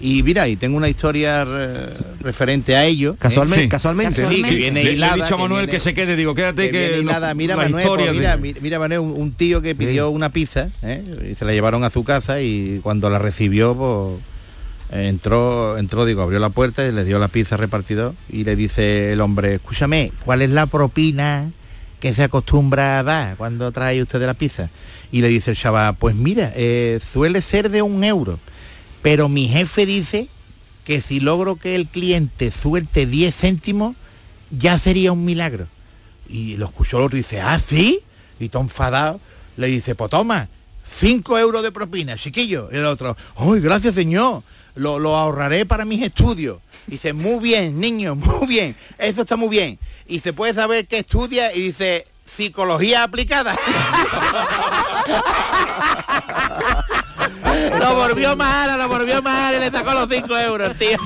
y 0.00 0.22
mira, 0.22 0.46
y 0.48 0.56
tengo 0.56 0.76
una 0.76 0.88
historia 0.88 1.44
re- 1.44 1.88
referente 2.20 2.76
a 2.76 2.84
ello. 2.84 3.16
Casualmente- 3.18 3.64
Sí. 3.64 3.68
casualmente. 3.68 4.26
Sí, 4.26 4.42
que 4.42 4.54
viene 4.54 4.80
Le- 4.80 4.84
le 4.84 4.90
he 4.90 4.94
hilada, 4.94 5.14
dicho 5.16 5.34
a 5.34 5.36
que 5.36 5.42
Manuel 5.42 5.60
viene- 5.66 5.72
que 5.72 5.80
se 5.80 5.94
quede, 5.94 6.14
digo, 6.16 6.34
quédate 6.34 6.70
que, 6.70 6.88
los- 6.90 7.00
hilada. 7.02 7.34
Mira, 7.34 7.56
la 7.56 7.62
Manuel, 7.64 7.84
historia 7.84 8.06
pues, 8.06 8.18
mira, 8.18 8.36
mi- 8.36 8.54
mira, 8.60 8.78
Manuel, 8.78 9.00
un, 9.00 9.10
un 9.12 9.32
tío 9.32 9.60
que 9.62 9.74
pidió 9.74 10.10
una 10.10 10.30
pizza 10.30 10.68
¿eh? 10.82 11.02
y 11.30 11.34
se 11.34 11.44
la 11.44 11.52
llevaron 11.52 11.82
a 11.84 11.90
su 11.90 12.04
casa 12.04 12.40
y 12.40 12.80
cuando 12.82 13.10
la 13.10 13.18
recibió, 13.18 13.74
pues 13.74 14.22
entró, 14.90 15.76
entró, 15.78 16.04
digo, 16.06 16.22
abrió 16.22 16.38
la 16.38 16.50
puerta 16.50 16.86
y 16.86 16.92
le 16.92 17.04
dio 17.04 17.18
la 17.18 17.28
pizza 17.28 17.56
repartidor 17.56 18.14
y 18.30 18.44
le 18.44 18.56
dice 18.56 19.12
el 19.12 19.20
hombre, 19.20 19.54
escúchame, 19.54 20.12
¿cuál 20.24 20.42
es 20.42 20.50
la 20.50 20.66
propina 20.66 21.50
que 22.00 22.14
se 22.14 22.22
acostumbra 22.22 22.98
a 23.00 23.02
dar 23.02 23.36
cuando 23.36 23.70
trae 23.72 24.00
usted 24.00 24.20
de 24.20 24.26
la 24.26 24.34
pizza? 24.34 24.70
Y 25.10 25.20
le 25.20 25.28
dice 25.28 25.50
el 25.50 25.56
chaval, 25.56 25.96
pues 25.98 26.14
mira, 26.14 26.52
eh, 26.54 27.00
suele 27.04 27.42
ser 27.42 27.70
de 27.70 27.82
un 27.82 28.02
euro, 28.04 28.38
pero 29.02 29.28
mi 29.28 29.48
jefe 29.48 29.86
dice 29.86 30.28
que 30.84 31.00
si 31.00 31.20
logro 31.20 31.56
que 31.56 31.74
el 31.74 31.86
cliente 31.86 32.50
suelte 32.50 33.06
10 33.06 33.34
céntimos, 33.34 33.94
ya 34.50 34.78
sería 34.78 35.12
un 35.12 35.24
milagro. 35.24 35.66
Y 36.28 36.56
lo 36.56 36.66
escuchó 36.66 36.98
el 36.98 37.04
otro 37.04 37.16
y 37.16 37.20
dice, 37.20 37.40
¿ah, 37.40 37.58
sí? 37.58 38.00
Y 38.40 38.48
todo 38.48 38.62
enfadado 38.62 39.20
le 39.56 39.66
dice, 39.66 39.94
pues 39.94 40.10
toma, 40.10 40.48
5 40.82 41.38
euros 41.38 41.62
de 41.62 41.72
propina, 41.72 42.16
chiquillo. 42.16 42.68
Y 42.72 42.76
el 42.76 42.86
otro, 42.86 43.16
¡ay, 43.36 43.60
gracias 43.60 43.94
señor! 43.94 44.42
Lo, 44.74 44.98
lo 44.98 45.16
ahorraré 45.16 45.66
para 45.66 45.84
mis 45.84 46.02
estudios. 46.02 46.58
Y 46.86 46.92
dice, 46.92 47.12
muy 47.12 47.40
bien, 47.40 47.80
niño, 47.80 48.14
muy 48.14 48.46
bien. 48.46 48.76
Eso 48.96 49.22
está 49.22 49.36
muy 49.36 49.48
bien. 49.48 49.78
Y 50.06 50.20
se 50.20 50.32
puede 50.32 50.54
saber 50.54 50.86
qué 50.86 50.98
estudia 50.98 51.54
y 51.54 51.62
dice, 51.62 52.04
psicología 52.24 53.02
aplicada. 53.02 53.56
lo 57.80 57.94
volvió 57.94 58.36
mal, 58.36 58.78
lo 58.78 58.88
volvió 58.88 59.22
mal 59.22 59.54
y 59.54 59.58
le 59.60 59.70
sacó 59.70 59.92
los 59.92 60.08
5 60.10 60.38
euros, 60.38 60.76
tío. 60.78 60.96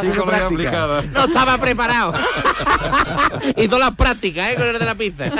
Psicología 0.00 0.46
aplicada. 0.46 1.02
No 1.12 1.24
estaba 1.24 1.58
preparado. 1.58 2.12
Hizo 3.56 3.78
las 3.78 3.94
prácticas, 3.94 4.52
¿eh? 4.52 4.54
Con 4.56 4.66
el 4.68 4.78
de 4.78 4.84
la 4.84 4.94
pizza. 4.94 5.24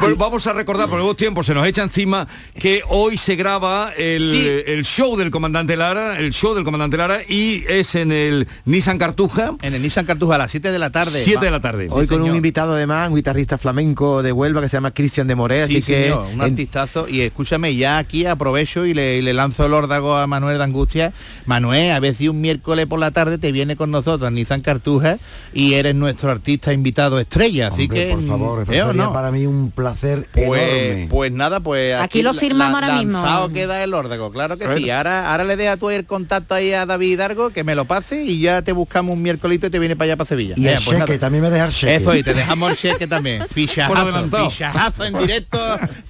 Bueno, 0.00 0.16
vamos 0.16 0.46
a 0.46 0.54
recordar, 0.54 0.88
por 0.88 0.96
nuevos 0.96 1.14
tiempos 1.16 1.44
se 1.44 1.52
nos 1.52 1.66
echa 1.66 1.82
encima 1.82 2.26
que 2.58 2.82
hoy 2.88 3.18
se 3.18 3.36
graba 3.36 3.92
el, 3.98 4.30
Sí. 4.30 4.72
el 4.72 4.82
show 4.84 5.14
del 5.14 5.30
comandante 5.30 5.76
Lara, 5.76 6.18
el 6.18 6.32
show 6.32 6.54
del 6.54 6.64
comandante 6.64 6.96
Lara 6.96 7.20
y 7.28 7.64
es 7.68 7.94
en 7.96 8.10
el 8.10 8.48
Nissan 8.64 8.96
Cartuja. 8.96 9.52
En 9.60 9.74
el 9.74 9.82
Nissan 9.82 10.06
Cartuja 10.06 10.36
a 10.36 10.38
las 10.38 10.50
7 10.52 10.72
de 10.72 10.78
la 10.78 10.88
tarde. 10.90 11.22
7 11.22 11.44
de 11.44 11.50
la 11.50 11.60
tarde. 11.60 11.88
Hoy 11.90 12.06
con 12.06 12.22
un 12.22 12.34
invitado 12.34 12.72
además, 12.74 13.10
un 13.10 13.16
guitarrista 13.16 13.58
flamenco 13.58 14.22
de 14.22 14.32
Huelva 14.32 14.62
que 14.62 14.70
se 14.70 14.78
llama 14.78 14.92
Cristian 14.92 15.26
de 15.26 15.34
Moré, 15.34 15.66
Sí, 15.66 15.76
así 15.78 15.92
que 15.92 16.02
señor, 16.04 16.24
un 16.28 16.32
en- 16.32 16.40
artistazo. 16.40 17.06
Y 17.06 17.20
escúchame, 17.20 17.76
ya 17.76 17.98
aquí 17.98 18.24
aprovecho 18.24 18.59
y 18.86 18.94
le, 18.94 19.16
y 19.18 19.22
le 19.22 19.32
lanzo 19.32 19.64
el 19.66 19.74
órdago 19.74 20.16
a 20.16 20.26
Manuel 20.26 20.58
de 20.58 20.64
Angustia. 20.64 21.12
Manuel, 21.46 21.92
a 21.92 22.00
ver 22.00 22.14
si 22.14 22.28
un 22.28 22.40
miércoles 22.40 22.86
por 22.86 22.98
la 23.00 23.10
tarde 23.10 23.38
te 23.38 23.52
viene 23.52 23.76
con 23.76 23.90
nosotros 23.90 24.26
a 24.28 24.30
Nissan 24.30 24.60
Cartuja 24.60 25.18
y 25.52 25.74
eres 25.74 25.94
nuestro 25.94 26.30
artista 26.30 26.72
invitado 26.72 27.18
estrella. 27.18 27.68
Así 27.68 27.82
Hombre, 27.82 28.06
que, 28.08 28.12
por 28.14 28.26
favor, 28.26 28.60
esto 28.60 28.72
¿eh 28.72 28.82
o 28.82 28.86
sería 28.88 29.02
no? 29.04 29.12
para 29.12 29.30
mí 29.32 29.46
un 29.46 29.70
placer 29.70 30.28
Pues, 30.32 30.46
enorme. 30.62 31.06
pues 31.10 31.32
nada, 31.32 31.60
pues 31.60 31.94
Aquí 31.96 32.22
lo 32.22 32.34
firmamos 32.34 32.80
la- 32.80 32.86
ahora 32.88 32.98
mismo. 32.98 33.48
queda 33.52 33.82
el 33.82 33.94
órdago, 33.94 34.30
claro 34.30 34.56
que 34.58 34.64
Bueno. 34.66 34.80
sí. 34.80 34.90
Ahora, 34.90 35.30
ahora 35.32 35.44
le 35.44 35.56
deja 35.56 35.76
tú 35.76 35.90
el 35.90 36.04
contacto 36.04 36.54
ahí 36.54 36.72
a 36.72 36.86
David 36.86 37.12
Hidalgo, 37.12 37.50
que 37.50 37.64
me 37.64 37.74
lo 37.74 37.84
pase 37.86 38.24
y 38.24 38.40
ya 38.40 38.62
te 38.62 38.72
buscamos 38.72 39.14
un 39.14 39.22
miércolito 39.22 39.66
y 39.66 39.70
te 39.70 39.78
viene 39.78 39.96
para 39.96 40.06
allá 40.06 40.16
para 40.16 40.28
Sevilla. 40.28 40.54
y 40.56 40.66
Eh, 40.66 40.70
el 40.70 40.74
pues 40.76 40.84
cheque, 40.84 40.98
nada. 40.98 41.18
también 41.18 41.42
me 41.42 41.50
deja 41.50 41.64
el 41.66 41.72
cheque. 41.72 41.94
Eso, 41.96 42.14
y 42.16 42.22
te 42.22 42.34
dejamos 42.34 42.70
el 42.72 42.76
cheque 42.76 43.06
también. 43.06 43.44
Fichajazo, 43.50 44.28
fichajazo 44.48 45.04
en 45.04 45.18
directo 45.18 45.58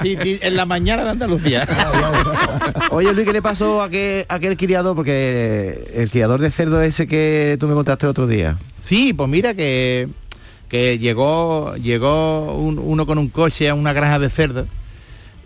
en 0.03 0.57
la 0.57 0.67
mañana 0.67 1.05
de 1.05 1.11
Andalucía. 1.11 1.67
Oye 2.91 3.13
Luis, 3.13 3.27
¿qué 3.27 3.33
le 3.33 3.43
pasó 3.43 3.83
a 3.83 3.87
aquel, 3.87 4.25
a 4.29 4.35
aquel 4.35 4.57
criador? 4.57 4.97
Porque 4.97 5.91
el 5.95 6.11
criador 6.11 6.41
de 6.41 6.51
cerdo 6.51 6.83
ese 6.83 7.07
que 7.07 7.57
tú 7.61 7.69
me 7.69 7.75
contaste 7.75 8.07
el 8.07 8.11
otro 8.11 8.27
día. 8.27 8.59
Sí, 8.85 9.13
pues 9.13 9.29
mira 9.29 9.55
que, 9.55 10.09
que 10.69 10.99
llegó, 10.99 11.75
llegó 11.77 12.57
un- 12.57 12.79
uno 12.79 13.07
con 13.07 13.19
un 13.19 13.29
coche 13.29 13.69
a 13.69 13.75
una 13.75 13.93
granja 13.93 14.19
de 14.19 14.31
cerdo 14.31 14.67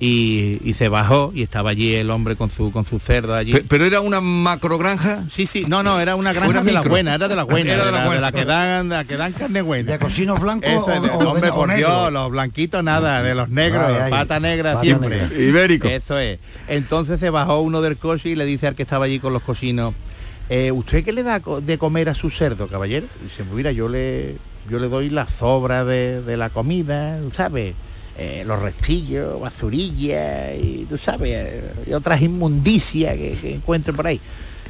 y, 0.01 0.59
y 0.65 0.75
se 0.75 0.89
bajó 0.89 1.33
y 1.35 1.43
estaba 1.43 1.71
allí 1.71 1.95
el 1.95 2.11
hombre 2.11 2.35
con 2.37 2.51
su 2.51 2.73
con 2.73 2.85
su 2.85 2.99
cerdo 2.99 3.35
allí. 3.35 3.53
Pe- 3.53 3.65
Pero 3.69 3.85
era 3.85 4.01
una 4.01 4.21
macrogranja. 4.21 5.25
Sí, 5.31 5.47
sí, 5.47 5.65
no, 5.69 5.83
no, 5.83 6.01
era 6.01 6.17
una 6.17 6.33
granja 6.33 6.51
Una 6.51 6.63
de 6.63 6.73
la 6.73 6.81
micro. 6.81 6.91
buena, 6.91 7.15
era 7.15 7.29
de 7.29 7.37
la 7.37 7.45
buena, 7.45 7.73
Era 7.73 7.85
de, 7.85 7.87
de 7.87 7.93
la 7.93 7.99
la, 8.01 8.07
buena. 8.07 8.15
de 8.17 8.21
la 8.21 8.33
que 8.33 8.45
dan, 8.45 8.89
de 8.89 8.97
la 8.97 9.05
que 9.05 9.17
dan 9.17 9.33
carne 9.33 9.63
buena. 9.63 9.93
¿De 9.93 9.99
cocinos 9.99 10.41
blancos 10.41 10.69
o, 10.71 10.87
de- 10.91 10.99
o 10.99 11.01
de- 11.03 11.25
hombre, 11.27 11.51
o 11.51 11.55
por 11.55 11.69
negro? 11.69 11.89
Dios, 11.89 12.13
los 12.13 12.31
blanquitos 12.31 12.83
nada, 12.83 13.23
de 13.23 13.35
los 13.35 13.49
negros, 13.49 13.85
Ay, 13.89 13.95
ay, 14.05 14.11
pata 14.11 14.41
negra 14.41 14.73
pata 14.73 14.83
siempre. 14.85 15.09
negra. 15.23 15.39
Ibérico. 15.39 15.89
Eso 15.89 16.19
es. 16.19 16.39
Entonces 16.69 17.21
se 17.21 17.31
bajó 17.31 17.61
uno 17.61 17.81
del 17.81 17.97
coche 17.97 18.31
y 18.31 18.35
le 18.35 18.45
dice 18.45 18.67
al 18.67 18.75
que 18.75 18.83
estaba 18.83 19.05
allí 19.07 19.21
con 19.21 19.33
los 19.33 19.43
cocinos, 19.43 19.95
"Eh, 20.49 20.73
¿usted 20.73 21.05
qué 21.05 21.13
le 21.13 21.23
da 21.23 21.41
de 21.63 21.79
comer 21.79 22.09
a 22.09 22.15
su 22.15 22.31
cerdo, 22.31 22.67
caballero? 22.67 23.07
Y 23.21 23.25
dice, 23.25 23.45
mira, 23.45 23.71
yo 23.73 23.89
le, 23.89 24.37
yo 24.69 24.79
le 24.79 24.89
doy 24.89 25.09
la 25.09 25.29
sobra 25.29 25.85
de, 25.85 26.21
de 26.21 26.37
la 26.37 26.51
comida, 26.51 27.19
¿sabes? 27.35 27.75
Eh, 28.17 28.45
los 28.47 28.61
restillos, 28.63 29.41
basurilla 29.41 30.55
y 30.55 30.87
tú 30.89 30.99
sabes, 30.99 31.31
eh, 31.35 31.73
y 31.87 31.93
otras 31.93 32.21
inmundicias 32.23 33.15
que, 33.17 33.61
que 33.65 33.93
por 33.93 34.07
ahí. 34.07 34.21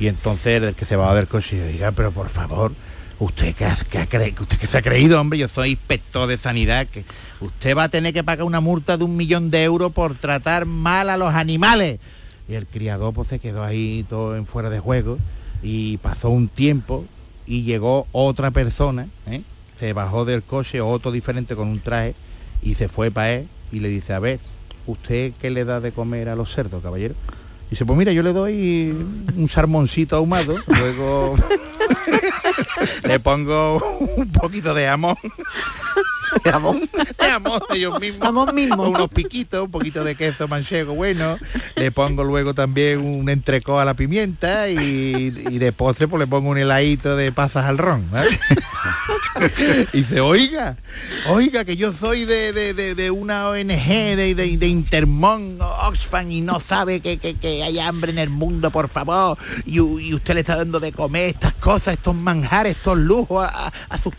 Y 0.01 0.09
entonces 0.09 0.62
el 0.62 0.74
que 0.74 0.86
se 0.86 0.97
va 0.97 1.11
a 1.11 1.14
ver 1.14 1.28
coche 1.28 1.68
diga, 1.68 1.92
pero 1.92 2.11
por 2.11 2.28
favor, 2.28 2.72
usted 3.18 3.55
que, 3.55 3.64
ha- 3.64 3.72
ha 3.72 4.42
usted 4.42 4.59
que 4.59 4.66
se 4.66 4.78
ha 4.78 4.82
creído, 4.82 5.20
hombre, 5.20 5.38
yo 5.38 5.49
soy 5.49 5.70
inspector 5.72 6.26
de 6.26 6.36
sanidad, 6.36 6.86
que 6.88 7.05
usted 7.40 7.76
va 7.76 7.84
a 7.84 7.88
tener 7.88 8.12
que 8.12 8.24
pagar 8.24 8.45
una 8.47 8.61
multa 8.61 8.97
de 8.97 9.05
un 9.05 9.16
millón 9.16 9.51
de 9.51 9.62
euros 9.62 9.92
por 9.92 10.16
tratar 10.18 10.64
mal 10.66 11.11
a 11.11 11.16
los 11.16 11.34
animales. 11.34 11.99
Y 12.49 12.55
el 12.55 12.66
criador 12.66 13.14
pues 13.14 13.28
se 13.28 13.38
quedó 13.38 13.62
ahí 13.62 14.05
todo 14.09 14.36
en 14.36 14.47
fuera 14.47 14.68
de 14.68 14.78
juego 14.80 15.18
y 15.62 15.97
pasó 15.99 16.28
un 16.30 16.49
tiempo 16.49 17.05
y 17.47 17.62
llegó 17.62 18.07
otra 18.12 18.51
persona, 18.51 19.07
¿eh? 19.26 19.42
se 19.78 19.92
bajó 19.92 20.24
del 20.24 20.42
coche, 20.42 20.80
otro 20.80 21.11
diferente 21.12 21.55
con 21.57 21.68
un 21.68 21.80
traje 21.80 22.14
y 22.65 22.75
se 22.75 22.89
fue 22.89 23.11
para 23.11 23.33
él 23.33 23.49
y 23.71 23.81
le 23.81 23.89
dice, 23.89 24.15
a 24.15 24.19
ver, 24.19 24.41
¿usted 24.87 25.33
qué 25.41 25.51
le 25.51 25.65
da 25.65 25.81
de 25.81 25.93
comer 25.93 26.29
a 26.29 26.35
los 26.35 26.53
cerdos, 26.53 26.83
caballero? 26.83 27.15
Y 27.67 27.71
dice, 27.71 27.85
pues 27.85 27.99
mira, 27.99 28.12
yo 28.12 28.23
le 28.23 28.33
doy 28.33 28.97
un 29.37 29.49
salmoncito 29.49 30.17
ahumado, 30.17 30.57
luego 30.67 31.37
le 33.05 33.21
pongo 33.21 33.79
un 34.17 34.31
poquito 34.33 34.75
de 34.75 34.87
jamón. 34.87 35.17
De 36.43 36.51
jamón. 36.51 36.80
De 36.80 37.30
jamón 37.30 37.61
de 37.70 37.76
ellos 37.78 38.01
mismos. 38.01 38.20
Jamón 38.26 38.55
mismo. 38.55 38.82
Unos 38.89 39.09
piquitos, 39.11 39.64
un 39.64 39.70
poquito 39.70 40.03
de 40.05 40.14
queso 40.14 40.49
manchego 40.49 40.95
bueno. 40.95 41.39
Le 41.76 41.91
pongo 41.93 42.24
luego 42.24 42.55
también 42.55 43.01
un 43.01 43.28
entrecó 43.28 43.78
a 43.80 43.85
la 43.85 43.95
pimienta 43.95 44.68
y, 44.68 44.76
y 45.51 45.59
de 45.59 45.72
postre 45.72 46.09
pues 46.09 46.20
le 46.20 46.26
pongo 46.26 46.51
un 46.51 46.59
heladito 46.59 47.16
de 47.16 47.32
pasas 47.32 47.66
al 47.66 47.78
ron. 47.78 48.09
¿eh? 48.14 48.24
y 49.93 49.99
dice, 49.99 50.20
oiga, 50.20 50.76
oiga, 51.26 51.64
que 51.64 51.76
yo 51.76 51.93
soy 51.93 52.24
de, 52.24 52.53
de- 52.53 52.74
de- 52.74 52.95
de 52.95 53.11
una 53.11 53.49
ONG 53.49 53.66
de, 53.89 54.35
de, 54.35 54.57
de 54.57 54.66
Intermón, 54.68 55.59
Oxfam, 55.61 56.30
y 56.30 56.41
no 56.41 56.61
sabe 56.61 57.01
que, 57.01 57.18
que- 57.18 57.35
que 57.35 57.62
hay 57.62 57.78
hambre 57.78 58.12
en 58.12 58.18
el 58.18 58.30
mundo, 58.30 58.70
por 58.70 58.89
favor. 58.89 59.37
Y, 59.64 59.80
usted 60.14 60.35
le 60.35 60.41
está 60.41 60.57
dando 60.57 60.80
de 60.80 60.93
comer 60.93 61.28
estas 61.30 61.55
cosas, 61.55 61.95
estos 61.95 62.14
manjares, 62.14 62.76
estos 62.76 62.97
lujos 62.99 63.45
a, 63.45 63.66
a- 63.66 63.72
a 63.89 63.99
sus 63.99 64.12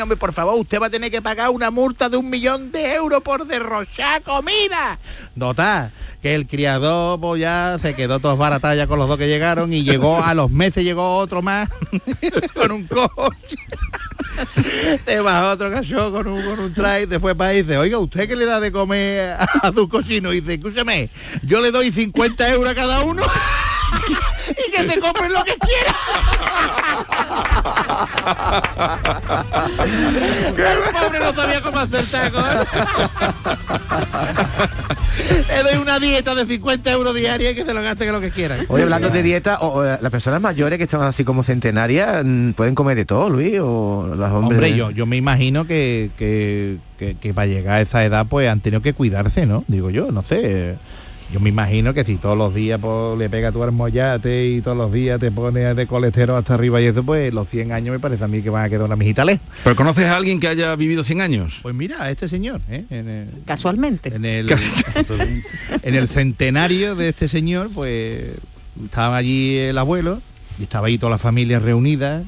hombre, 0.00 0.16
por 0.16 0.32
favor. 0.32 0.58
Usted 0.58 0.80
va 0.80 0.86
a 0.86 0.90
tener 0.90 1.10
que 1.10 1.22
pagar 1.22 1.50
una 1.50 1.61
multa 1.70 2.08
de 2.08 2.16
un 2.16 2.28
millón 2.28 2.72
de 2.72 2.94
euros 2.94 3.22
por 3.22 3.46
derrochar 3.46 4.22
comida. 4.22 4.98
Nota, 5.34 5.92
que 6.20 6.34
el 6.34 6.46
criador 6.46 7.20
pues, 7.20 7.40
ya 7.40 7.76
se 7.80 7.94
quedó 7.94 8.20
todos 8.20 8.38
baratalla 8.38 8.86
con 8.86 8.98
los 8.98 9.08
dos 9.08 9.18
que 9.18 9.28
llegaron 9.28 9.72
y 9.72 9.82
llegó 9.82 10.22
a 10.22 10.34
los 10.34 10.50
meses 10.50 10.84
llegó 10.84 11.16
otro 11.16 11.42
más 11.42 11.68
con 12.54 12.72
un 12.72 12.86
coche. 12.86 13.56
Te 15.04 15.20
bajó 15.20 15.50
otro 15.50 15.70
cachorro 15.70 16.12
con 16.12 16.26
un, 16.26 16.42
con 16.42 16.58
un 16.58 16.74
traje, 16.74 17.06
te 17.06 17.20
fue 17.20 17.34
para 17.34 17.54
y 17.54 17.62
dice, 17.62 17.76
oiga, 17.76 17.98
¿usted 17.98 18.28
qué 18.28 18.36
le 18.36 18.46
da 18.46 18.60
de 18.60 18.72
comer 18.72 19.36
a, 19.38 19.72
su 19.72 19.88
cochino? 19.88 20.32
Y 20.32 20.40
dice, 20.40 20.54
escúchame, 20.54 21.10
yo 21.42 21.60
le 21.60 21.70
doy 21.70 21.90
50 21.90 22.52
euros 22.52 22.70
a 22.70 22.74
cada 22.74 23.02
uno 23.02 23.22
que 24.72 24.84
te 24.84 25.00
compren 25.00 25.32
lo 25.32 25.42
que 25.44 25.54
quiera. 25.58 25.94
El 30.48 30.92
pobre 30.92 31.18
no 31.20 31.34
sabía 31.34 31.60
cómo 31.60 31.78
hacer 31.78 32.04
taco. 32.06 32.38
¿eh? 32.38 32.64
Le 35.48 35.62
doy 35.62 35.78
una 35.82 35.98
dieta 35.98 36.34
de 36.34 36.46
50 36.46 36.90
euros 36.92 37.14
diaria 37.14 37.50
y 37.50 37.54
que 37.54 37.64
se 37.64 37.74
lo 37.74 37.82
gaste 37.82 38.04
que 38.06 38.12
lo 38.12 38.20
que 38.20 38.30
quiera. 38.30 38.58
Hoy 38.68 38.82
hablando 38.82 39.10
de 39.10 39.22
dieta, 39.22 39.58
o, 39.60 39.78
o, 39.80 39.84
las 39.84 40.10
personas 40.10 40.40
mayores 40.40 40.78
que 40.78 40.84
están 40.84 41.02
así 41.02 41.24
como 41.24 41.42
centenarias 41.42 42.22
mm, 42.24 42.52
pueden 42.52 42.74
comer 42.74 42.96
de 42.96 43.04
todo, 43.04 43.30
Luis, 43.30 43.58
o 43.60 44.06
los 44.16 44.30
hombres. 44.32 44.58
Hombre, 44.58 44.76
yo, 44.76 44.90
yo 44.90 45.06
me 45.06 45.16
imagino 45.16 45.66
que, 45.66 46.10
que, 46.18 46.78
que- 46.98 47.16
que 47.16 47.34
para 47.34 47.46
llegar 47.46 47.74
a 47.76 47.80
esa 47.80 48.04
edad 48.04 48.26
pues 48.28 48.48
han 48.48 48.60
tenido 48.60 48.80
que 48.82 48.92
cuidarse, 48.94 49.44
¿no? 49.46 49.64
Digo 49.68 49.90
yo, 49.90 50.12
no 50.12 50.22
sé. 50.22 50.76
Yo 51.32 51.40
me 51.40 51.48
imagino 51.48 51.94
que 51.94 52.04
si 52.04 52.16
todos 52.16 52.36
los 52.36 52.54
días 52.54 52.78
pues, 52.78 53.18
le 53.18 53.30
pega 53.30 53.50
tu 53.50 53.62
armollate 53.62 54.48
y 54.50 54.60
todos 54.60 54.76
los 54.76 54.92
días 54.92 55.18
te 55.18 55.30
pones 55.30 55.74
de 55.74 55.86
colesterol 55.86 56.36
hasta 56.36 56.54
arriba 56.54 56.78
y 56.80 56.84
eso, 56.84 57.02
pues 57.02 57.32
los 57.32 57.48
100 57.48 57.72
años 57.72 57.92
me 57.94 57.98
parece 58.00 58.22
a 58.24 58.28
mí 58.28 58.42
que 58.42 58.50
van 58.50 58.66
a 58.66 58.68
quedar 58.68 58.84
una 58.84 58.96
mijita 58.96 59.24
lejos. 59.24 59.46
¿Pero 59.64 59.74
conoces 59.74 60.04
a 60.04 60.16
alguien 60.16 60.40
que 60.40 60.48
haya 60.48 60.76
vivido 60.76 61.02
100 61.02 61.20
años? 61.22 61.60
Pues 61.62 61.74
mira, 61.74 62.02
a 62.02 62.10
este 62.10 62.28
señor, 62.28 62.60
¿eh? 62.68 62.84
En 62.90 63.08
el- 63.08 63.28
Casualmente. 63.46 64.14
en 64.14 64.24
el, 64.26 64.50
en 65.82 65.94
el 65.94 66.08
centenario 66.08 66.94
de 66.96 67.08
este 67.08 67.28
señor, 67.28 67.70
pues 67.72 68.32
estaba 68.84 69.16
allí 69.16 69.56
el 69.56 69.78
abuelo 69.78 70.20
y 70.58 70.64
estaba 70.64 70.88
ahí 70.88 70.98
toda 70.98 71.10
la 71.12 71.18
familia 71.18 71.58
reunida, 71.60 72.24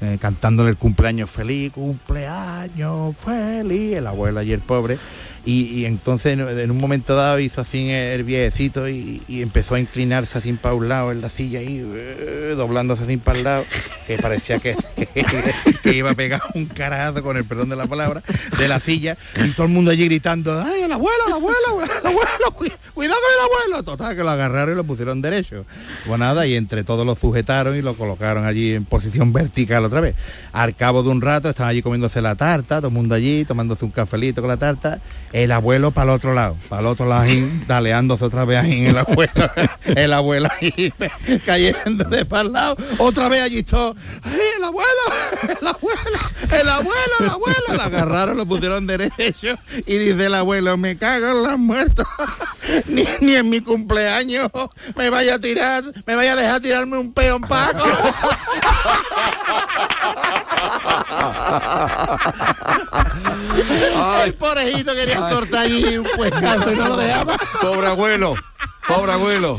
eh, 0.00 0.18
cantándole 0.20 0.70
el 0.70 0.76
cumpleaños 0.76 1.28
feliz, 1.28 1.72
cumpleaños 1.72 3.16
feliz, 3.16 3.96
el 3.96 4.06
abuelo 4.06 4.42
y 4.42 4.52
el 4.52 4.60
pobre. 4.60 4.98
Y, 5.44 5.86
entonces 5.86 6.38
en, 6.38 6.70
un 6.70 6.78
momento 6.78 7.16
dado 7.16 7.40
hizo 7.40 7.60
así 7.60 7.90
el 7.90 8.22
viejecito 8.22 8.88
y, 8.88 9.22
empezó 9.28 9.74
a 9.74 9.80
inclinarse 9.80 10.38
así 10.38 10.52
para 10.52 10.74
un 10.74 10.88
lado 10.88 11.10
en 11.10 11.20
la 11.20 11.30
silla 11.30 11.60
y 11.60 11.82
eh, 11.84 12.54
doblándose 12.56 13.02
así 13.02 13.16
para 13.16 13.38
el 13.38 13.44
lado, 13.44 13.64
que 14.06 14.18
parecía 14.18 14.58
que 15.82 15.94
iba 15.94 16.10
a 16.10 16.14
pegar 16.14 16.42
un 16.54 16.66
carajo 16.66 17.22
con 17.22 17.36
el 17.36 17.44
perdón 17.44 17.70
de 17.70 17.76
la 17.76 17.86
palabra, 17.86 18.22
de 18.58 18.68
la 18.68 18.78
silla, 18.78 19.16
y 19.44 19.50
todo 19.50 19.66
el 19.66 19.72
mundo 19.72 19.90
allí 19.90 20.04
gritando, 20.04 20.60
¡ay, 20.60 20.81
el 20.92 20.98
abuelo, 20.98 21.26
el 21.26 21.32
abuelo, 21.32 21.82
el 22.00 22.06
abuelo, 22.06 22.50
cu- 22.54 22.66
cuidado 22.94 23.18
con 23.20 23.30
el 23.32 23.44
abuelo! 23.70 23.82
Total, 23.82 24.16
que 24.16 24.22
lo 24.22 24.30
agarraron 24.30 24.74
y 24.74 24.76
lo 24.76 24.84
pusieron 24.84 25.22
derecho. 25.22 25.64
Pues 26.06 26.18
nada, 26.18 26.46
y 26.46 26.54
entre 26.56 26.84
todos 26.84 27.06
lo 27.06 27.14
sujetaron 27.14 27.76
y 27.76 27.82
lo 27.82 27.96
colocaron 27.96 28.44
allí 28.46 28.74
en 28.74 28.84
posición 28.84 29.32
vertical 29.32 29.84
otra 29.84 30.00
vez. 30.00 30.14
Al 30.52 30.74
cabo 30.76 31.02
de 31.02 31.08
un 31.08 31.20
rato 31.22 31.48
estaban 31.48 31.70
allí 31.70 31.82
comiéndose 31.82 32.20
la 32.20 32.34
tarta, 32.36 32.76
todo 32.78 32.88
el 32.88 32.94
mundo 32.94 33.14
allí, 33.14 33.44
tomándose 33.44 33.84
un 33.84 33.90
cafelito 33.90 34.40
con 34.42 34.48
la 34.48 34.56
tarta, 34.56 35.00
el 35.32 35.50
abuelo 35.52 35.90
para 35.92 36.10
el 36.12 36.16
otro 36.16 36.34
lado, 36.34 36.56
para 36.68 36.80
el 36.82 36.86
otro 36.88 37.06
lado 37.06 37.22
ahí, 37.22 37.64
daleándose 37.68 38.24
otra 38.24 38.44
vez 38.44 38.58
ahí 38.58 38.86
el 38.86 38.98
abuelo, 38.98 39.50
el 39.84 40.12
abuelo 40.12 40.48
ahí 40.60 40.92
cayendo 41.44 42.04
de 42.04 42.24
para 42.24 42.42
el 42.42 42.52
lado, 42.52 42.76
otra 42.98 43.28
vez 43.28 43.40
allí 43.42 43.62
todo, 43.62 43.94
¡ay, 44.24 44.38
el 44.58 44.64
abuelo, 44.64 44.88
el 45.60 45.66
abuelo, 45.66 46.00
el 46.60 46.68
abuelo, 46.68 47.12
el 47.20 47.28
abuelo! 47.30 47.58
Lo 47.74 47.82
agarraron, 47.82 48.36
lo 48.36 48.46
pusieron 48.46 48.86
derecho 48.86 49.56
y 49.86 49.98
dice 49.98 50.26
el 50.26 50.34
abuelo, 50.34 50.76
me 50.82 50.98
cago 50.98 51.28
en 51.30 51.42
las 51.44 51.58
muertos, 51.58 52.06
ni, 52.88 53.06
ni 53.20 53.36
en 53.36 53.48
mi 53.48 53.60
cumpleaños 53.60 54.50
me 54.96 55.10
vaya 55.10 55.36
a 55.36 55.38
tirar, 55.38 55.84
me 56.06 56.16
vaya 56.16 56.32
a 56.32 56.36
dejar 56.36 56.60
tirarme 56.60 56.98
un 56.98 57.12
peón 57.14 57.40
paco. 57.42 57.84
El 64.24 64.34
porejito 64.34 64.94
quería 64.94 65.16
cortar 65.28 65.62
allí 65.62 65.96
un 65.98 66.06
puestazo 66.16 66.72
y 66.72 66.76
no 66.76 66.88
lo 66.88 66.96
dejaba. 66.96 67.36
Pobre 67.60 67.86
abuelo, 67.86 68.34
pobre 68.86 69.12
abuelo. 69.12 69.58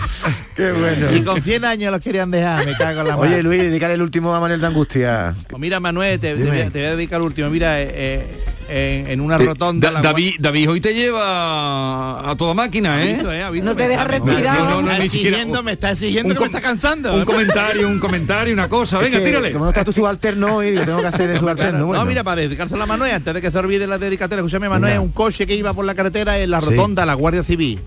Qué 0.56 0.72
bueno. 0.72 1.14
Y 1.16 1.24
con 1.24 1.42
100 1.42 1.66
años 1.66 1.92
los 1.92 2.02
querían 2.02 2.32
dejar, 2.32 2.66
me 2.66 2.76
cago 2.78 3.02
en 3.02 3.08
la 3.08 3.18
Oye, 3.18 3.30
madre. 3.32 3.44
Luis, 3.44 3.62
dedícale 3.62 3.94
el 3.96 4.02
último 4.02 4.34
a 4.34 4.40
Manuel 4.40 4.62
de 4.62 4.68
Angustia. 4.68 5.36
Pues 5.50 5.60
mira, 5.60 5.80
Manuel, 5.80 6.20
te, 6.20 6.30
te 6.30 6.36
Dime. 6.36 6.50
voy 6.50 6.60
a- 6.62 6.70
te 6.70 6.80
voy 6.80 6.88
a 6.88 6.96
dedicar 6.96 7.20
el 7.20 7.26
último. 7.26 7.50
Mira, 7.50 7.82
eh, 7.82 7.90
eh, 7.92 8.46
en, 8.70 9.08
en 9.08 9.22
una 9.22 9.36
Eh, 9.36 9.46
rotonda... 9.46 9.88
Da- 9.88 9.94
la 9.94 10.02
David, 10.02 10.36
David 10.40 10.70
hoy 10.70 10.82
te 10.82 10.94
lleva 10.94 12.30
a 12.30 12.36
toda 12.36 12.54
máquina, 12.54 13.04
¿eh? 13.04 13.14
Aviso, 13.14 13.32
eh, 13.32 13.44
aviso, 13.44 13.66
No 13.66 13.76
te 13.76 13.88
deja 13.88 14.04
respirar. 14.04 14.60
No, 14.60 14.66
no, 14.66 14.70
No, 14.72 14.82
me 14.82 14.84
ni 14.84 14.90
está 14.92 15.04
siquiera- 15.10 15.38
exigiendo, 15.38 15.64
me 15.64 15.72
está 15.74 15.92
exigiendo 15.92 16.30
un 16.30 16.34
que 16.36 16.40
me 16.40 16.46
está 16.46 16.62
cansando. 16.62 17.14
Un 17.16 17.26
comentario, 17.26 17.88
un 17.88 18.00
comentario, 18.00 18.54
una 18.54 18.68
cosa. 18.70 19.00
Venga, 19.00 19.18
Es 19.18 19.24
que, 19.24 19.30
tírale. 19.30 19.52
Como 19.52 19.66
no 19.66 19.70
está 19.72 19.84
tu 19.86 19.94
subalterno 19.94 20.56
hoy, 20.58 20.76
tengo 20.86 21.02
que 21.02 21.08
hacer 21.08 21.30
de 21.30 21.40
subalterno. 21.40 21.86
Bueno. 21.88 22.04
No, 22.04 22.08
mira, 22.10 22.24
para 22.24 22.42
dedicársela 22.42 22.84
a 22.84 22.88
Manuel, 22.88 23.12
antes 23.14 23.34
de 23.34 23.42
que 23.42 23.52
se 23.52 23.58
olvide 23.58 23.88
la 23.88 23.98
dedicatoria, 23.98 24.40
escúchame, 24.42 24.70
Manuel, 24.70 25.00
un 25.00 25.10
coche 25.12 25.46
que 25.48 25.56
iba 25.56 25.74
por 25.74 25.86
la 25.86 25.96
carretera 25.96 26.38
en 26.40 26.50
la 26.52 26.62
Sí. 26.62 26.68
rotonda, 26.70 27.06
la 27.06 27.14
Guardia 27.14 27.44
Civil, 27.44 27.80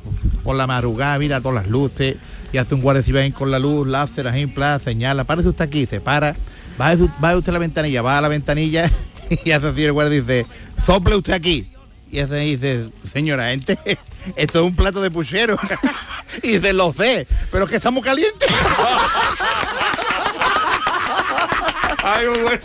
por 0.44 0.56
la 0.56 0.66
madrugada, 0.66 1.18
mira 1.18 1.40
todas 1.40 1.54
las 1.62 1.68
luces, 1.68 2.16
y 2.52 2.58
hace 2.58 2.74
un 2.74 2.80
guardia 2.80 3.02
civil 3.02 3.20
ahí 3.22 3.32
con 3.32 3.50
la 3.50 3.58
luz, 3.58 3.86
láser, 3.88 4.32
plan, 4.54 4.80
señala, 4.80 5.24
párese 5.24 5.48
usted 5.48 5.64
aquí, 5.64 5.84
se 5.86 6.00
para, 6.00 6.36
va 6.80 6.94
va 7.22 7.36
usted 7.36 7.50
a 7.50 7.52
la 7.52 7.58
ventanilla, 7.58 8.02
va 8.02 8.18
a 8.18 8.20
la 8.20 8.28
ventanilla 8.28 8.90
y 9.44 9.50
hace 9.50 9.68
así 9.68 9.84
el 9.84 9.92
guardia 9.92 10.20
dice, 10.20 10.46
sople 10.84 11.16
usted 11.16 11.32
aquí. 11.32 11.66
Y 12.10 12.20
hace 12.20 12.36
dice, 12.36 12.88
señora, 13.12 13.48
gente, 13.48 13.78
esto 14.36 14.60
es 14.60 14.64
un 14.64 14.76
plato 14.76 15.00
de 15.00 15.10
puchero. 15.10 15.58
y 16.42 16.52
dice, 16.52 16.72
lo 16.72 16.92
sé, 16.92 17.26
pero 17.50 17.64
es 17.64 17.70
que 17.70 17.76
estamos 17.76 18.04
calientes. 18.04 18.48
Ay, 22.08 22.28
muy 22.28 22.38
bueno. 22.38 22.60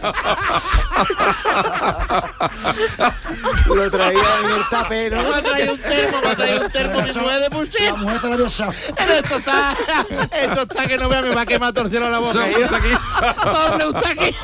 Lo 3.76 3.89
traía 3.92 4.20
en 4.44 4.52
el 4.60 4.70
tapero. 4.70 5.18
Me 5.24 5.36
ha 5.36 5.42
traído 5.42 5.74
un 5.74 5.80
termo, 5.80 6.22
me 6.24 6.30
ha 6.30 6.36
traído 6.36 6.66
un 6.66 6.72
termo 6.72 7.04
que 7.06 7.14
no 7.14 7.32
es 7.32 7.42
de 7.42 7.50
puchero. 7.50 7.86
La 7.86 7.96
mujer 7.96 8.20
te 8.22 8.28
lo 8.28 8.34
había 8.34 8.48
echado. 8.48 8.74
Pero 8.98 9.14
esto 9.14 9.38
está, 9.38 9.78
esto 10.44 10.62
está 10.64 10.88
que 10.88 10.98
no 10.98 11.10
vea, 11.10 11.22
me 11.22 11.34
va 11.36 11.42
a 11.42 11.46
quemar 11.46 11.74
torcero 11.74 12.10
la 12.10 12.20
boca. 12.20 12.34
Sobre 12.34 12.52
usted 12.64 12.74
aquí. 12.76 12.89
Sobre 13.44 13.86
usted 13.88 14.06
aquí. 14.12 14.36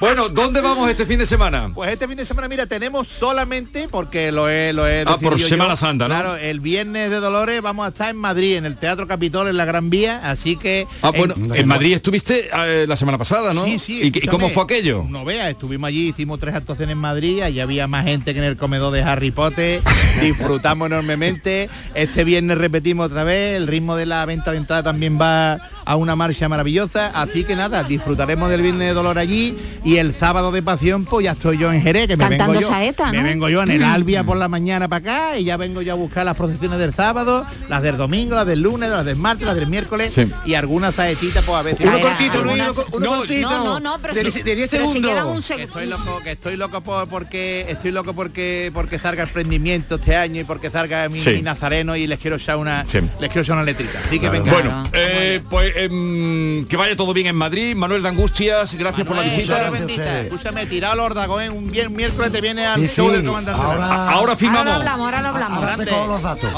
Bueno, 0.00 0.28
¿dónde 0.28 0.60
vamos 0.60 0.88
este 0.90 1.06
fin 1.06 1.18
de 1.18 1.26
semana? 1.26 1.70
Pues 1.74 1.90
este 1.92 2.06
fin 2.08 2.16
de 2.16 2.24
semana, 2.24 2.48
mira, 2.48 2.66
tenemos 2.66 3.08
solamente, 3.08 3.88
porque 3.90 4.32
lo 4.32 4.48
he, 4.48 4.72
lo 4.72 4.86
he 4.86 5.02
Ah, 5.02 5.16
por 5.20 5.32
decidido 5.34 5.48
Semana 5.48 5.70
yo, 5.70 5.76
Santa, 5.76 6.08
¿no? 6.08 6.14
Claro, 6.14 6.36
el 6.36 6.60
viernes 6.60 7.10
de 7.10 7.20
Dolores 7.20 7.60
vamos 7.62 7.86
a 7.86 7.88
estar 7.88 8.08
en 8.10 8.16
Madrid, 8.16 8.56
en 8.56 8.66
el 8.66 8.76
Teatro 8.76 9.06
Capitol, 9.06 9.48
en 9.48 9.56
la 9.56 9.64
Gran 9.64 9.88
Vía, 9.90 10.20
así 10.24 10.56
que... 10.56 10.86
Ah, 11.02 11.10
en- 11.14 11.18
bueno, 11.34 11.54
en 11.54 11.68
Madrid 11.68 11.94
estuviste 11.94 12.50
eh, 12.52 12.84
la 12.88 12.96
semana 12.96 13.18
pasada, 13.18 13.52
¿no? 13.54 13.64
Sí, 13.64 13.78
sí, 13.78 14.00
¿Y 14.02 14.09
¿Y, 14.14 14.26
cómo 14.26 14.48
fue 14.50 14.62
aquello? 14.64 15.04
No 15.08 15.24
veas, 15.24 15.48
estuvimos 15.50 15.88
allí, 15.88 16.08
hicimos 16.08 16.38
tres 16.38 16.54
actuaciones 16.54 16.92
en 16.92 16.98
Madrid, 16.98 17.40
allí 17.42 17.60
había 17.60 17.86
más 17.86 18.04
gente 18.04 18.32
que 18.32 18.38
en 18.38 18.44
el 18.44 18.56
comedor 18.56 18.92
de 18.92 19.02
Harry 19.02 19.30
Potter, 19.30 19.80
disfrutamos 20.20 20.86
enormemente. 20.86 21.68
Este 21.94 22.24
viernes 22.24 22.58
repetimos 22.58 23.06
otra 23.06 23.24
vez, 23.24 23.56
el 23.56 23.66
ritmo 23.66 23.96
de 23.96 24.06
la 24.06 24.24
venta 24.26 24.52
de 24.52 24.58
entrada 24.58 24.82
también 24.82 25.18
va 25.20 25.58
a 25.84 25.96
una 25.96 26.14
marcha 26.14 26.48
maravillosa, 26.48 27.08
así 27.14 27.42
que 27.44 27.56
nada, 27.56 27.82
disfrutaremos 27.84 28.48
del 28.50 28.62
viernes 28.62 28.88
de 28.88 28.94
dolor 28.94 29.18
allí 29.18 29.56
y 29.84 29.96
el 29.96 30.14
sábado 30.14 30.52
de 30.52 30.62
pasión 30.62 31.04
pues 31.04 31.24
ya 31.24 31.32
estoy 31.32 31.58
yo 31.58 31.72
en 31.72 31.82
Jerez, 31.82 32.06
que 32.06 32.16
me 32.16 32.28
Cantando 32.28 32.52
vengo 32.52 32.60
yo. 32.60 32.68
saeta, 32.68 33.10
Me 33.10 33.22
vengo 33.22 33.48
yo 33.48 33.62
en 33.62 33.70
el 33.72 33.80
Mm. 33.80 33.84
Albia 33.84 34.24
por 34.24 34.36
la 34.36 34.46
mañana 34.48 34.88
para 34.88 34.98
acá 35.30 35.38
y 35.38 35.44
ya 35.44 35.56
vengo 35.56 35.80
yo 35.82 35.92
a 35.92 35.96
buscar 35.96 36.24
las 36.24 36.36
procesiones 36.36 36.78
del 36.78 36.92
sábado, 36.92 37.44
las 37.68 37.82
del 37.82 37.96
domingo, 37.96 38.34
las 38.34 38.46
del 38.46 38.60
lunes, 38.60 38.90
las 38.90 39.04
del 39.04 39.16
martes, 39.16 39.46
las 39.46 39.56
del 39.56 39.66
miércoles 39.68 40.12
Sí. 40.14 40.30
y 40.44 40.54
algunas 40.54 40.94
saetitas 40.94 41.42
pues 41.44 41.58
a 41.58 41.62
veces. 41.62 41.86
Uno 41.86 41.98
cortito, 42.00 42.42
Luis, 42.42 42.62
uno, 42.62 42.84
uno 42.92 43.06
No, 43.06 43.16
cortito. 43.18 43.50
No, 43.50 43.64
no, 43.64 43.80
no, 43.80 43.98
pero 44.00 44.14
de, 44.14 44.30
si- 44.30 44.42
de 44.42 44.54
10 44.56 44.70
pero 44.70 44.86
si 44.86 44.88
segundos. 44.92 45.10
queda 45.10 45.24
un 45.26 45.36
Que 45.36 45.42
segundo. 45.42 45.66
estoy 45.68 45.86
loco, 45.86 46.20
que 46.24 46.30
estoy 46.32 46.56
loco 46.56 46.80
por, 46.80 47.08
porque 47.08 47.66
estoy 47.68 47.90
loco 47.92 48.12
porque 48.14 48.70
porque 48.74 48.98
salga 48.98 49.22
el 49.24 49.28
prendimiento 49.30 49.96
este 49.96 50.16
año 50.16 50.40
y 50.40 50.44
porque 50.44 50.70
salga 50.70 51.08
mi, 51.08 51.20
Sí. 51.20 51.30
mi 51.30 51.42
nazareno 51.42 51.96
y 51.96 52.06
les 52.06 52.18
quiero 52.18 52.36
echar 52.36 52.56
una 52.56 52.84
Sí. 52.84 52.98
les 53.18 53.28
quiero 53.30 53.42
echar 53.42 53.56
una 53.56 53.64
letrita. 53.64 54.00
Así 54.06 54.18
que 54.18 54.28
venga. 54.28 54.50
Bueno, 54.52 54.82
eh, 54.92 55.40
pues 55.48 55.72
em, 55.76 56.66
que 56.66 56.76
vaya 56.76 56.96
todo 56.96 57.12
bien 57.12 57.26
en 57.28 57.36
Madrid. 57.36 57.74
Manuel 57.76 58.02
de 58.02 58.08
Angustias, 58.08 58.74
gracias 58.74 59.06
por 59.06 59.16
la 59.16 59.22
Manuel, 59.22 59.36
visita. 59.38 59.70
Bendita, 59.70 60.20
escúchame, 60.20 60.66
tirado 60.66 60.96
los 60.96 61.06
Ordagoen, 61.06 61.52
un 61.52 61.70
bien 61.70 61.92
miércoles 61.94 62.30
te 62.32 62.40
viene 62.40 62.66
al 62.66 62.80
Sí, 62.88 62.94
show 62.96 63.08
sí, 63.10 63.16
del 63.16 63.26
comandante. 63.26 63.60
ahora-. 63.60 63.86
Ahora 63.86 64.10
Ahora 64.10 64.32
lo 64.32 64.36
firmamos. 64.38 64.74
hablamos, 64.74 65.00
ahora 65.06 65.20
lo 65.22 65.28
hablamos. 65.28 65.64
Ahora 65.64 65.76
te 65.76 65.86
cojo 65.86 66.06
los 66.06 66.22
datos. 66.22 66.50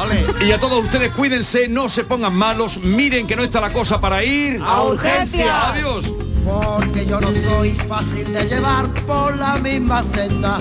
Y 0.47 0.53
a 0.53 0.59
todos 0.59 0.85
ustedes 0.85 1.13
cuídense, 1.13 1.69
no 1.69 1.89
se 1.89 2.05
pongan 2.05 2.35
malos, 2.35 2.79
miren 2.79 3.27
que 3.27 3.37
no 3.37 3.43
está 3.45 3.61
la 3.61 3.71
cosa 3.71 4.01
para 4.01 4.23
ir. 4.25 4.61
A 4.65 4.83
urgencia. 4.83 5.69
Adiós. 5.69 6.13
Porque 6.45 7.07
yo 7.07 7.21
no 7.21 7.33
soy 7.33 7.71
fácil 7.71 8.33
de 8.33 8.45
llevar 8.47 8.89
por 9.07 9.37
la 9.37 9.57
misma 9.57 10.03
senda. 10.03 10.61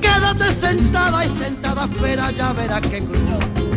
Quédate 0.00 0.52
sentada 0.54 1.24
y 1.24 1.28
sentada, 1.28 1.84
espera, 1.90 2.30
ya 2.30 2.52
verás 2.52 2.80
que 2.82 2.98
cruz. 3.00 3.71